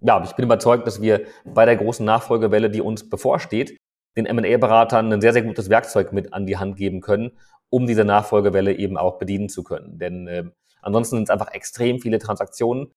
ja, 0.00 0.22
ich 0.24 0.32
bin 0.32 0.44
überzeugt, 0.44 0.86
dass 0.86 1.00
wir 1.00 1.26
bei 1.44 1.64
der 1.64 1.76
großen 1.76 2.04
Nachfolgewelle, 2.04 2.70
die 2.70 2.80
uns 2.80 3.08
bevorsteht, 3.08 3.78
den 4.16 4.26
M&A-Beratern 4.26 5.12
ein 5.12 5.20
sehr, 5.20 5.32
sehr 5.32 5.42
gutes 5.42 5.68
Werkzeug 5.68 6.12
mit 6.12 6.32
an 6.32 6.46
die 6.46 6.56
Hand 6.56 6.76
geben 6.76 7.00
können, 7.00 7.32
um 7.68 7.86
diese 7.86 8.04
Nachfolgewelle 8.04 8.72
eben 8.72 8.96
auch 8.96 9.18
bedienen 9.18 9.48
zu 9.48 9.62
können. 9.62 9.98
Denn 9.98 10.26
äh, 10.26 10.44
ansonsten 10.80 11.16
sind 11.16 11.24
es 11.24 11.30
einfach 11.30 11.52
extrem 11.52 12.00
viele 12.00 12.18
Transaktionen 12.18 12.92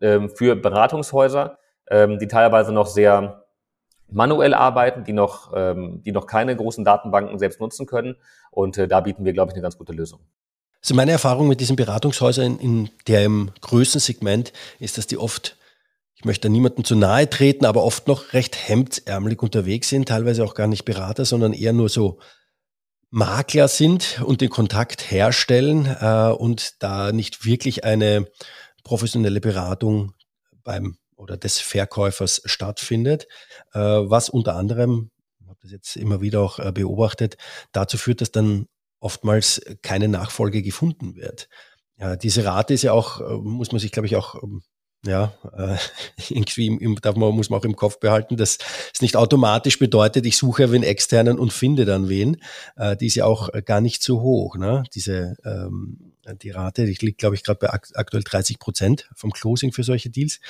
äh, 0.00 0.28
für 0.28 0.56
Beratungshäuser, 0.56 1.58
äh, 1.86 2.16
die 2.18 2.28
teilweise 2.28 2.72
noch 2.72 2.86
sehr 2.86 3.43
manuell 4.10 4.54
arbeiten, 4.54 5.04
die 5.04 5.12
noch, 5.12 5.52
ähm, 5.54 6.02
die 6.04 6.12
noch 6.12 6.26
keine 6.26 6.54
großen 6.56 6.84
Datenbanken 6.84 7.38
selbst 7.38 7.60
nutzen 7.60 7.86
können. 7.86 8.16
Und 8.50 8.78
äh, 8.78 8.88
da 8.88 9.00
bieten 9.00 9.24
wir, 9.24 9.32
glaube 9.32 9.50
ich, 9.50 9.54
eine 9.54 9.62
ganz 9.62 9.78
gute 9.78 9.92
Lösung. 9.92 10.20
Also 10.82 10.94
meine 10.94 11.12
Erfahrung 11.12 11.48
mit 11.48 11.60
diesen 11.60 11.76
Beratungshäusern 11.76 12.58
in 12.58 12.90
dem 13.08 13.50
Größensegment 13.60 14.52
ist, 14.78 14.98
dass 14.98 15.06
die 15.06 15.18
oft 15.18 15.56
ich 16.16 16.24
möchte 16.24 16.48
niemandem 16.48 16.84
zu 16.84 16.96
nahe 16.96 17.28
treten, 17.28 17.66
aber 17.66 17.84
oft 17.84 18.08
noch 18.08 18.32
recht 18.32 18.56
hemdsärmelig 18.56 19.42
unterwegs 19.42 19.90
sind, 19.90 20.08
teilweise 20.08 20.42
auch 20.42 20.54
gar 20.54 20.68
nicht 20.68 20.86
Berater, 20.86 21.26
sondern 21.26 21.52
eher 21.52 21.74
nur 21.74 21.90
so 21.90 22.18
Makler 23.10 23.68
sind 23.68 24.22
und 24.24 24.40
den 24.40 24.48
Kontakt 24.48 25.10
herstellen 25.10 25.86
äh, 26.00 26.32
und 26.32 26.82
da 26.82 27.12
nicht 27.12 27.44
wirklich 27.44 27.84
eine 27.84 28.26
professionelle 28.84 29.40
Beratung 29.40 30.14
beim 30.62 30.96
oder 31.16 31.36
des 31.36 31.58
Verkäufers 31.58 32.42
stattfindet, 32.44 33.26
äh, 33.72 33.78
was 33.78 34.28
unter 34.28 34.56
anderem, 34.56 35.10
ich 35.40 35.48
habe 35.48 35.58
das 35.62 35.70
jetzt 35.70 35.96
immer 35.96 36.20
wieder 36.20 36.40
auch 36.40 36.58
äh, 36.58 36.72
beobachtet, 36.72 37.36
dazu 37.72 37.98
führt, 37.98 38.20
dass 38.20 38.32
dann 38.32 38.66
oftmals 39.00 39.60
keine 39.82 40.08
Nachfolge 40.08 40.62
gefunden 40.62 41.16
wird. 41.16 41.48
Ja, 41.98 42.16
diese 42.16 42.44
Rate 42.44 42.74
ist 42.74 42.82
ja 42.82 42.92
auch, 42.92 43.20
äh, 43.20 43.34
muss 43.34 43.72
man 43.72 43.78
sich, 43.78 43.92
glaube 43.92 44.06
ich, 44.06 44.16
auch 44.16 44.42
ähm, 44.42 44.62
ja, 45.06 45.32
äh, 45.56 45.76
irgendwie 46.30 46.66
im, 46.66 46.96
darf 46.96 47.16
man, 47.16 47.34
muss 47.34 47.50
man 47.50 47.60
auch 47.60 47.64
im 47.64 47.76
Kopf 47.76 48.00
behalten, 48.00 48.36
dass 48.36 48.58
es 48.92 49.02
nicht 49.02 49.16
automatisch 49.16 49.78
bedeutet, 49.78 50.26
ich 50.26 50.36
suche 50.36 50.72
wen 50.72 50.82
externen 50.82 51.38
und 51.38 51.52
finde 51.52 51.84
dann 51.84 52.08
wen. 52.08 52.38
Äh, 52.76 52.96
die 52.96 53.06
ist 53.06 53.16
ja 53.16 53.26
auch 53.26 53.50
gar 53.64 53.80
nicht 53.80 54.02
so 54.02 54.20
hoch, 54.20 54.56
ne? 54.56 54.84
Diese 54.94 55.36
ähm, 55.44 56.13
die 56.42 56.50
Rate, 56.50 56.84
ich 56.84 57.02
liegt, 57.02 57.18
glaube 57.18 57.34
ich, 57.34 57.42
gerade 57.42 57.58
bei 57.58 57.68
aktuell 57.68 58.22
30 58.22 58.58
Prozent 58.58 59.08
vom 59.14 59.32
Closing 59.32 59.72
für 59.72 59.82
solche 59.82 60.10
Deals. 60.10 60.40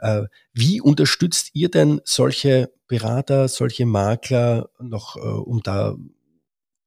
Äh, 0.00 0.24
wie 0.52 0.80
unterstützt 0.80 1.50
ihr 1.52 1.70
denn 1.70 2.00
solche 2.04 2.72
Berater, 2.86 3.48
solche 3.48 3.86
Makler 3.86 4.70
noch, 4.78 5.16
äh, 5.16 5.20
um 5.20 5.62
da 5.62 5.96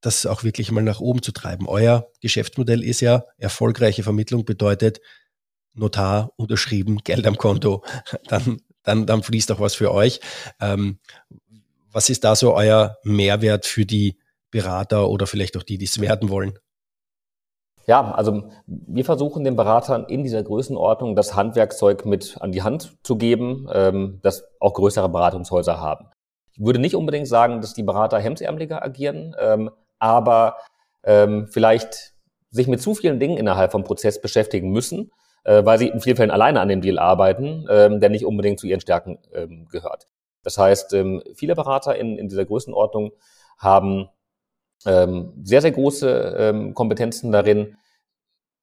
das 0.00 0.26
auch 0.26 0.42
wirklich 0.42 0.70
mal 0.72 0.82
nach 0.82 1.00
oben 1.00 1.22
zu 1.22 1.32
treiben? 1.32 1.68
Euer 1.68 2.10
Geschäftsmodell 2.20 2.82
ist 2.82 3.00
ja, 3.00 3.24
erfolgreiche 3.38 4.02
Vermittlung 4.02 4.44
bedeutet, 4.44 5.00
Notar 5.74 6.32
unterschrieben, 6.36 6.98
Geld 6.98 7.26
am 7.26 7.38
Konto, 7.38 7.84
dann, 8.28 8.60
dann, 8.82 9.06
dann 9.06 9.22
fließt 9.22 9.52
auch 9.52 9.60
was 9.60 9.74
für 9.74 9.92
euch. 9.92 10.20
Ähm, 10.60 10.98
was 11.90 12.10
ist 12.10 12.24
da 12.24 12.34
so 12.34 12.54
euer 12.54 12.98
Mehrwert 13.04 13.66
für 13.66 13.86
die 13.86 14.18
Berater 14.50 15.08
oder 15.08 15.26
vielleicht 15.26 15.56
auch 15.56 15.62
die, 15.62 15.78
die 15.78 15.84
es 15.84 16.00
werden 16.00 16.28
wollen? 16.28 16.58
Ja, 17.86 18.12
also 18.12 18.44
wir 18.66 19.04
versuchen 19.04 19.44
den 19.44 19.56
Beratern 19.56 20.04
in 20.04 20.22
dieser 20.22 20.42
Größenordnung 20.42 21.16
das 21.16 21.34
Handwerkzeug 21.34 22.06
mit 22.06 22.36
an 22.40 22.52
die 22.52 22.62
Hand 22.62 22.96
zu 23.02 23.16
geben, 23.16 23.68
ähm, 23.72 24.20
das 24.22 24.44
auch 24.60 24.74
größere 24.74 25.08
Beratungshäuser 25.08 25.80
haben. 25.80 26.06
Ich 26.52 26.64
würde 26.64 26.78
nicht 26.78 26.94
unbedingt 26.94 27.26
sagen, 27.26 27.60
dass 27.60 27.74
die 27.74 27.82
Berater 27.82 28.18
hemdsärmeliger 28.18 28.82
agieren, 28.82 29.34
ähm, 29.40 29.70
aber 29.98 30.56
ähm, 31.02 31.48
vielleicht 31.50 32.12
sich 32.50 32.68
mit 32.68 32.80
zu 32.80 32.94
vielen 32.94 33.18
Dingen 33.18 33.36
innerhalb 33.36 33.72
vom 33.72 33.82
Prozess 33.82 34.20
beschäftigen 34.20 34.70
müssen 34.70 35.10
äh, 35.44 35.64
weil 35.64 35.78
sie 35.78 35.88
in 35.88 36.00
vielen 36.00 36.16
Fällen 36.16 36.30
alleine 36.30 36.60
an 36.60 36.68
dem 36.68 36.80
Deal 36.80 36.98
arbeiten, 36.98 37.66
ähm, 37.70 38.00
der 38.00 38.10
nicht 38.10 38.24
unbedingt 38.24 38.60
zu 38.60 38.66
ihren 38.66 38.80
Stärken 38.80 39.18
ähm, 39.32 39.66
gehört. 39.70 40.08
Das 40.42 40.58
heißt, 40.58 40.92
ähm, 40.94 41.22
viele 41.34 41.54
Berater 41.54 41.96
in, 41.96 42.18
in 42.18 42.28
dieser 42.28 42.44
Größenordnung 42.44 43.12
haben 43.58 44.08
ähm, 44.86 45.32
sehr, 45.42 45.62
sehr 45.62 45.72
große 45.72 46.36
ähm, 46.38 46.74
Kompetenzen 46.74 47.32
darin, 47.32 47.76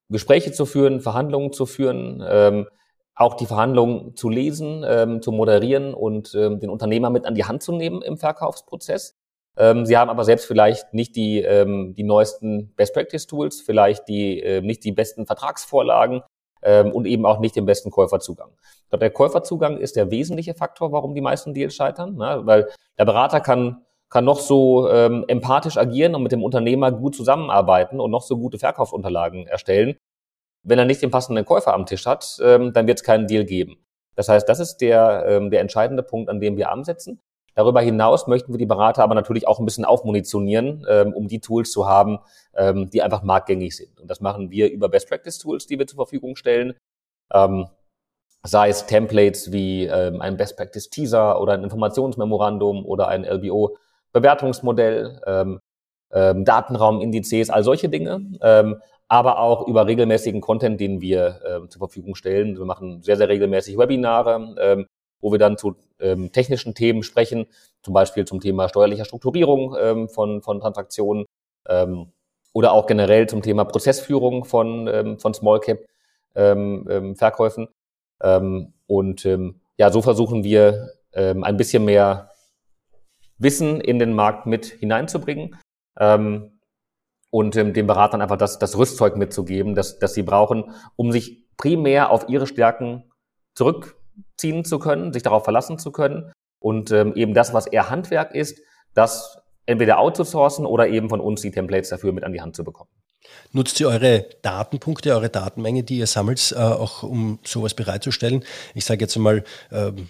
Gespräche 0.08 0.52
zu 0.52 0.66
führen, 0.66 1.00
Verhandlungen 1.00 1.52
zu 1.52 1.66
führen, 1.66 2.22
ähm, 2.28 2.66
auch 3.14 3.34
die 3.34 3.46
Verhandlungen 3.46 4.16
zu 4.16 4.28
lesen, 4.28 4.84
ähm, 4.86 5.22
zu 5.22 5.30
moderieren 5.30 5.94
und 5.94 6.34
ähm, 6.34 6.58
den 6.58 6.70
Unternehmer 6.70 7.10
mit 7.10 7.26
an 7.26 7.34
die 7.34 7.44
Hand 7.44 7.62
zu 7.62 7.72
nehmen 7.72 8.02
im 8.02 8.16
Verkaufsprozess. 8.16 9.16
Ähm, 9.56 9.84
sie 9.84 9.96
haben 9.96 10.10
aber 10.10 10.24
selbst 10.24 10.46
vielleicht 10.46 10.94
nicht 10.94 11.16
die, 11.16 11.40
ähm, 11.40 11.94
die 11.94 12.02
neuesten 12.02 12.72
Best 12.74 12.94
Practice 12.94 13.26
Tools, 13.26 13.60
vielleicht 13.60 14.08
die, 14.08 14.40
äh, 14.40 14.62
nicht 14.62 14.84
die 14.84 14.92
besten 14.92 15.26
Vertragsvorlagen 15.26 16.22
ähm, 16.62 16.92
und 16.92 17.06
eben 17.06 17.26
auch 17.26 17.40
nicht 17.40 17.56
den 17.56 17.66
besten 17.66 17.90
Käuferzugang. 17.90 18.50
Ich 18.84 18.88
glaube, 18.88 19.00
der 19.00 19.10
Käuferzugang 19.10 19.78
ist 19.78 19.96
der 19.96 20.10
wesentliche 20.10 20.54
Faktor, 20.54 20.92
warum 20.92 21.14
die 21.14 21.20
meisten 21.20 21.52
Deals 21.52 21.74
scheitern, 21.74 22.16
ne? 22.16 22.40
weil 22.44 22.68
der 22.98 23.04
Berater 23.04 23.40
kann 23.40 23.84
kann 24.10 24.24
noch 24.24 24.40
so 24.40 24.90
ähm, 24.90 25.24
empathisch 25.28 25.78
agieren 25.78 26.14
und 26.14 26.22
mit 26.22 26.32
dem 26.32 26.42
Unternehmer 26.42 26.90
gut 26.90 27.14
zusammenarbeiten 27.14 28.00
und 28.00 28.10
noch 28.10 28.22
so 28.22 28.36
gute 28.36 28.58
Verkaufsunterlagen 28.58 29.46
erstellen. 29.46 29.96
Wenn 30.62 30.78
er 30.78 30.84
nicht 30.84 31.00
den 31.00 31.10
passenden 31.10 31.44
Käufer 31.44 31.72
am 31.72 31.86
Tisch 31.86 32.06
hat, 32.06 32.38
ähm, 32.42 32.72
dann 32.72 32.86
wird 32.86 32.98
es 32.98 33.04
keinen 33.04 33.28
Deal 33.28 33.44
geben. 33.44 33.78
Das 34.16 34.28
heißt, 34.28 34.48
das 34.48 34.60
ist 34.60 34.78
der, 34.78 35.24
ähm, 35.26 35.50
der 35.50 35.60
entscheidende 35.60 36.02
Punkt, 36.02 36.28
an 36.28 36.40
dem 36.40 36.56
wir 36.56 36.70
ansetzen. 36.70 37.20
Darüber 37.54 37.80
hinaus 37.80 38.26
möchten 38.26 38.52
wir 38.52 38.58
die 38.58 38.66
Berater 38.66 39.02
aber 39.02 39.14
natürlich 39.14 39.46
auch 39.46 39.58
ein 39.58 39.64
bisschen 39.64 39.84
aufmunitionieren, 39.84 40.84
ähm, 40.88 41.12
um 41.14 41.28
die 41.28 41.40
Tools 41.40 41.70
zu 41.70 41.88
haben, 41.88 42.18
ähm, 42.54 42.90
die 42.90 43.02
einfach 43.02 43.22
marktgängig 43.22 43.76
sind. 43.76 43.98
Und 44.00 44.10
das 44.10 44.20
machen 44.20 44.50
wir 44.50 44.70
über 44.70 44.88
Best 44.88 45.08
Practice 45.08 45.38
Tools, 45.38 45.66
die 45.66 45.78
wir 45.78 45.86
zur 45.86 45.96
Verfügung 45.96 46.36
stellen. 46.36 46.74
Ähm, 47.32 47.68
sei 48.42 48.70
es 48.70 48.86
Templates 48.86 49.52
wie 49.52 49.84
ähm, 49.84 50.20
ein 50.20 50.36
Best 50.36 50.56
Practice 50.56 50.90
Teaser 50.90 51.40
oder 51.40 51.54
ein 51.54 51.64
Informationsmemorandum 51.64 52.84
oder 52.86 53.08
ein 53.08 53.24
LBO 53.24 53.76
Bewertungsmodell, 54.12 55.20
ähm, 55.26 55.60
ähm, 56.12 56.44
Datenraumindizes, 56.44 57.50
all 57.50 57.64
solche 57.64 57.88
Dinge, 57.88 58.20
ähm, 58.42 58.80
aber 59.08 59.40
auch 59.40 59.66
über 59.66 59.86
regelmäßigen 59.86 60.40
Content, 60.40 60.80
den 60.80 61.00
wir 61.00 61.40
ähm, 61.46 61.70
zur 61.70 61.80
Verfügung 61.80 62.14
stellen. 62.14 62.56
Wir 62.58 62.64
machen 62.64 63.02
sehr, 63.02 63.16
sehr 63.16 63.28
regelmäßig 63.28 63.76
Webinare, 63.76 64.54
ähm, 64.60 64.86
wo 65.20 65.32
wir 65.32 65.38
dann 65.38 65.56
zu 65.58 65.76
ähm, 66.00 66.32
technischen 66.32 66.74
Themen 66.74 67.02
sprechen, 67.02 67.46
zum 67.82 67.94
Beispiel 67.94 68.24
zum 68.24 68.40
Thema 68.40 68.68
steuerlicher 68.68 69.04
Strukturierung 69.04 69.76
ähm, 69.80 70.08
von, 70.08 70.42
von 70.42 70.60
Transaktionen 70.60 71.26
ähm, 71.68 72.12
oder 72.52 72.72
auch 72.72 72.86
generell 72.86 73.28
zum 73.28 73.42
Thema 73.42 73.64
Prozessführung 73.64 74.44
von, 74.44 74.88
ähm, 74.88 75.18
von 75.18 75.34
Small 75.34 75.60
Cap 75.60 75.80
ähm, 76.34 76.86
ähm, 76.90 77.16
Verkäufen. 77.16 77.68
Ähm, 78.22 78.72
und 78.86 79.24
ähm, 79.24 79.60
ja, 79.76 79.90
so 79.90 80.02
versuchen 80.02 80.44
wir 80.44 80.90
ähm, 81.12 81.44
ein 81.44 81.56
bisschen 81.56 81.84
mehr 81.84 82.29
Wissen 83.40 83.80
in 83.80 83.98
den 83.98 84.14
Markt 84.14 84.46
mit 84.46 84.66
hineinzubringen 84.66 85.56
ähm, 85.98 86.60
und 87.30 87.56
ähm, 87.56 87.72
den 87.72 87.86
Beratern 87.86 88.22
einfach 88.22 88.36
das, 88.36 88.58
das 88.58 88.76
Rüstzeug 88.76 89.16
mitzugeben, 89.16 89.74
das, 89.74 89.98
das 89.98 90.14
sie 90.14 90.22
brauchen, 90.22 90.72
um 90.96 91.10
sich 91.10 91.48
primär 91.56 92.10
auf 92.10 92.28
ihre 92.28 92.46
Stärken 92.46 93.10
zurückziehen 93.54 94.64
zu 94.64 94.78
können, 94.78 95.12
sich 95.12 95.22
darauf 95.22 95.44
verlassen 95.44 95.78
zu 95.78 95.90
können 95.90 96.32
und 96.60 96.92
ähm, 96.92 97.14
eben 97.14 97.34
das, 97.34 97.52
was 97.52 97.66
eher 97.66 97.90
Handwerk 97.90 98.34
ist, 98.34 98.60
das 98.94 99.38
entweder 99.66 99.98
outzusourcen 99.98 100.66
oder 100.66 100.88
eben 100.88 101.08
von 101.08 101.20
uns 101.20 101.42
die 101.42 101.50
Templates 101.50 101.90
dafür 101.90 102.12
mit 102.12 102.24
an 102.24 102.32
die 102.32 102.40
Hand 102.40 102.56
zu 102.56 102.64
bekommen. 102.64 102.90
Nutzt 103.52 103.78
ihr 103.80 103.88
eure 103.88 104.26
Datenpunkte, 104.42 105.12
eure 105.12 105.28
Datenmenge, 105.28 105.82
die 105.82 105.98
ihr 105.98 106.06
sammelt, 106.06 106.52
äh, 106.56 106.60
auch 106.60 107.02
um 107.02 107.38
sowas 107.44 107.74
bereitzustellen? 107.74 108.44
Ich 108.74 108.84
sage 108.84 109.02
jetzt 109.02 109.16
mal, 109.16 109.44
ähm, 109.70 110.08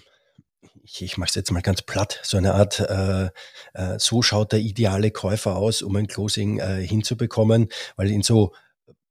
ich, 0.83 1.01
ich 1.01 1.17
mache 1.17 1.29
es 1.29 1.35
jetzt 1.35 1.51
mal 1.51 1.61
ganz 1.61 1.81
platt, 1.81 2.19
so 2.23 2.37
eine 2.37 2.53
Art, 2.53 2.79
äh, 2.79 3.29
äh, 3.73 3.99
so 3.99 4.21
schaut 4.21 4.51
der 4.51 4.59
ideale 4.59 5.11
Käufer 5.11 5.55
aus, 5.55 5.81
um 5.81 5.95
ein 5.95 6.07
Closing 6.07 6.59
äh, 6.59 6.85
hinzubekommen, 6.85 7.69
weil 7.95 8.11
in 8.11 8.23
so 8.23 8.53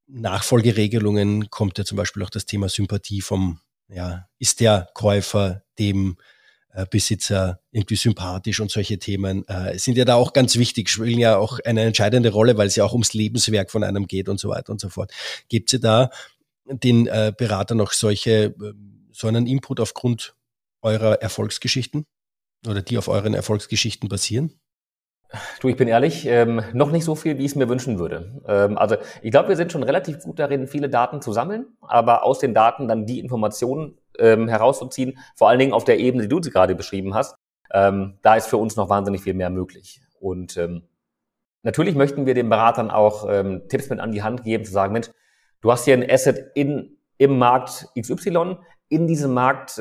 Nachfolgeregelungen 0.06 1.50
kommt 1.50 1.78
ja 1.78 1.84
zum 1.84 1.96
Beispiel 1.96 2.22
auch 2.22 2.30
das 2.30 2.46
Thema 2.46 2.68
Sympathie 2.68 3.20
vom, 3.20 3.60
ja, 3.88 4.28
ist 4.38 4.60
der 4.60 4.88
Käufer 4.94 5.62
dem 5.78 6.16
äh, 6.72 6.86
Besitzer 6.90 7.60
irgendwie 7.70 7.96
sympathisch 7.96 8.60
und 8.60 8.70
solche 8.70 8.98
Themen 8.98 9.46
äh, 9.48 9.78
sind 9.78 9.96
ja 9.96 10.04
da 10.04 10.14
auch 10.14 10.32
ganz 10.32 10.56
wichtig, 10.56 10.88
spielen 10.88 11.18
ja 11.18 11.36
auch 11.36 11.58
eine 11.64 11.82
entscheidende 11.82 12.30
Rolle, 12.30 12.56
weil 12.56 12.66
es 12.66 12.76
ja 12.76 12.84
auch 12.84 12.92
ums 12.92 13.14
Lebenswerk 13.14 13.70
von 13.70 13.84
einem 13.84 14.06
geht 14.06 14.28
und 14.28 14.40
so 14.40 14.48
weiter 14.48 14.72
und 14.72 14.80
so 14.80 14.88
fort. 14.88 15.12
Gibt 15.48 15.72
ihr 15.72 15.80
da 15.80 16.10
den 16.64 17.06
äh, 17.06 17.32
Beratern 17.36 17.78
noch 17.78 17.92
solche, 17.92 18.54
äh, 18.60 18.72
so 19.12 19.26
einen 19.26 19.46
Input 19.46 19.80
aufgrund 19.80 20.34
eurer 20.82 21.22
Erfolgsgeschichten 21.22 22.06
oder 22.66 22.82
die 22.82 22.98
auf 22.98 23.08
euren 23.08 23.34
Erfolgsgeschichten 23.34 24.08
basieren? 24.08 24.60
Du, 25.60 25.68
ich 25.68 25.76
bin 25.76 25.86
ehrlich, 25.86 26.26
ähm, 26.26 26.60
noch 26.72 26.90
nicht 26.90 27.04
so 27.04 27.14
viel, 27.14 27.38
wie 27.38 27.44
ich 27.44 27.52
es 27.52 27.56
mir 27.56 27.68
wünschen 27.68 27.98
würde. 28.00 28.42
Ähm, 28.46 28.76
also 28.76 28.96
ich 29.22 29.30
glaube, 29.30 29.48
wir 29.48 29.56
sind 29.56 29.70
schon 29.70 29.84
relativ 29.84 30.18
gut 30.20 30.40
darin, 30.40 30.66
viele 30.66 30.88
Daten 30.88 31.22
zu 31.22 31.32
sammeln, 31.32 31.66
aber 31.82 32.24
aus 32.24 32.40
den 32.40 32.52
Daten 32.52 32.88
dann 32.88 33.06
die 33.06 33.20
Informationen 33.20 33.96
ähm, 34.18 34.48
herauszuziehen, 34.48 35.18
vor 35.36 35.48
allen 35.48 35.60
Dingen 35.60 35.72
auf 35.72 35.84
der 35.84 36.00
Ebene, 36.00 36.24
die 36.24 36.28
du 36.28 36.40
gerade 36.40 36.74
beschrieben 36.74 37.14
hast, 37.14 37.36
ähm, 37.72 38.18
da 38.22 38.34
ist 38.34 38.48
für 38.48 38.56
uns 38.56 38.74
noch 38.74 38.88
wahnsinnig 38.88 39.22
viel 39.22 39.34
mehr 39.34 39.50
möglich. 39.50 40.00
Und 40.18 40.56
ähm, 40.56 40.82
natürlich 41.62 41.94
möchten 41.94 42.26
wir 42.26 42.34
den 42.34 42.48
Beratern 42.48 42.90
auch 42.90 43.26
ähm, 43.30 43.62
Tipps 43.68 43.88
mit 43.88 44.00
an 44.00 44.10
die 44.10 44.24
Hand 44.24 44.42
geben, 44.42 44.64
zu 44.64 44.72
sagen, 44.72 44.92
Mensch, 44.92 45.10
du 45.60 45.70
hast 45.70 45.84
hier 45.84 45.94
ein 45.94 46.08
Asset 46.08 46.50
in, 46.56 46.96
im 47.18 47.38
Markt 47.38 47.86
XY, 47.98 48.56
in 48.88 49.06
diesem 49.06 49.32
Markt 49.32 49.78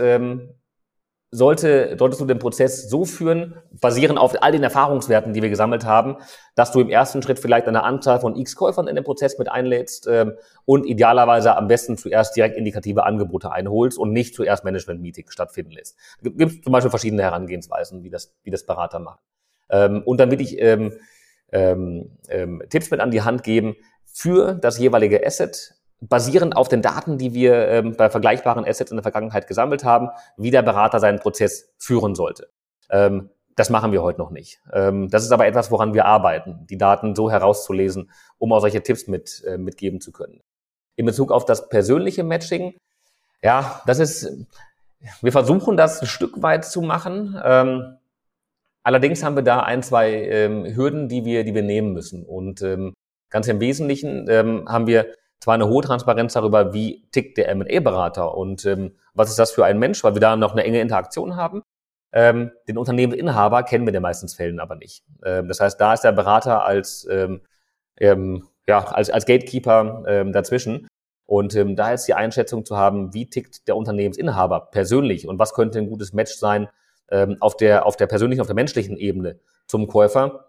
sollte, 1.31 1.95
solltest 1.97 2.21
du 2.21 2.25
den 2.25 2.39
Prozess 2.39 2.89
so 2.89 3.05
führen, 3.05 3.55
basierend 3.71 4.17
auf 4.17 4.41
all 4.41 4.51
den 4.51 4.63
Erfahrungswerten, 4.63 5.33
die 5.33 5.41
wir 5.41 5.49
gesammelt 5.49 5.85
haben, 5.85 6.17
dass 6.55 6.71
du 6.71 6.79
im 6.79 6.89
ersten 6.89 7.21
Schritt 7.21 7.39
vielleicht 7.39 7.67
eine 7.67 7.83
Anzahl 7.83 8.19
von 8.19 8.35
X 8.35 8.55
Käufern 8.55 8.87
in 8.87 8.95
den 8.95 9.03
Prozess 9.03 9.37
mit 9.37 9.49
einlädst 9.49 10.07
ähm, 10.07 10.33
und 10.65 10.85
idealerweise 10.85 11.55
am 11.55 11.67
besten 11.67 11.97
zuerst 11.97 12.35
direkt 12.35 12.57
indikative 12.57 13.03
Angebote 13.03 13.51
einholst 13.51 13.99
und 13.99 14.11
nicht 14.11 14.33
zuerst 14.33 14.63
Management-Meetings 14.63 15.31
stattfinden 15.31 15.71
lässt. 15.71 15.97
Gibt 16.23 16.63
zum 16.63 16.73
Beispiel 16.73 16.89
verschiedene 16.89 17.21
Herangehensweisen, 17.21 18.03
wie 18.03 18.09
das, 18.09 18.33
wie 18.43 18.51
das 18.51 18.65
Berater 18.65 18.99
machen. 18.99 19.19
Ähm, 19.69 20.01
und 20.05 20.19
dann 20.19 20.31
will 20.31 20.41
ich 20.41 20.59
ähm, 20.59 20.93
ähm, 21.51 22.17
ähm, 22.27 22.63
Tipps 22.69 22.89
mit 22.89 22.99
an 22.99 23.11
die 23.11 23.21
Hand 23.21 23.43
geben 23.43 23.75
für 24.05 24.55
das 24.55 24.79
jeweilige 24.79 25.25
Asset, 25.25 25.75
basierend 26.01 26.55
auf 26.55 26.69
den 26.69 26.81
Daten, 26.81 27.17
die 27.17 27.33
wir 27.33 27.67
ähm, 27.67 27.95
bei 27.95 28.09
vergleichbaren 28.09 28.65
Assets 28.65 28.91
in 28.91 28.97
der 28.97 29.03
Vergangenheit 29.03 29.47
gesammelt 29.47 29.83
haben, 29.83 30.09
wie 30.37 30.51
der 30.51 30.61
Berater 30.61 30.99
seinen 30.99 31.19
Prozess 31.19 31.73
führen 31.77 32.15
sollte. 32.15 32.49
Ähm, 32.89 33.29
das 33.55 33.69
machen 33.69 33.91
wir 33.91 34.01
heute 34.01 34.19
noch 34.19 34.31
nicht. 34.31 34.61
Ähm, 34.71 35.09
das 35.09 35.23
ist 35.23 35.31
aber 35.33 35.45
etwas, 35.45 35.69
woran 35.69 35.93
wir 35.93 36.05
arbeiten, 36.05 36.65
die 36.69 36.77
Daten 36.77 37.15
so 37.15 37.29
herauszulesen, 37.29 38.09
um 38.37 38.53
auch 38.53 38.61
solche 38.61 38.81
Tipps 38.81 39.07
mit, 39.07 39.43
äh, 39.45 39.57
mitgeben 39.57 39.99
zu 39.99 40.13
können. 40.13 40.41
In 40.95 41.05
Bezug 41.05 41.31
auf 41.31 41.43
das 41.43 41.67
persönliche 41.67 42.23
Matching, 42.23 42.77
ja, 43.41 43.81
das 43.85 43.99
ist, 43.99 44.45
wir 45.21 45.31
versuchen 45.33 45.75
das 45.75 46.01
ein 46.01 46.07
Stück 46.07 46.41
weit 46.41 46.63
zu 46.63 46.81
machen. 46.81 47.37
Ähm, 47.43 47.97
allerdings 48.83 49.23
haben 49.23 49.35
wir 49.35 49.43
da 49.43 49.59
ein, 49.59 49.83
zwei 49.83 50.11
ähm, 50.13 50.65
Hürden, 50.75 51.09
die 51.09 51.25
wir, 51.25 51.43
die 51.43 51.53
wir 51.53 51.63
nehmen 51.63 51.91
müssen. 51.91 52.25
Und 52.25 52.61
ähm, 52.61 52.93
ganz 53.29 53.49
im 53.49 53.59
Wesentlichen 53.59 54.27
ähm, 54.29 54.65
haben 54.69 54.87
wir 54.87 55.13
zwar 55.39 55.53
eine 55.53 55.67
hohe 55.67 55.83
Transparenz 55.83 56.33
darüber, 56.33 56.73
wie 56.73 57.07
tickt 57.11 57.37
der 57.37 57.49
M&A-Berater 57.49 58.35
und 58.35 58.65
ähm, 58.65 58.95
was 59.13 59.29
ist 59.29 59.39
das 59.39 59.51
für 59.51 59.65
ein 59.65 59.79
Mensch, 59.79 60.03
weil 60.03 60.13
wir 60.13 60.21
da 60.21 60.35
noch 60.35 60.51
eine 60.51 60.63
enge 60.63 60.81
Interaktion 60.81 61.35
haben. 61.35 61.63
Ähm, 62.11 62.51
den 62.67 62.77
Unternehmensinhaber 62.77 63.63
kennen 63.63 63.85
wir 63.85 63.89
in 63.89 63.93
den 63.93 64.01
meisten 64.01 64.27
Fällen 64.27 64.59
aber 64.59 64.75
nicht. 64.75 65.03
Ähm, 65.23 65.47
das 65.47 65.59
heißt, 65.59 65.79
da 65.79 65.93
ist 65.93 66.01
der 66.01 66.11
Berater 66.11 66.65
als, 66.65 67.07
ähm, 67.09 67.41
ähm, 67.97 68.47
ja, 68.67 68.83
als, 68.85 69.09
als 69.09 69.25
Gatekeeper 69.25 70.03
ähm, 70.07 70.33
dazwischen. 70.33 70.87
Und 71.25 71.55
ähm, 71.55 71.75
da 71.75 71.93
ist 71.93 72.05
die 72.05 72.15
Einschätzung 72.15 72.65
zu 72.65 72.75
haben, 72.75 73.13
wie 73.13 73.29
tickt 73.29 73.67
der 73.67 73.75
Unternehmensinhaber 73.75 74.71
persönlich 74.71 75.27
und 75.27 75.37
was 75.37 75.53
könnte 75.53 75.77
ein 75.77 75.87
gutes 75.87 76.11
Match 76.11 76.33
sein 76.33 76.67
ähm, 77.11 77.37
auf, 77.39 77.55
der, 77.55 77.85
auf 77.85 77.95
der 77.95 78.07
persönlichen, 78.07 78.41
auf 78.41 78.47
der 78.47 78.55
menschlichen 78.55 78.97
Ebene 78.97 79.39
zum 79.67 79.87
Käufer 79.87 80.48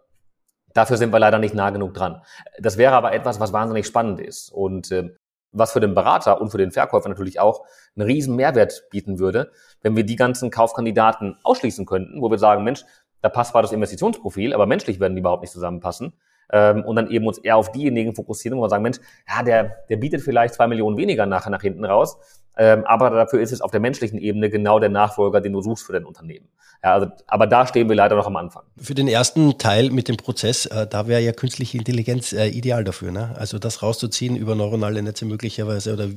Dafür 0.74 0.96
sind 0.96 1.12
wir 1.12 1.18
leider 1.18 1.38
nicht 1.38 1.54
nah 1.54 1.70
genug 1.70 1.94
dran. 1.94 2.22
Das 2.58 2.76
wäre 2.78 2.94
aber 2.94 3.12
etwas, 3.12 3.40
was 3.40 3.52
wahnsinnig 3.52 3.86
spannend 3.86 4.20
ist 4.20 4.50
und 4.52 4.90
äh, 4.92 5.10
was 5.52 5.72
für 5.72 5.80
den 5.80 5.94
Berater 5.94 6.40
und 6.40 6.50
für 6.50 6.58
den 6.58 6.70
Verkäufer 6.70 7.08
natürlich 7.08 7.40
auch 7.40 7.64
einen 7.96 8.06
riesen 8.06 8.36
Mehrwert 8.36 8.84
bieten 8.90 9.18
würde, 9.18 9.50
wenn 9.82 9.96
wir 9.96 10.04
die 10.04 10.16
ganzen 10.16 10.50
Kaufkandidaten 10.50 11.38
ausschließen 11.42 11.86
könnten, 11.86 12.22
wo 12.22 12.30
wir 12.30 12.38
sagen, 12.38 12.62
Mensch, 12.62 12.84
da 13.20 13.28
passt 13.28 13.50
zwar 13.50 13.62
das 13.62 13.72
Investitionsprofil, 13.72 14.54
aber 14.54 14.66
menschlich 14.66 15.00
werden 15.00 15.14
die 15.14 15.20
überhaupt 15.20 15.42
nicht 15.42 15.52
zusammenpassen. 15.52 16.12
Ähm, 16.52 16.84
und 16.84 16.96
dann 16.96 17.10
eben 17.10 17.26
uns 17.26 17.38
eher 17.38 17.56
auf 17.56 17.70
diejenigen 17.72 18.14
fokussieren, 18.14 18.58
wo 18.58 18.62
wir 18.62 18.68
sagen, 18.68 18.82
Mensch, 18.82 18.98
ja, 19.28 19.42
der, 19.42 19.84
der 19.88 19.96
bietet 19.96 20.22
vielleicht 20.22 20.54
zwei 20.54 20.66
Millionen 20.66 20.96
weniger 20.96 21.26
nachher 21.26 21.50
nach 21.50 21.62
hinten 21.62 21.84
raus, 21.84 22.18
ähm, 22.60 22.84
aber 22.84 23.08
dafür 23.08 23.40
ist 23.40 23.52
es 23.52 23.62
auf 23.62 23.70
der 23.70 23.80
menschlichen 23.80 24.18
Ebene 24.18 24.50
genau 24.50 24.78
der 24.78 24.90
Nachfolger, 24.90 25.40
den 25.40 25.54
du 25.54 25.62
suchst 25.62 25.86
für 25.86 25.94
dein 25.94 26.04
Unternehmen. 26.04 26.46
Ja, 26.84 26.92
also, 26.92 27.06
aber 27.26 27.46
da 27.46 27.66
stehen 27.66 27.88
wir 27.88 27.96
leider 27.96 28.16
noch 28.16 28.26
am 28.26 28.36
Anfang. 28.36 28.64
Für 28.76 28.94
den 28.94 29.08
ersten 29.08 29.56
Teil 29.56 29.88
mit 29.88 30.08
dem 30.08 30.18
Prozess, 30.18 30.66
äh, 30.66 30.86
da 30.86 31.08
wäre 31.08 31.22
ja 31.22 31.32
künstliche 31.32 31.78
Intelligenz 31.78 32.34
äh, 32.34 32.48
ideal 32.48 32.84
dafür. 32.84 33.12
Ne? 33.12 33.34
Also 33.38 33.58
das 33.58 33.82
rauszuziehen 33.82 34.36
über 34.36 34.56
neuronale 34.56 35.00
Netze 35.02 35.24
möglicherweise 35.24 35.94
oder 35.94 36.08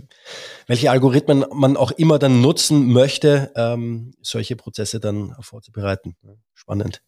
welche 0.68 0.91
Algorithmen 0.91 1.46
man 1.54 1.78
auch 1.78 1.91
immer 1.91 2.20
dann 2.20 2.41
nutzen 2.41 2.91
möchte, 2.91 3.54
ähm, 3.56 4.14
solche 4.22 4.58
Prozesse 4.58 5.00
dann 5.00 5.38
vorzubereiten. 5.39 6.18
Spannend. 6.54 7.02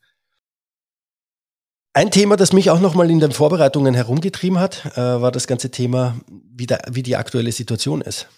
Ein 1.91 2.09
Thema, 2.09 2.37
das 2.37 2.53
mich 2.53 2.69
auch 2.69 2.79
nochmal 2.79 3.11
in 3.11 3.19
den 3.19 3.33
Vorbereitungen 3.33 3.95
herumgetrieben 3.95 4.61
hat, 4.61 4.85
äh, 4.95 5.01
war 5.01 5.33
das 5.33 5.45
ganze 5.45 5.71
Thema, 5.71 6.15
wie, 6.29 6.67
der, 6.67 6.83
wie 6.89 7.03
die 7.03 7.17
aktuelle 7.17 7.51
Situation 7.51 7.99
ist. 7.99 8.29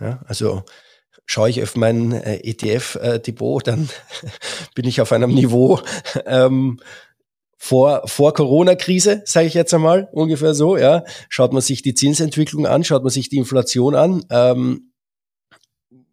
Ja, 0.00 0.20
also 0.26 0.64
schaue 1.24 1.50
ich 1.50 1.62
auf 1.62 1.76
mein 1.76 2.12
äh, 2.12 2.36
ETF-Depot, 2.42 3.66
dann 3.66 3.88
bin 4.74 4.86
ich 4.86 5.00
auf 5.00 5.12
einem 5.12 5.34
Niveau, 5.34 5.80
ähm, 6.26 6.80
vor, 7.58 8.06
vor 8.06 8.34
Corona-Krise, 8.34 9.22
sage 9.24 9.46
ich 9.46 9.54
jetzt 9.54 9.74
einmal, 9.74 10.08
ungefähr 10.12 10.54
so, 10.54 10.76
ja. 10.76 11.04
Schaut 11.28 11.52
man 11.52 11.62
sich 11.62 11.82
die 11.82 11.94
Zinsentwicklung 11.94 12.66
an, 12.66 12.84
schaut 12.84 13.02
man 13.02 13.10
sich 13.10 13.28
die 13.28 13.38
Inflation 13.38 13.94
an. 13.94 14.24
Ähm, 14.30 14.92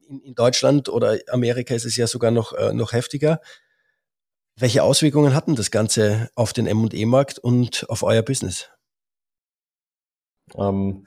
in, 0.08 0.22
in 0.22 0.36
Deutschland 0.36 0.90
oder 0.90 1.20
Amerika 1.30 1.76
ist 1.76 1.86
es 1.86 1.98
ja 1.98 2.08
sogar 2.08 2.32
noch, 2.32 2.54
äh, 2.54 2.74
noch 2.74 2.94
heftiger. 2.94 3.40
Welche 4.56 4.84
Auswirkungen 4.84 5.36
hatten 5.36 5.56
das 5.56 5.70
Ganze 5.70 6.30
auf 6.36 6.54
den 6.54 6.68
M&E-Markt 6.68 7.40
und 7.40 7.88
auf 7.90 8.04
euer 8.04 8.22
Business? 8.22 8.70
Ähm, 10.56 11.06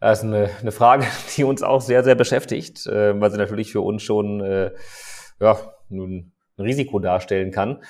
das 0.00 0.18
ist 0.18 0.24
eine, 0.24 0.50
eine 0.60 0.72
Frage, 0.72 1.06
die 1.36 1.44
uns 1.44 1.62
auch 1.62 1.80
sehr, 1.80 2.04
sehr 2.04 2.14
beschäftigt, 2.14 2.86
äh, 2.86 3.20
weil 3.20 3.30
sie 3.30 3.38
natürlich 3.38 3.72
für 3.72 3.80
uns 3.80 4.02
schon 4.02 4.40
äh, 4.40 4.72
ja, 5.40 5.58
ein 5.90 6.32
Risiko 6.58 6.98
darstellen 6.98 7.50
kann. 7.50 7.82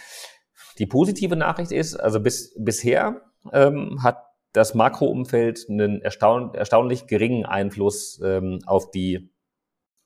Die 0.78 0.86
positive 0.86 1.36
Nachricht 1.36 1.72
ist, 1.72 1.96
also 1.96 2.20
bis, 2.20 2.54
bisher 2.56 3.22
ähm, 3.52 4.02
hat 4.02 4.24
das 4.52 4.74
Makroumfeld 4.74 5.66
einen 5.68 6.00
erstaun 6.00 6.54
erstaunlich 6.54 7.06
geringen 7.06 7.44
Einfluss 7.44 8.20
ähm, 8.24 8.60
auf 8.66 8.90
die 8.90 9.30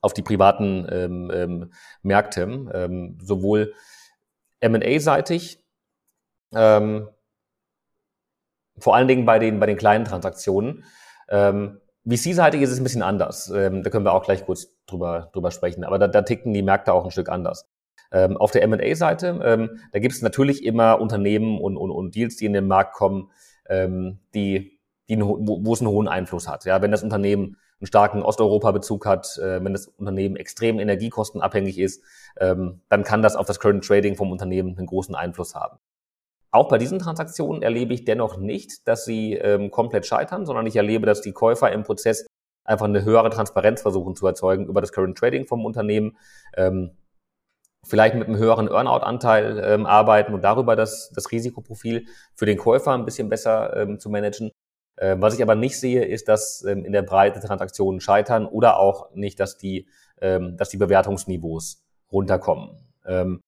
auf 0.00 0.14
die 0.14 0.22
privaten 0.22 0.86
ähm, 0.90 1.30
ähm, 1.32 1.72
Märkte, 2.03 2.42
ähm, 2.42 3.18
sowohl 3.22 3.72
M&A-seitig, 4.59 5.64
ähm, 6.53 7.09
vor 8.78 8.96
allen 8.96 9.07
Dingen 9.07 9.24
bei 9.24 9.38
den 9.38 9.61
bei 9.61 9.66
den 9.66 9.76
kleinen 9.76 10.05
Transaktionen. 10.05 10.84
Ähm, 11.28 11.82
VC-seitig 12.07 12.61
ist 12.62 12.70
es 12.70 12.80
ein 12.80 12.84
bisschen 12.84 13.03
anders. 13.03 13.50
Ähm, 13.50 13.82
da 13.82 13.90
können 13.90 14.05
wir 14.05 14.12
auch 14.12 14.24
gleich 14.24 14.44
kurz 14.44 14.68
drüber 14.86 15.30
drüber 15.32 15.50
sprechen. 15.50 15.84
Aber 15.84 15.98
da, 15.98 16.09
da 16.09 16.22
ticken 16.22 16.53
die 16.53 16.62
Märkte 16.62 16.92
auch 16.92 17.05
ein 17.05 17.11
Stück 17.11 17.28
anders. 17.28 17.68
Ähm, 18.11 18.36
auf 18.36 18.50
der 18.50 18.62
M&A-Seite, 18.62 19.40
ähm, 19.42 19.80
da 19.92 19.98
gibt 19.98 20.14
es 20.14 20.20
natürlich 20.20 20.64
immer 20.64 21.00
Unternehmen 21.00 21.59
und, 21.59 21.76
und, 21.76 21.90
und 21.90 22.14
Deals, 22.14 22.36
die 22.36 22.44
in 22.44 22.53
den 22.53 22.66
Markt 22.66 22.94
kommen, 22.94 23.30
ähm, 23.68 24.18
die, 24.34 24.78
die 25.09 25.20
wo, 25.20 25.61
wo 25.64 25.72
es 25.72 25.80
einen 25.80 25.90
hohen 25.90 26.09
Einfluss 26.09 26.48
hat. 26.48 26.64
Ja, 26.64 26.82
wenn 26.82 26.90
das 26.90 27.03
Unternehmen 27.03 27.57
einen 27.80 27.86
starken 27.86 28.22
Osteuropa-Bezug 28.22 29.07
hat, 29.07 29.38
äh, 29.38 29.64
wenn 29.64 29.72
das 29.72 29.86
Unternehmen 29.86 30.36
extrem 30.36 30.78
energiekostenabhängig 30.78 31.78
ist, 31.78 32.03
ähm, 32.38 32.82
dann 32.88 33.03
kann 33.03 33.22
das 33.22 33.34
auf 33.34 33.46
das 33.46 33.61
Current 33.61 33.84
Trading 33.84 34.16
vom 34.16 34.30
Unternehmen 34.30 34.76
einen 34.76 34.86
großen 34.86 35.14
Einfluss 35.14 35.55
haben. 35.55 35.78
Auch 36.55 36.68
bei 36.68 36.76
diesen 36.76 36.98
Transaktionen 36.98 37.62
erlebe 37.62 37.94
ich 37.94 38.05
dennoch 38.05 38.36
nicht, 38.36 38.86
dass 38.86 39.07
sie 39.07 39.34
ähm, 39.34 39.70
komplett 39.70 40.07
scheitern, 40.07 40.44
sondern 40.44 40.66
ich 40.66 40.76
erlebe, 40.76 41.07
dass 41.07 41.22
die 41.22 41.32
Käufer 41.32 41.72
im 41.72 41.82
Prozess 41.82 42.26
einfach 42.64 42.86
eine 42.86 43.05
höhere 43.05 43.30
Transparenz 43.30 43.80
versuchen 43.80 44.14
zu 44.14 44.26
erzeugen 44.26 44.66
über 44.66 44.82
das 44.82 44.92
Current 44.92 45.16
Trading 45.16 45.46
vom 45.46 45.64
Unternehmen. 45.64 46.16
Ähm, 46.55 46.96
vielleicht 47.84 48.14
mit 48.14 48.28
einem 48.28 48.36
höheren 48.36 48.68
Earnout-Anteil 48.68 49.62
ähm, 49.64 49.86
arbeiten 49.86 50.34
und 50.34 50.44
darüber 50.44 50.76
das, 50.76 51.11
das 51.14 51.32
Risikoprofil 51.32 52.07
für 52.34 52.46
den 52.46 52.59
Käufer 52.59 52.92
ein 52.92 53.05
bisschen 53.05 53.28
besser 53.28 53.76
ähm, 53.76 53.98
zu 53.98 54.11
managen. 54.11 54.50
Ähm, 54.98 55.20
was 55.22 55.34
ich 55.34 55.42
aber 55.42 55.55
nicht 55.55 55.80
sehe, 55.80 56.05
ist, 56.05 56.28
dass 56.28 56.62
ähm, 56.64 56.84
in 56.84 56.92
der 56.92 57.03
Breite 57.03 57.40
Transaktionen 57.40 58.00
scheitern 58.00 58.46
oder 58.46 58.78
auch 58.78 59.12
nicht, 59.14 59.40
dass 59.40 59.57
die, 59.57 59.88
ähm, 60.20 60.57
dass 60.59 60.68
die 60.68 60.76
Bewertungsniveaus 60.76 61.82
runterkommen. 62.12 62.76
Ähm, 63.07 63.40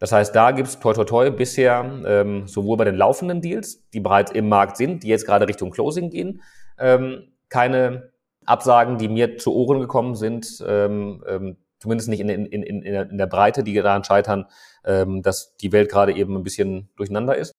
das 0.00 0.12
heißt, 0.12 0.34
da 0.34 0.50
gibt 0.50 0.68
es 0.68 0.80
toi 0.80 0.94
toi 0.94 1.04
toi 1.04 1.30
bisher 1.30 1.84
ähm, 2.06 2.48
sowohl 2.48 2.78
bei 2.78 2.84
den 2.84 2.96
laufenden 2.96 3.42
Deals, 3.42 3.86
die 3.90 4.00
bereits 4.00 4.32
im 4.32 4.48
Markt 4.48 4.78
sind, 4.78 5.02
die 5.02 5.08
jetzt 5.08 5.26
gerade 5.26 5.46
Richtung 5.46 5.70
Closing 5.70 6.08
gehen, 6.08 6.42
ähm, 6.78 7.28
keine 7.50 8.10
Absagen, 8.46 8.96
die 8.96 9.08
mir 9.08 9.36
zu 9.36 9.54
Ohren 9.54 9.78
gekommen 9.78 10.14
sind, 10.14 10.64
ähm, 10.66 11.22
ähm, 11.28 11.58
zumindest 11.78 12.08
nicht 12.08 12.20
in, 12.20 12.30
in, 12.30 12.62
in, 12.62 12.82
in 12.82 13.18
der 13.18 13.26
Breite, 13.26 13.62
die 13.62 13.74
daran 13.74 14.02
scheitern, 14.02 14.46
ähm, 14.84 15.20
dass 15.20 15.54
die 15.58 15.70
Welt 15.70 15.90
gerade 15.90 16.14
eben 16.14 16.34
ein 16.34 16.42
bisschen 16.42 16.88
durcheinander 16.96 17.36
ist, 17.36 17.52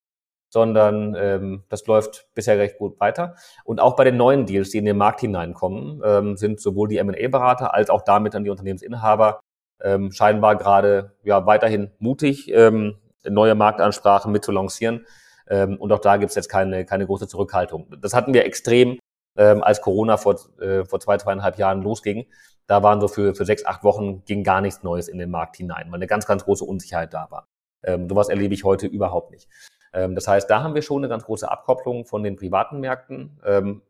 sondern 0.49 1.15
ähm, 1.15 1.63
das 1.69 1.85
läuft 1.85 2.27
bisher 2.33 2.57
recht 2.57 2.79
gut 2.79 2.99
weiter. 2.99 3.35
Und 3.65 3.79
auch 3.79 3.95
bei 3.95 4.03
den 4.03 4.17
neuen 4.17 4.47
Deals, 4.47 4.71
die 4.71 4.79
in 4.79 4.85
den 4.85 4.97
Markt 4.97 5.21
hineinkommen, 5.21 6.01
ähm, 6.03 6.37
sind 6.37 6.59
sowohl 6.59 6.87
die 6.87 6.97
M&A-Berater 6.97 7.73
als 7.75 7.91
auch 7.91 8.01
damit 8.01 8.33
dann 8.33 8.43
die 8.43 8.49
Unternehmensinhaber 8.49 9.41
ähm, 9.83 10.11
scheinbar 10.11 10.55
gerade 10.55 11.11
ja 11.23 11.45
weiterhin 11.45 11.91
mutig, 11.99 12.51
ähm, 12.53 12.97
neue 13.23 13.55
Marktansprachen 13.55 14.31
mit 14.31 14.43
zu 14.43 14.51
lancieren. 14.51 15.05
Ähm, 15.49 15.77
und 15.77 15.91
auch 15.91 15.99
da 15.99 16.17
gibt 16.17 16.29
es 16.29 16.35
jetzt 16.35 16.49
keine, 16.49 16.85
keine 16.85 17.05
große 17.05 17.27
Zurückhaltung. 17.27 17.87
Das 18.01 18.13
hatten 18.13 18.33
wir 18.33 18.45
extrem, 18.45 18.99
ähm, 19.37 19.63
als 19.63 19.81
Corona 19.81 20.17
vor, 20.17 20.35
äh, 20.59 20.85
vor 20.85 20.99
zwei, 20.99 21.17
zweieinhalb 21.17 21.57
Jahren 21.57 21.81
losging. 21.81 22.25
Da 22.67 22.83
waren 22.83 23.01
so 23.01 23.07
für, 23.07 23.35
für 23.35 23.45
sechs, 23.45 23.65
acht 23.65 23.83
Wochen 23.83 24.23
ging 24.25 24.43
gar 24.43 24.61
nichts 24.61 24.83
Neues 24.83 25.07
in 25.07 25.17
den 25.17 25.29
Markt 25.29 25.57
hinein, 25.57 25.87
weil 25.87 25.95
eine 25.95 26.07
ganz, 26.07 26.25
ganz 26.25 26.45
große 26.45 26.63
Unsicherheit 26.63 27.13
da 27.13 27.27
war. 27.29 27.47
Ähm, 27.83 28.07
sowas 28.07 28.29
erlebe 28.29 28.53
ich 28.53 28.63
heute 28.63 28.87
überhaupt 28.87 29.31
nicht. 29.31 29.49
Ähm, 29.93 30.15
das 30.15 30.27
heißt, 30.27 30.49
da 30.49 30.63
haben 30.63 30.75
wir 30.75 30.81
schon 30.81 31.01
eine 31.01 31.09
ganz 31.09 31.25
große 31.25 31.49
Abkopplung 31.49 32.05
von 32.05 32.23
den 32.23 32.35
privaten 32.35 32.79
Märkten, 32.79 33.39
ähm, 33.45 33.81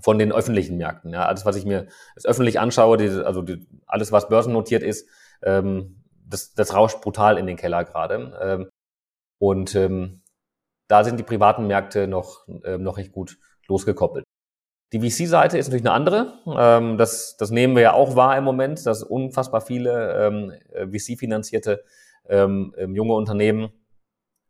von 0.00 0.18
den 0.18 0.32
öffentlichen 0.32 0.76
Märkten. 0.76 1.12
Ja, 1.12 1.26
alles, 1.26 1.44
was 1.44 1.56
ich 1.56 1.64
mir 1.64 1.86
das 2.14 2.26
öffentlich 2.26 2.60
anschaue, 2.60 2.96
die, 2.96 3.08
also 3.08 3.42
die, 3.42 3.66
alles, 3.86 4.12
was 4.12 4.28
börsennotiert 4.28 4.82
ist, 4.82 5.08
ähm, 5.42 6.02
das, 6.28 6.54
das 6.54 6.74
rauscht 6.74 7.00
brutal 7.00 7.38
in 7.38 7.46
den 7.46 7.56
Keller 7.56 7.84
gerade. 7.84 8.38
Ähm, 8.40 8.68
und 9.38 9.74
ähm, 9.74 10.22
da 10.88 11.04
sind 11.04 11.18
die 11.18 11.24
privaten 11.24 11.66
Märkte 11.66 12.06
noch, 12.06 12.46
ähm, 12.64 12.82
noch 12.82 12.98
recht 12.98 13.12
gut 13.12 13.38
losgekoppelt. 13.68 14.24
Die 14.92 15.00
VC-Seite 15.00 15.58
ist 15.58 15.66
natürlich 15.66 15.84
eine 15.84 15.94
andere. 15.94 16.38
Ähm, 16.46 16.96
das, 16.96 17.36
das 17.36 17.50
nehmen 17.50 17.74
wir 17.74 17.82
ja 17.82 17.92
auch 17.92 18.14
wahr 18.14 18.36
im 18.36 18.44
Moment, 18.44 18.86
dass 18.86 19.02
unfassbar 19.02 19.60
viele 19.60 20.26
ähm, 20.26 20.52
äh, 20.72 20.86
VC-finanzierte 20.86 21.82
ähm, 22.28 22.74
ähm, 22.78 22.94
junge 22.94 23.14
Unternehmen, 23.14 23.70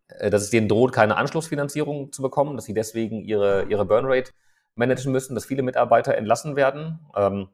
äh, 0.09 0.29
dass 0.29 0.43
es 0.43 0.51
denen 0.51 0.69
droht, 0.69 0.93
keine 0.93 1.17
Anschlussfinanzierung 1.17 2.13
zu 2.13 2.21
bekommen, 2.21 2.57
dass 2.57 2.67
sie 2.67 2.75
deswegen 2.75 3.23
ihre, 3.23 3.65
ihre 3.65 3.87
Burnrate 3.87 4.33
managen 4.77 5.13
müssen, 5.13 5.35
dass 5.35 5.47
viele 5.47 5.63
Mitarbeiter 5.63 6.15
entlassen 6.17 6.55
werden. 6.55 7.01
Ähm, 7.17 7.49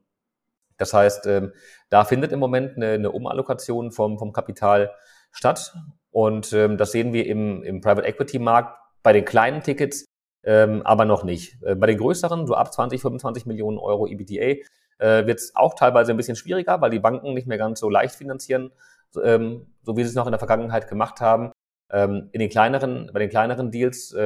das 0.77 0.93
heißt, 0.93 1.27
ähm, 1.27 1.53
da 1.89 2.05
findet 2.05 2.33
im 2.33 2.41
Moment 2.41 2.77
eine, 2.77 3.11
Umallokation 3.11 3.93
vom, 3.93 4.19
vom 4.19 4.33
Kapital 4.33 4.93
statt. 5.31 5.75
Und 6.11 6.53
ähm, 6.53 6.77
das 6.77 6.93
sehen 6.93 7.13
wir 7.13 7.27
im, 7.27 7.63
im 7.63 7.81
Private 7.81 8.07
Equity 8.07 8.39
Markt 8.39 8.77
bei 9.03 9.13
den 9.13 9.25
kleinen 9.25 9.63
Tickets 9.63 10.05
aber 10.45 11.05
noch 11.05 11.23
nicht. 11.23 11.63
Äh, 11.63 11.77
bei 11.77 11.87
den 11.87 11.99
größeren, 11.99 12.49
so 12.49 12.55
ab 12.55 12.73
20, 12.73 13.01
25 13.01 13.47
Millionen 13.47 13.79
Euro 13.79 14.09
EBITDA, 14.09 14.61
äh, 14.99 15.25
wird 15.25 15.39
es 15.39 15.55
auch 15.55 15.75
teilweise 15.75 16.11
ein 16.11 16.17
bisschen 16.17 16.35
schwieriger, 16.35 16.81
weil 16.81 16.91
die 16.91 16.99
Banken 16.99 17.33
nicht 17.33 17.47
mehr 17.47 17.59
ganz 17.59 17.79
so 17.79 17.89
leicht 17.89 18.17
finanzieren, 18.17 18.73
so 19.13 19.23
wie 19.23 20.03
sie 20.03 20.09
es 20.09 20.17
noch 20.17 20.27
in 20.27 20.33
der 20.33 20.41
Vergangenheit 20.41 20.89
gemacht 20.89 21.21
haben. 21.21 21.53
In 21.93 22.31
den 22.33 22.49
kleineren, 22.49 23.11
bei 23.13 23.19
den 23.19 23.29
kleineren 23.29 23.71
Deals, 23.71 24.17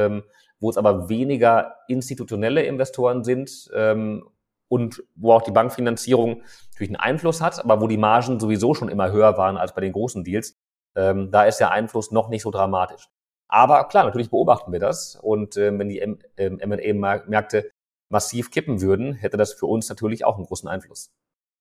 wo 0.61 0.71
es 0.71 0.77
aber 0.77 1.09
weniger 1.09 1.77
institutionelle 1.89 2.63
Investoren 2.63 3.25
sind 3.25 3.71
ähm, 3.75 4.29
und 4.69 5.03
wo 5.15 5.33
auch 5.33 5.43
die 5.43 5.53
Bankfinanzierung 5.53 6.43
natürlich 6.73 6.91
einen 6.91 6.97
Einfluss 6.97 7.41
hat, 7.41 7.63
aber 7.65 7.81
wo 7.81 7.87
die 7.87 7.99
Margen 7.99 8.41
sowieso 8.41 8.75
schon 8.75 8.89
immer 8.89 9.13
höher 9.13 9.37
waren 9.39 9.57
als 9.57 9.75
bei 9.75 9.81
den 9.81 9.93
großen 9.93 10.25
Deals, 10.25 10.57
ähm, 10.97 11.31
da 11.31 11.45
ist 11.45 11.59
der 11.59 11.71
Einfluss 11.71 12.11
noch 12.11 12.29
nicht 12.29 12.43
so 12.43 12.51
dramatisch. 12.51 13.09
Aber 13.49 13.85
klar, 13.85 14.05
natürlich 14.05 14.31
beobachten 14.31 14.73
wir 14.73 14.81
das. 14.81 15.17
Und 15.17 15.57
äh, 15.57 15.79
wenn 15.79 15.89
die 15.89 16.01
M&A-Märkte 16.01 17.59
ähm, 17.59 17.71
massiv 18.09 18.51
kippen 18.51 18.81
würden, 18.81 19.13
hätte 19.15 19.37
das 19.37 19.53
für 19.53 19.67
uns 19.67 19.89
natürlich 19.89 20.25
auch 20.25 20.37
einen 20.37 20.47
großen 20.47 20.69
Einfluss. 20.69 21.11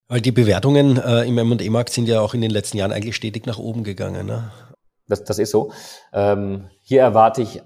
Weil 0.07 0.21
die 0.21 0.31
Bewertungen 0.31 0.97
äh, 0.97 1.23
im 1.23 1.37
M&A-Markt 1.37 1.89
sind 1.89 2.07
ja 2.07 2.21
auch 2.21 2.33
in 2.33 2.41
den 2.41 2.51
letzten 2.51 2.77
Jahren 2.77 2.91
eigentlich 2.91 3.15
stetig 3.15 3.45
nach 3.45 3.57
oben 3.57 3.83
gegangen. 3.83 4.25
Ne? 4.25 4.51
Das, 5.07 5.23
das 5.23 5.39
ist 5.39 5.51
so. 5.51 5.71
Ähm, 6.13 6.69
hier 6.81 7.01
erwarte 7.01 7.41
ich 7.41 7.61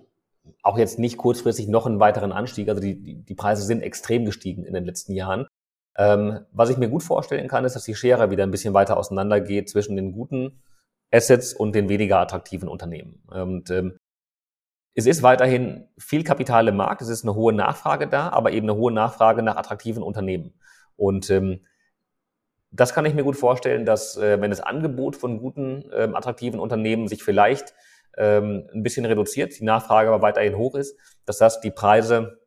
auch 0.61 0.77
jetzt 0.77 0.99
nicht 0.99 1.17
kurzfristig 1.17 1.67
noch 1.67 1.85
einen 1.85 1.99
weiteren 1.99 2.31
Anstieg. 2.31 2.69
Also 2.69 2.81
die, 2.81 3.01
die, 3.01 3.23
die 3.23 3.35
Preise 3.35 3.63
sind 3.63 3.81
extrem 3.81 4.25
gestiegen 4.25 4.65
in 4.65 4.73
den 4.73 4.85
letzten 4.85 5.13
Jahren. 5.13 5.47
Ähm, 5.97 6.45
was 6.51 6.69
ich 6.69 6.77
mir 6.77 6.89
gut 6.89 7.03
vorstellen 7.03 7.47
kann, 7.47 7.65
ist, 7.65 7.75
dass 7.75 7.83
die 7.83 7.95
Schere 7.95 8.31
wieder 8.31 8.43
ein 8.43 8.51
bisschen 8.51 8.73
weiter 8.73 8.97
auseinandergeht 8.97 9.69
zwischen 9.69 9.95
den 9.95 10.11
guten 10.11 10.61
Assets 11.11 11.53
und 11.53 11.73
den 11.73 11.89
weniger 11.89 12.19
attraktiven 12.19 12.69
Unternehmen. 12.69 13.23
Und 13.27 13.69
ähm, 13.71 13.97
es 14.93 15.05
ist 15.05 15.23
weiterhin 15.23 15.87
viel 15.97 16.23
Kapital 16.23 16.67
im 16.67 16.75
Markt, 16.75 17.01
es 17.01 17.09
ist 17.09 17.23
eine 17.23 17.35
hohe 17.35 17.53
Nachfrage 17.53 18.07
da, 18.07 18.29
aber 18.29 18.51
eben 18.51 18.69
eine 18.69 18.77
hohe 18.77 18.91
Nachfrage 18.91 19.41
nach 19.41 19.55
attraktiven 19.55 20.03
Unternehmen. 20.03 20.53
Und 20.95 21.29
ähm, 21.29 21.61
das 22.71 22.93
kann 22.93 23.05
ich 23.05 23.13
mir 23.13 23.23
gut 23.23 23.37
vorstellen, 23.37 23.85
dass 23.85 24.17
äh, 24.17 24.39
wenn 24.41 24.51
das 24.51 24.61
Angebot 24.61 25.15
von 25.15 25.39
guten, 25.39 25.89
ähm, 25.93 26.15
attraktiven 26.15 26.59
Unternehmen 26.59 27.07
sich 27.07 27.23
vielleicht 27.23 27.73
ähm, 28.17 28.67
ein 28.73 28.83
bisschen 28.83 29.05
reduziert, 29.05 29.59
die 29.59 29.63
Nachfrage 29.63 30.09
aber 30.09 30.21
weiterhin 30.21 30.57
hoch 30.57 30.75
ist, 30.75 30.97
dass 31.25 31.37
das 31.37 31.61
die 31.61 31.71
Preise 31.71 32.39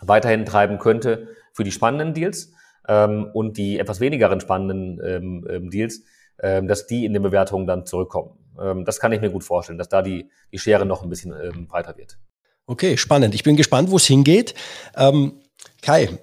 weiterhin 0.00 0.44
treiben 0.44 0.78
könnte 0.78 1.28
für 1.52 1.64
die 1.64 1.72
spannenden 1.72 2.14
Deals 2.14 2.52
ähm, 2.86 3.30
und 3.32 3.56
die 3.56 3.78
etwas 3.78 4.00
wenigeren 4.00 4.40
spannenden 4.40 5.00
ähm, 5.04 5.46
ähm 5.50 5.70
Deals, 5.70 6.02
ähm, 6.40 6.68
dass 6.68 6.86
die 6.86 7.04
in 7.04 7.12
den 7.12 7.22
Bewertungen 7.22 7.66
dann 7.66 7.84
zurückkommen. 7.84 8.38
Ähm, 8.60 8.84
das 8.84 9.00
kann 9.00 9.12
ich 9.12 9.20
mir 9.20 9.30
gut 9.30 9.44
vorstellen, 9.44 9.78
dass 9.78 9.88
da 9.88 10.02
die, 10.02 10.30
die 10.52 10.58
Schere 10.58 10.86
noch 10.86 11.02
ein 11.02 11.08
bisschen 11.08 11.32
ähm, 11.32 11.66
breiter 11.66 11.96
wird. 11.96 12.18
Okay, 12.66 12.96
spannend. 12.96 13.34
Ich 13.34 13.42
bin 13.42 13.56
gespannt, 13.56 13.90
wo 13.90 13.96
es 13.96 14.06
hingeht. 14.06 14.54
Ähm, 14.94 15.40
Kai, 15.82 16.18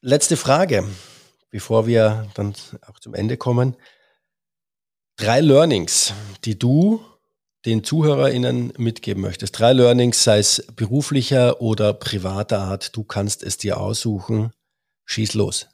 letzte 0.00 0.36
Frage, 0.36 0.84
bevor 1.50 1.86
wir 1.86 2.28
dann 2.34 2.54
auch 2.86 2.98
zum 2.98 3.14
Ende 3.14 3.36
kommen. 3.36 3.76
Drei 5.16 5.40
Learnings, 5.40 6.14
die 6.44 6.58
du 6.58 7.00
den 7.66 7.82
ZuhörerInnen 7.82 8.72
mitgeben 8.78 9.22
möchtest? 9.22 9.58
Drei 9.58 9.72
Learnings, 9.72 10.22
sei 10.22 10.38
es 10.38 10.66
beruflicher 10.74 11.60
oder 11.60 11.92
privater 11.92 12.60
Art, 12.60 12.96
du 12.96 13.02
kannst 13.02 13.42
es 13.42 13.58
dir 13.58 13.78
aussuchen. 13.78 14.52
Schieß 15.04 15.34
los. 15.34 15.68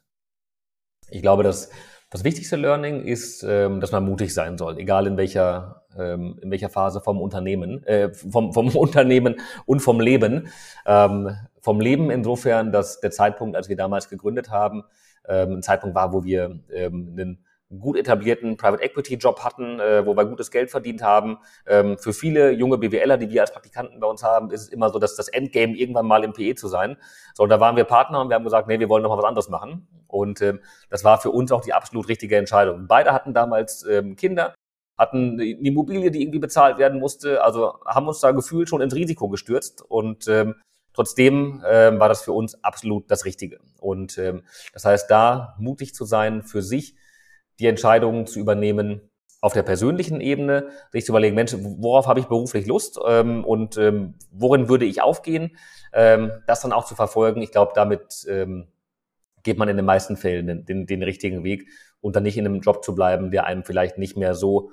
Ich 1.10 1.22
glaube, 1.22 1.42
dass 1.42 1.70
das 2.10 2.24
wichtigste 2.24 2.56
Learning 2.56 3.04
ist, 3.04 3.42
ähm, 3.42 3.80
dass 3.80 3.92
man 3.92 4.04
mutig 4.04 4.34
sein 4.34 4.58
soll, 4.58 4.78
egal 4.78 5.06
in 5.06 5.16
welcher, 5.16 5.84
ähm, 5.96 6.38
in 6.42 6.50
welcher 6.50 6.70
Phase 6.70 7.00
vom 7.00 7.20
Unternehmen, 7.20 7.84
äh, 7.84 8.12
vom, 8.12 8.52
vom 8.52 8.68
Unternehmen 8.76 9.36
und 9.66 9.80
vom 9.80 10.00
Leben. 10.00 10.48
Ähm, 10.86 11.36
vom 11.60 11.80
Leben 11.80 12.10
insofern, 12.10 12.72
dass 12.72 13.00
der 13.00 13.12
Zeitpunkt, 13.12 13.54
als 13.54 13.68
wir 13.68 13.76
damals 13.76 14.08
gegründet 14.08 14.50
haben, 14.50 14.82
ein 15.24 15.62
Zeitpunkt 15.62 15.94
war, 15.94 16.12
wo 16.12 16.24
wir 16.24 16.58
einen 16.74 17.44
gut 17.78 17.96
etablierten 17.96 18.56
Private 18.56 18.82
Equity 18.82 19.14
Job 19.14 19.40
hatten, 19.40 19.80
äh, 19.80 20.04
wo 20.04 20.16
wir 20.16 20.24
gutes 20.26 20.50
Geld 20.50 20.70
verdient 20.70 21.02
haben. 21.02 21.38
Ähm, 21.66 21.98
für 21.98 22.12
viele 22.12 22.50
junge 22.50 22.78
BWLer, 22.78 23.16
die 23.16 23.30
wir 23.30 23.40
als 23.40 23.52
Praktikanten 23.52 24.00
bei 24.00 24.06
uns 24.06 24.22
haben, 24.22 24.50
ist 24.50 24.62
es 24.62 24.68
immer 24.68 24.90
so, 24.90 24.98
dass 24.98 25.16
das 25.16 25.28
Endgame 25.28 25.74
irgendwann 25.76 26.06
mal 26.06 26.24
im 26.24 26.32
PE 26.32 26.54
zu 26.54 26.68
sein. 26.68 26.96
So, 27.34 27.42
und 27.44 27.48
da 27.48 27.60
waren 27.60 27.76
wir 27.76 27.84
Partner 27.84 28.20
und 28.20 28.28
wir 28.28 28.34
haben 28.34 28.44
gesagt, 28.44 28.68
nee, 28.68 28.78
wir 28.78 28.88
wollen 28.88 29.02
noch 29.02 29.10
mal 29.10 29.18
was 29.18 29.24
anderes 29.24 29.48
machen. 29.48 29.86
Und 30.06 30.42
ähm, 30.42 30.60
das 30.90 31.04
war 31.04 31.20
für 31.20 31.30
uns 31.30 31.52
auch 31.52 31.62
die 31.62 31.72
absolut 31.72 32.08
richtige 32.08 32.36
Entscheidung. 32.36 32.86
Beide 32.86 33.12
hatten 33.12 33.32
damals 33.32 33.84
ähm, 33.86 34.16
Kinder, 34.16 34.54
hatten 34.98 35.32
eine 35.32 35.44
Immobilie, 35.44 36.10
die 36.10 36.22
irgendwie 36.22 36.38
bezahlt 36.38 36.78
werden 36.78 37.00
musste, 37.00 37.42
also 37.42 37.80
haben 37.86 38.06
uns 38.06 38.20
da 38.20 38.32
gefühlt 38.32 38.68
schon 38.68 38.82
ins 38.82 38.94
Risiko 38.94 39.28
gestürzt 39.28 39.82
und 39.82 40.28
ähm, 40.28 40.56
Trotzdem 40.94 41.62
ähm, 41.66 41.98
war 42.00 42.08
das 42.08 42.22
für 42.22 42.32
uns 42.32 42.62
absolut 42.62 43.10
das 43.10 43.24
Richtige. 43.24 43.60
Und 43.80 44.18
ähm, 44.18 44.42
das 44.72 44.84
heißt, 44.84 45.10
da 45.10 45.56
mutig 45.58 45.94
zu 45.94 46.04
sein 46.04 46.42
für 46.42 46.62
sich, 46.62 46.94
die 47.62 47.68
Entscheidungen 47.68 48.26
zu 48.26 48.38
übernehmen 48.38 49.00
auf 49.40 49.52
der 49.52 49.62
persönlichen 49.62 50.20
Ebene, 50.20 50.68
sich 50.90 51.04
zu 51.04 51.12
überlegen, 51.12 51.34
Mensch, 51.34 51.54
worauf 51.58 52.06
habe 52.06 52.20
ich 52.20 52.26
beruflich 52.26 52.66
Lust 52.66 52.98
ähm, 53.06 53.44
und 53.44 53.76
ähm, 53.76 54.14
worin 54.30 54.68
würde 54.68 54.84
ich 54.84 55.02
aufgehen, 55.02 55.56
ähm, 55.92 56.30
das 56.46 56.60
dann 56.60 56.72
auch 56.72 56.84
zu 56.84 56.94
verfolgen. 56.94 57.42
Ich 57.42 57.50
glaube, 57.50 57.72
damit 57.74 58.24
ähm, 58.28 58.68
geht 59.42 59.58
man 59.58 59.68
in 59.68 59.76
den 59.76 59.84
meisten 59.84 60.16
Fällen 60.16 60.46
den, 60.46 60.64
den, 60.64 60.86
den 60.86 61.02
richtigen 61.02 61.42
Weg 61.42 61.68
und 62.00 62.14
dann 62.14 62.22
nicht 62.22 62.38
in 62.38 62.46
einem 62.46 62.60
Job 62.60 62.84
zu 62.84 62.94
bleiben, 62.94 63.32
der 63.32 63.44
einem 63.44 63.64
vielleicht 63.64 63.98
nicht 63.98 64.16
mehr 64.16 64.34
so 64.34 64.70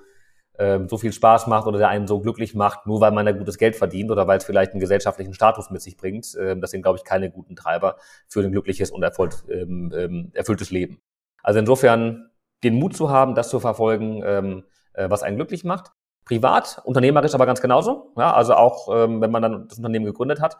ähm, 0.59 0.87
so 0.87 0.97
viel 0.97 1.13
Spaß 1.13 1.47
macht 1.47 1.65
oder 1.65 1.79
der 1.79 1.87
einen 1.87 2.05
so 2.05 2.19
glücklich 2.19 2.53
macht, 2.53 2.85
nur 2.85 3.01
weil 3.01 3.11
man 3.11 3.25
da 3.25 3.31
gutes 3.31 3.57
Geld 3.57 3.75
verdient 3.75 4.11
oder 4.11 4.27
weil 4.27 4.37
es 4.37 4.43
vielleicht 4.43 4.73
einen 4.73 4.81
gesellschaftlichen 4.81 5.33
Status 5.33 5.71
mit 5.71 5.81
sich 5.81 5.97
bringt. 5.97 6.37
Ähm, 6.39 6.61
das 6.61 6.71
sind, 6.71 6.83
glaube 6.83 6.97
ich, 6.97 7.03
keine 7.03 7.31
guten 7.31 7.55
Treiber 7.55 7.95
für 8.27 8.41
ein 8.41 8.51
glückliches 8.51 8.91
und 8.91 9.01
erfüllt, 9.01 9.43
ähm, 9.49 10.31
erfülltes 10.33 10.69
Leben. 10.69 11.01
Also 11.41 11.59
insofern 11.59 12.28
den 12.63 12.75
Mut 12.75 12.95
zu 12.95 13.09
haben, 13.09 13.35
das 13.35 13.49
zu 13.49 13.59
verfolgen, 13.59 14.21
ähm, 14.25 14.63
äh, 14.93 15.09
was 15.09 15.23
einen 15.23 15.37
glücklich 15.37 15.63
macht. 15.63 15.91
Privat, 16.25 16.81
unternehmerisch 16.83 17.33
aber 17.33 17.45
ganz 17.45 17.61
genauso. 17.61 18.13
Ja, 18.17 18.33
also 18.33 18.53
auch, 18.53 18.87
ähm, 18.93 19.21
wenn 19.21 19.31
man 19.31 19.41
dann 19.41 19.67
das 19.67 19.77
Unternehmen 19.77 20.05
gegründet 20.05 20.41
hat. 20.41 20.57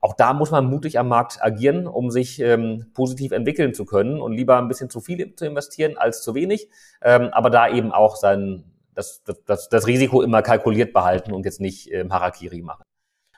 Auch 0.00 0.14
da 0.14 0.34
muss 0.34 0.50
man 0.50 0.66
mutig 0.66 0.98
am 0.98 1.08
Markt 1.08 1.42
agieren, 1.42 1.86
um 1.86 2.10
sich 2.10 2.38
ähm, 2.40 2.90
positiv 2.92 3.32
entwickeln 3.32 3.72
zu 3.72 3.86
können 3.86 4.20
und 4.20 4.32
lieber 4.32 4.58
ein 4.58 4.68
bisschen 4.68 4.90
zu 4.90 5.00
viel 5.00 5.34
zu 5.34 5.46
investieren 5.46 5.96
als 5.96 6.22
zu 6.22 6.34
wenig. 6.34 6.68
Ähm, 7.02 7.30
aber 7.32 7.48
da 7.50 7.68
eben 7.68 7.90
auch 7.90 8.16
sein, 8.16 8.64
das, 8.94 9.22
das, 9.46 9.68
das 9.68 9.86
Risiko 9.86 10.22
immer 10.22 10.42
kalkuliert 10.42 10.92
behalten 10.92 11.32
und 11.32 11.44
jetzt 11.44 11.60
nicht 11.60 11.90
ähm, 11.92 12.12
Harakiri 12.12 12.62
machen. 12.62 12.84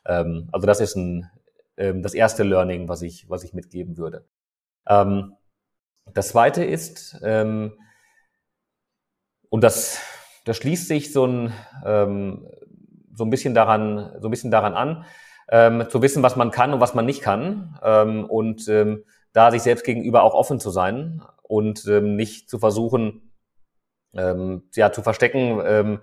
Ähm, 0.05 0.49
also 0.53 0.67
das 0.67 0.81
ist 0.81 0.97
ein, 0.97 1.31
ähm, 1.77 2.03
das 2.03 2.15
erste 2.15 2.43
Learning, 2.43 2.89
was 2.89 3.03
ich, 3.03 3.29
was 3.29 3.45
ich 3.45 3.55
mitgeben 3.55 3.97
würde. 3.97 4.25
Ähm, 4.89 5.35
das 6.13 6.29
zweite 6.29 6.65
ist, 6.65 7.19
ähm, 7.23 7.73
und 9.51 9.63
das, 9.63 10.01
das 10.45 10.57
schließt 10.57 10.89
sich 10.89 11.13
so 11.13 11.27
ein, 11.27 11.53
ähm, 11.85 12.47
so 13.15 13.25
ein 13.25 13.31
bisschen 13.31 13.55
daran, 13.55 14.17
so 14.21 14.29
ein 14.29 14.31
bisschen 14.31 14.51
daran 14.51 14.75
an, 14.75 15.05
ähm, 15.49 15.89
zu 15.89 16.03
wissen, 16.03 16.23
was 16.23 16.37
man 16.37 16.51
kann 16.51 16.75
und 16.75 16.81
was 16.81 16.95
man 16.95 17.07
nicht 17.07 17.23
kann 17.23 17.79
ähm, 17.83 18.25
und 18.25 18.69
ähm, 18.69 19.05
da 19.33 19.51
sich 19.51 19.63
selbst 19.63 19.85
gegenüber 19.85 20.23
auch 20.23 20.35
offen 20.35 20.61
zu 20.61 20.71
sein 20.71 21.23
und 21.43 21.87
ähm, 21.87 22.17
nicht 22.17 22.49
zu 22.51 22.59
versuchen, 22.59 23.33
ähm, 24.15 24.69
ja, 24.75 24.93
zu 24.93 25.03
verstecken, 25.03 25.61
ähm, 25.65 26.03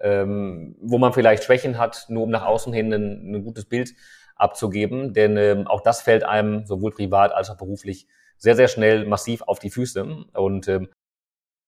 ähm, 0.00 0.76
wo 0.80 0.98
man 0.98 1.12
vielleicht 1.12 1.44
Schwächen 1.44 1.78
hat, 1.78 2.06
nur 2.08 2.24
um 2.24 2.30
nach 2.30 2.44
außen 2.44 2.72
hin 2.72 2.92
ein, 2.92 3.34
ein 3.34 3.44
gutes 3.44 3.66
Bild 3.66 3.94
abzugeben. 4.34 5.12
Denn 5.12 5.36
ähm, 5.36 5.66
auch 5.66 5.82
das 5.82 6.00
fällt 6.00 6.24
einem 6.24 6.66
sowohl 6.66 6.92
privat 6.92 7.32
als 7.32 7.50
auch 7.50 7.58
beruflich 7.58 8.08
sehr, 8.38 8.56
sehr 8.56 8.68
schnell 8.68 9.06
massiv 9.06 9.42
auf 9.42 9.58
die 9.58 9.70
Füße. 9.70 10.24
Und 10.32 10.68
ähm, 10.68 10.88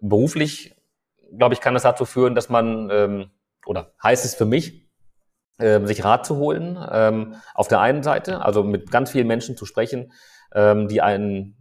beruflich 0.01 0.75
glaube 1.37 1.55
ich, 1.55 1.61
kann 1.61 1.75
das 1.75 1.83
dazu 1.83 2.05
führen, 2.05 2.35
dass 2.35 2.49
man, 2.49 2.91
ähm, 2.91 3.31
oder 3.67 3.93
heißt 4.03 4.25
es 4.25 4.35
für 4.35 4.45
mich, 4.45 4.89
ähm, 5.59 5.87
sich 5.87 6.05
Rat 6.05 6.27
zu 6.27 6.37
holen, 6.37 6.79
ähm, 6.91 7.35
auf 7.55 7.69
der 7.69 7.81
einen 7.81 8.03
Seite, 8.03 8.45
also 8.45 8.63
mit 8.63 8.91
ganz 8.91 9.11
vielen 9.11 9.27
Menschen 9.27 9.57
zu 9.57 9.67
sprechen, 9.67 10.13
ähm, 10.55 10.89
die 10.89 11.01
einen 11.01 11.57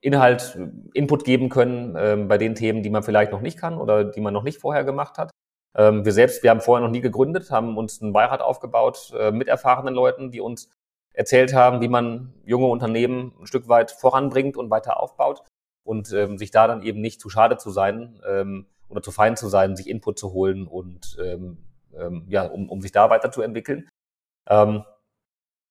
Inhalt, 0.00 0.58
Input 0.94 1.24
geben 1.24 1.48
können 1.48 1.96
ähm, 1.98 2.28
bei 2.28 2.38
den 2.38 2.54
Themen, 2.54 2.82
die 2.82 2.90
man 2.90 3.02
vielleicht 3.02 3.32
noch 3.32 3.40
nicht 3.40 3.58
kann 3.58 3.78
oder 3.78 4.04
die 4.04 4.20
man 4.20 4.32
noch 4.32 4.44
nicht 4.44 4.58
vorher 4.58 4.84
gemacht 4.84 5.18
hat. 5.18 5.30
Ähm, 5.76 6.04
wir 6.04 6.12
selbst, 6.12 6.42
wir 6.42 6.50
haben 6.50 6.60
vorher 6.60 6.86
noch 6.86 6.92
nie 6.92 7.00
gegründet, 7.00 7.50
haben 7.50 7.76
uns 7.76 8.00
einen 8.00 8.12
Beirat 8.12 8.40
aufgebaut 8.40 9.12
äh, 9.18 9.32
mit 9.32 9.48
erfahrenen 9.48 9.94
Leuten, 9.94 10.30
die 10.30 10.40
uns 10.40 10.70
erzählt 11.12 11.52
haben, 11.52 11.80
wie 11.80 11.88
man 11.88 12.32
junge 12.44 12.66
Unternehmen 12.66 13.34
ein 13.40 13.46
Stück 13.46 13.68
weit 13.68 13.90
voranbringt 13.90 14.56
und 14.56 14.70
weiter 14.70 15.00
aufbaut 15.00 15.42
und 15.88 16.12
ähm, 16.12 16.36
sich 16.36 16.50
da 16.50 16.66
dann 16.66 16.82
eben 16.82 17.00
nicht 17.00 17.18
zu 17.18 17.30
schade 17.30 17.56
zu 17.56 17.70
sein 17.70 18.20
ähm, 18.28 18.66
oder 18.90 19.00
zu 19.00 19.10
fein 19.10 19.36
zu 19.36 19.48
sein, 19.48 19.74
sich 19.74 19.88
Input 19.88 20.18
zu 20.18 20.34
holen 20.34 20.66
und 20.66 21.16
ähm, 21.24 21.64
ähm, 21.98 22.26
ja, 22.28 22.42
um, 22.42 22.68
um 22.68 22.82
sich 22.82 22.92
da 22.92 23.08
weiterzuentwickeln. 23.08 23.88
Ähm, 24.50 24.84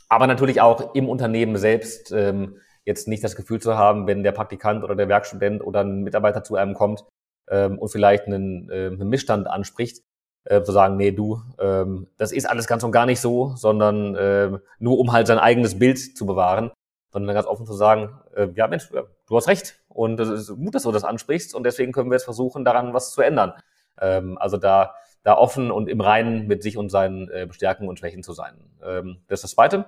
aber 0.09 0.25
natürlich 0.25 0.59
auch 0.59 0.95
im 0.95 1.07
Unternehmen 1.07 1.57
selbst 1.57 2.11
ähm, 2.11 2.57
jetzt 2.83 3.07
nicht 3.07 3.23
das 3.23 3.35
Gefühl 3.35 3.61
zu 3.61 3.77
haben, 3.77 4.07
wenn 4.07 4.23
der 4.23 4.31
Praktikant 4.31 4.83
oder 4.83 4.95
der 4.95 5.07
Werkstudent 5.07 5.63
oder 5.63 5.81
ein 5.81 6.01
Mitarbeiter 6.01 6.43
zu 6.43 6.55
einem 6.55 6.73
kommt 6.73 7.05
ähm, 7.49 7.77
und 7.77 7.89
vielleicht 7.89 8.25
einen, 8.25 8.71
äh, 8.71 8.87
einen 8.87 9.09
Missstand 9.09 9.45
anspricht, 9.45 10.01
äh, 10.45 10.63
zu 10.63 10.71
sagen, 10.71 10.97
nee, 10.97 11.11
du, 11.11 11.41
ähm, 11.59 12.07
das 12.17 12.31
ist 12.31 12.49
alles 12.49 12.65
ganz 12.65 12.83
und 12.83 12.91
gar 12.91 13.05
nicht 13.05 13.19
so, 13.19 13.53
sondern 13.55 14.15
äh, 14.15 14.57
nur 14.79 14.97
um 14.97 15.11
halt 15.11 15.27
sein 15.27 15.37
eigenes 15.37 15.77
Bild 15.77 16.17
zu 16.17 16.25
bewahren, 16.25 16.71
sondern 17.17 17.35
ganz 17.35 17.47
offen 17.47 17.65
zu 17.65 17.73
sagen, 17.73 18.19
äh, 18.35 18.47
ja 18.55 18.67
Mensch, 18.67 18.89
du 18.89 19.35
hast 19.35 19.47
recht 19.47 19.79
und 19.89 20.19
es 20.19 20.29
ist 20.29 20.55
gut, 20.55 20.75
dass 20.75 20.83
du 20.83 20.91
das 20.91 21.03
ansprichst 21.03 21.55
und 21.55 21.63
deswegen 21.63 21.91
können 21.91 22.09
wir 22.11 22.15
jetzt 22.15 22.25
versuchen, 22.25 22.63
daran 22.63 22.93
was 22.93 23.11
zu 23.11 23.21
ändern. 23.21 23.53
Ähm, 23.99 24.37
also 24.37 24.57
da, 24.57 24.93
da 25.23 25.35
offen 25.35 25.71
und 25.71 25.89
im 25.89 25.99
Reinen 25.99 26.47
mit 26.47 26.61
sich 26.61 26.77
und 26.77 26.89
seinen 26.89 27.29
äh, 27.29 27.51
Stärken 27.51 27.87
und 27.87 27.97
Schwächen 27.97 28.21
zu 28.21 28.33
sein. 28.33 28.53
Ähm, 28.83 29.17
das 29.27 29.39
ist 29.39 29.43
das 29.45 29.51
Zweite. 29.51 29.85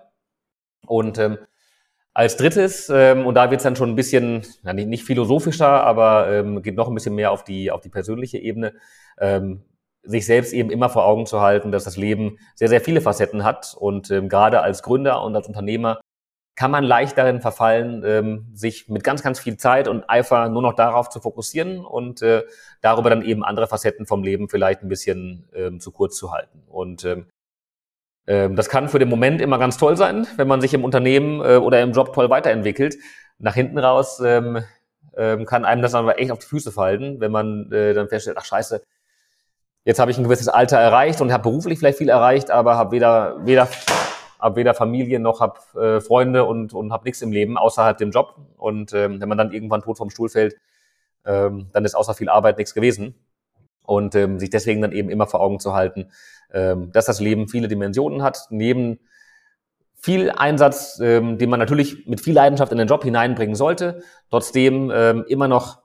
Und 0.87 1.19
ähm, 1.19 1.37
als 2.13 2.35
drittes, 2.35 2.89
ähm, 2.89 3.27
und 3.27 3.35
da 3.35 3.51
wird 3.51 3.59
es 3.59 3.63
dann 3.63 3.75
schon 3.75 3.91
ein 3.91 3.95
bisschen, 3.95 4.41
ja, 4.63 4.73
nicht, 4.73 4.87
nicht 4.87 5.03
philosophischer, 5.03 5.83
aber 5.83 6.29
ähm, 6.31 6.63
geht 6.63 6.75
noch 6.75 6.87
ein 6.87 6.95
bisschen 6.95 7.15
mehr 7.15 7.31
auf 7.31 7.43
die, 7.43 7.69
auf 7.69 7.81
die 7.81 7.89
persönliche 7.89 8.39
Ebene, 8.39 8.73
ähm, 9.19 9.63
sich 10.01 10.25
selbst 10.25 10.53
eben 10.53 10.71
immer 10.71 10.89
vor 10.89 11.05
Augen 11.05 11.27
zu 11.27 11.41
halten, 11.41 11.71
dass 11.71 11.83
das 11.83 11.97
Leben 11.97 12.39
sehr, 12.55 12.69
sehr 12.69 12.81
viele 12.81 13.01
Facetten 13.01 13.43
hat 13.43 13.75
und 13.77 14.09
ähm, 14.09 14.29
gerade 14.29 14.61
als 14.61 14.81
Gründer 14.81 15.21
und 15.21 15.35
als 15.35 15.47
Unternehmer 15.47 15.99
kann 16.59 16.71
man 16.71 16.83
leicht 16.83 17.17
darin 17.17 17.39
verfallen, 17.39 18.03
ähm, 18.05 18.47
sich 18.53 18.89
mit 18.89 19.05
ganz, 19.05 19.23
ganz 19.23 19.39
viel 19.39 19.55
Zeit 19.55 19.87
und 19.87 20.09
Eifer 20.09 20.49
nur 20.49 20.61
noch 20.61 20.73
darauf 20.73 21.07
zu 21.07 21.21
fokussieren 21.21 21.85
und 21.85 22.21
äh, 22.21 22.43
darüber 22.81 23.09
dann 23.09 23.21
eben 23.21 23.45
andere 23.45 23.65
Facetten 23.65 24.05
vom 24.05 24.23
Leben 24.23 24.49
vielleicht 24.49 24.83
ein 24.83 24.89
bisschen 24.89 25.47
ähm, 25.55 25.79
zu 25.79 25.91
kurz 25.91 26.17
zu 26.17 26.33
halten. 26.33 26.61
Und 26.67 27.05
ähm, 27.05 27.27
ähm, 28.27 28.57
das 28.57 28.67
kann 28.67 28.89
für 28.89 28.99
den 28.99 29.07
Moment 29.07 29.39
immer 29.39 29.57
ganz 29.57 29.77
toll 29.77 29.95
sein, 29.95 30.27
wenn 30.35 30.49
man 30.49 30.59
sich 30.59 30.73
im 30.73 30.83
Unternehmen 30.83 31.39
äh, 31.39 31.55
oder 31.55 31.81
im 31.81 31.93
Job 31.93 32.11
toll 32.11 32.29
weiterentwickelt. 32.29 32.97
Nach 33.37 33.55
hinten 33.55 33.77
raus 33.77 34.21
ähm, 34.21 34.61
ähm, 35.15 35.45
kann 35.45 35.63
einem 35.63 35.81
das 35.81 35.95
aber 35.95 36.19
echt 36.19 36.31
auf 36.31 36.39
die 36.39 36.47
Füße 36.47 36.73
fallen, 36.73 37.21
wenn 37.21 37.31
man 37.31 37.71
äh, 37.71 37.93
dann 37.93 38.09
feststellt, 38.09 38.35
ach 38.37 38.43
scheiße, 38.43 38.83
jetzt 39.85 39.99
habe 39.99 40.11
ich 40.11 40.17
ein 40.17 40.25
gewisses 40.25 40.49
Alter 40.49 40.77
erreicht 40.77 41.21
und 41.21 41.31
habe 41.31 41.43
beruflich 41.43 41.79
vielleicht 41.79 41.99
viel 41.99 42.09
erreicht, 42.09 42.51
aber 42.51 42.75
habe 42.75 42.91
weder, 42.91 43.45
weder 43.45 43.69
habe 44.39 44.55
weder 44.55 44.73
Familie 44.73 45.19
noch 45.19 45.41
habe 45.41 45.59
äh, 45.79 46.01
Freunde 46.01 46.45
und, 46.45 46.73
und 46.73 46.91
habe 46.91 47.03
nichts 47.05 47.21
im 47.21 47.31
Leben 47.31 47.57
außerhalb 47.57 47.97
dem 47.97 48.11
Job. 48.11 48.35
Und 48.57 48.93
ähm, 48.93 49.19
wenn 49.19 49.29
man 49.29 49.37
dann 49.37 49.51
irgendwann 49.51 49.81
tot 49.81 49.97
vom 49.97 50.09
Stuhl 50.09 50.29
fällt, 50.29 50.55
ähm, 51.25 51.67
dann 51.73 51.85
ist 51.85 51.95
außer 51.95 52.13
viel 52.13 52.29
Arbeit 52.29 52.57
nichts 52.57 52.73
gewesen. 52.73 53.15
Und 53.83 54.15
ähm, 54.15 54.39
sich 54.39 54.49
deswegen 54.49 54.81
dann 54.81 54.91
eben 54.91 55.09
immer 55.09 55.27
vor 55.27 55.41
Augen 55.41 55.59
zu 55.59 55.73
halten, 55.73 56.11
ähm, 56.53 56.91
dass 56.91 57.05
das 57.05 57.19
Leben 57.19 57.47
viele 57.47 57.67
Dimensionen 57.67 58.21
hat, 58.21 58.47
neben 58.49 58.99
viel 59.95 60.31
Einsatz, 60.31 60.99
ähm, 61.01 61.37
den 61.37 61.49
man 61.49 61.59
natürlich 61.59 62.07
mit 62.07 62.21
viel 62.21 62.33
Leidenschaft 62.33 62.71
in 62.71 62.77
den 62.77 62.87
Job 62.87 63.03
hineinbringen 63.03 63.55
sollte, 63.55 64.01
trotzdem 64.29 64.91
ähm, 64.93 65.25
immer 65.27 65.47
noch 65.47 65.81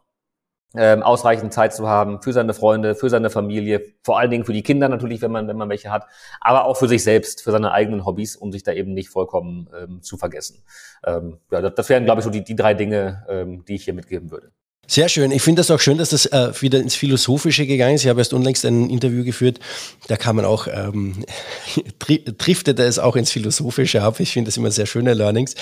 ähm, 0.77 1.03
ausreichend 1.03 1.53
Zeit 1.53 1.75
zu 1.75 1.89
haben 1.89 2.21
für 2.23 2.33
seine 2.33 2.55
Freunde, 2.55 2.95
für 2.95 3.11
seine 3.11 3.31
Familie, 3.31 3.83
vor 4.03 4.19
allen 4.19 4.31
Dingen 4.31 4.45
für 4.45 4.53
die 4.53 4.63
Kinder 4.63 4.89
natürlich, 4.89 5.23
wenn 5.23 5.31
man, 5.31 5.49
wenn 5.49 5.57
man 5.57 5.69
welche 5.69 5.91
hat, 5.91 6.07
aber 6.41 6.65
auch 6.65 6.77
für 6.77 6.89
sich 6.89 7.05
selbst, 7.05 7.43
für 7.43 7.53
seine 7.53 7.73
eigenen 7.73 8.05
Hobbys, 8.05 8.37
um 8.37 8.53
sich 8.53 8.63
da 8.63 8.73
eben 8.73 8.93
nicht 8.93 9.09
vollkommen 9.09 9.69
ähm, 9.79 10.03
zu 10.03 10.17
vergessen. 10.17 10.65
Ähm, 11.07 11.39
ja, 11.51 11.61
das, 11.61 11.75
das 11.75 11.89
wären, 11.89 12.05
glaube 12.05 12.21
ich, 12.21 12.25
so 12.25 12.31
die, 12.31 12.45
die 12.45 12.57
drei 12.57 12.75
Dinge, 12.75 13.25
ähm, 13.29 13.65
die 13.65 13.75
ich 13.75 13.85
hier 13.85 13.95
mitgeben 13.95 14.31
würde. 14.31 14.51
Sehr 14.87 15.09
schön. 15.09 15.31
Ich 15.31 15.43
finde 15.43 15.61
das 15.61 15.71
auch 15.71 15.81
schön, 15.81 15.99
dass 15.99 16.11
das 16.11 16.27
äh, 16.27 16.53
wieder 16.61 16.81
ins 16.81 16.95
Philosophische 16.95 17.67
gegangen 17.67 17.95
ist. 17.95 18.03
Ich 18.03 18.09
habe 18.09 18.21
erst 18.21 18.35
unlängst 18.35 18.65
ein 18.67 18.91
Interview 18.91 19.25
geführt, 19.25 19.59
da 20.09 20.17
kann 20.17 20.37
man 20.37 20.45
auch, 20.45 20.67
ähm, 20.71 21.25
tri 21.99 22.23
triftete 22.25 22.83
es 22.83 22.99
auch 22.99 23.17
ins 23.17 23.31
Philosophische 23.31 24.03
ab. 24.03 24.21
Ich 24.21 24.33
finde 24.33 24.49
das 24.49 24.57
immer 24.57 24.71
sehr 24.71 24.87
schöne 24.87 25.15
Learnings. 25.15 25.55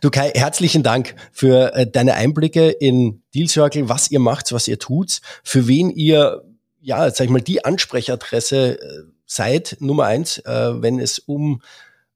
Du 0.00 0.10
Kai, 0.10 0.30
herzlichen 0.34 0.82
Dank 0.82 1.14
für 1.32 1.74
äh, 1.74 1.90
deine 1.90 2.14
Einblicke 2.14 2.70
in 2.70 3.22
Deal 3.34 3.48
Circle, 3.48 3.88
was 3.88 4.10
ihr 4.10 4.20
macht, 4.20 4.52
was 4.52 4.68
ihr 4.68 4.78
tut, 4.78 5.20
für 5.42 5.66
wen 5.66 5.90
ihr, 5.90 6.44
ja, 6.80 7.10
sag 7.10 7.24
ich 7.24 7.30
mal, 7.30 7.42
die 7.42 7.64
Ansprechadresse 7.64 8.80
äh, 8.80 9.02
seid, 9.26 9.76
Nummer 9.80 10.04
eins, 10.04 10.38
äh, 10.38 10.82
wenn 10.82 11.00
es 11.00 11.18
um, 11.18 11.62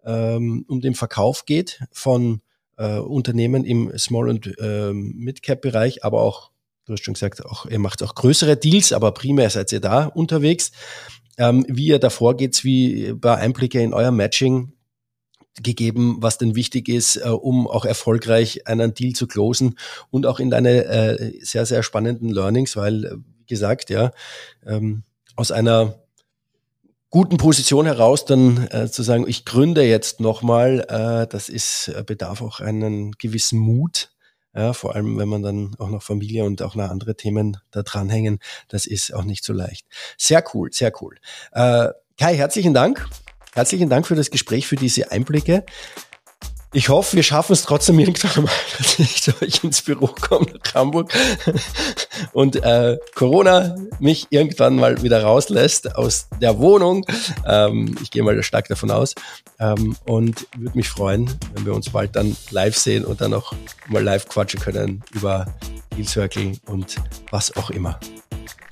ähm, 0.05 0.65
um 0.69 0.81
den 0.81 0.95
Verkauf 0.95 1.45
geht 1.45 1.81
von 1.91 2.41
äh, 2.79 2.99
Unternehmen 2.99 3.65
im 3.65 3.97
Small- 3.99 4.29
und 4.29 4.47
äh, 4.59 4.93
Mid-Cap-Bereich, 4.93 6.05
aber 6.05 6.23
auch 6.23 6.52
Du 6.85 6.93
hast 6.93 7.05
schon 7.05 7.15
gesagt, 7.15 7.45
auch, 7.45 7.67
ihr 7.67 7.79
macht 7.79 8.03
auch 8.03 8.15
größere 8.15 8.57
Deals, 8.57 8.93
aber 8.93 9.13
primär 9.13 9.51
seid 9.51 9.71
ihr 9.73 9.81
da 9.81 10.07
unterwegs. 10.07 10.73
Ähm, 11.39 11.65
wie 11.69 11.87
ihr 11.87 11.99
da 11.99 12.11
vorgeht, 12.11 12.65
wie 12.65 13.15
paar 13.15 13.39
Einblicke 13.39 13.81
in 13.81 13.95
euer 13.95 14.11
Matching 14.11 14.73
gegeben, 15.63 16.17
was 16.21 16.39
denn 16.39 16.55
wichtig 16.55 16.89
ist, 16.89 17.17
äh, 17.17 17.29
um 17.29 17.69
auch 17.69 17.85
erfolgreich 17.85 18.67
einen 18.67 18.95
Deal 18.95 19.13
zu 19.13 19.27
closen 19.27 19.79
und 20.11 20.27
auch 20.27 20.41
in 20.41 20.51
deine 20.51 20.85
äh, 20.85 21.39
sehr, 21.43 21.67
sehr 21.67 21.83
spannenden 21.83 22.31
Learnings, 22.31 22.77
weil, 22.77 23.05
äh, 23.05 23.17
wie 23.17 23.47
gesagt, 23.47 23.91
ja, 23.91 24.13
ähm, 24.67 25.05
aus 25.37 25.53
einer 25.53 26.03
guten 27.11 27.37
Position 27.37 27.85
heraus 27.85 28.25
dann 28.25 28.69
äh, 28.69 28.91
zu 28.91 29.03
sagen, 29.03 29.27
ich 29.29 29.45
gründe 29.45 29.83
jetzt 29.83 30.21
nochmal, 30.21 30.81
äh, 30.89 31.27
das 31.29 31.49
ist, 31.49 31.89
äh, 31.89 32.03
bedarf 32.05 32.41
auch 32.41 32.61
einen 32.61 33.13
gewissen 33.13 33.59
Mut, 33.59 34.11
ja, 34.55 34.73
vor 34.73 34.95
allem, 34.95 35.19
wenn 35.19 35.29
man 35.29 35.43
dann 35.43 35.75
auch 35.79 35.89
noch 35.89 36.03
Familie 36.03 36.45
und 36.45 36.63
auch 36.63 36.75
noch 36.75 36.91
andere 36.91 37.17
Themen 37.17 37.59
da 37.71 37.83
dranhängen, 37.83 38.39
das 38.69 38.87
ist 38.87 39.15
auch 39.15 39.25
nicht 39.25 39.45
so 39.45 39.53
leicht. 39.53 39.87
Sehr 40.19 40.45
cool, 40.53 40.73
sehr 40.73 40.93
cool. 41.01 41.17
Äh, 41.53 41.89
Kai, 42.19 42.37
herzlichen 42.37 42.75
Dank. 42.75 43.09
Herzlichen 43.55 43.89
Dank 43.89 44.07
für 44.07 44.15
das 44.15 44.31
Gespräch, 44.31 44.67
für 44.67 44.77
diese 44.77 45.11
Einblicke. 45.11 45.65
Ich 46.75 46.89
hoffe, 46.89 47.17
wir 47.17 47.23
schaffen 47.23 47.53
es 47.53 47.63
trotzdem 47.65 47.99
irgendwann 47.99 48.45
mal, 48.45 48.53
dass 48.79 48.99
ich 48.99 49.23
zu 49.23 49.33
euch 49.43 49.63
ins 49.63 49.83
Büro 49.83 50.07
komme 50.07 50.47
nach 50.65 50.75
Hamburg 50.75 51.13
und 52.33 52.57
äh, 52.57 52.99
Corona 53.15 53.77
mich 54.01 54.27
irgendwann 54.31 54.77
mal 54.77 55.03
wieder 55.03 55.23
rauslässt 55.23 55.97
aus 55.97 56.29
der 56.41 56.59
Wohnung. 56.59 57.05
Ähm, 57.47 57.97
ich 58.03 58.11
gehe 58.11 58.23
mal 58.23 58.43
stark 58.43 58.69
davon 58.69 58.91
aus 58.91 59.15
ähm, 59.61 59.97
und 60.07 60.47
würde 60.57 60.77
mich 60.77 60.89
freuen, 60.89 61.31
wenn 61.55 61.67
wir 61.67 61.75
uns 61.75 61.91
bald 61.91 62.17
dann 62.17 62.35
live 62.51 62.77
sehen 62.77 63.05
und 63.05 63.21
dann 63.21 63.35
auch 63.35 63.53
mal 63.89 64.03
live 64.03 64.27
quatschen 64.27 64.59
können 64.59 65.03
über 65.13 65.47
Deal 65.95 66.09
Circle 66.09 66.53
und 66.67 66.97
was 67.31 67.55
auch 67.57 67.69
immer. 67.69 68.01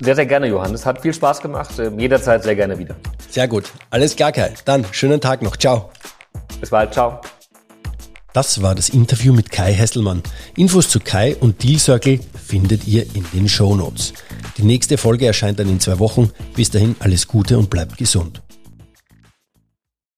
Sehr, 0.01 0.14
sehr 0.14 0.26
gerne, 0.26 0.46
Johannes. 0.46 0.86
Hat 0.86 1.03
viel 1.03 1.12
Spaß 1.12 1.42
gemacht. 1.42 1.78
Ähm, 1.78 1.98
jederzeit 1.98 2.42
sehr 2.42 2.57
gerne 2.57 2.78
wieder. 2.78 2.96
Sehr 3.28 3.46
gut. 3.46 3.70
Alles 3.90 4.16
klar, 4.16 4.32
Kai. 4.32 4.55
Dann 4.64 4.86
schönen 4.92 5.20
Tag 5.20 5.42
noch. 5.42 5.59
Ciao. 5.59 5.90
Bis 6.61 6.70
bald. 6.70 6.94
Ciao. 6.94 7.20
Das 8.33 8.62
war 8.62 8.76
das 8.76 8.91
Interview 8.91 9.33
mit 9.33 9.51
Kai 9.51 9.72
Hesselmann. 9.72 10.22
Infos 10.57 10.89
zu 10.89 11.01
Kai 11.01 11.35
und 11.37 11.62
Deal 11.62 11.81
Circle 11.81 12.20
findet 12.47 12.87
ihr 12.87 13.03
in 13.14 13.24
den 13.33 13.49
Show 13.49 13.74
Notes. 13.74 14.12
Die 14.57 14.62
nächste 14.62 14.99
Folge 14.99 15.26
erscheint 15.26 15.59
dann 15.59 15.68
in 15.68 15.81
zwei 15.81 15.99
Wochen. 15.99 16.31
Bis 16.55 16.70
dahin 16.70 16.95
alles 17.01 17.26
Gute 17.26 17.59
und 17.59 17.70
bleibt 17.70 17.97
gesund. 17.97 18.41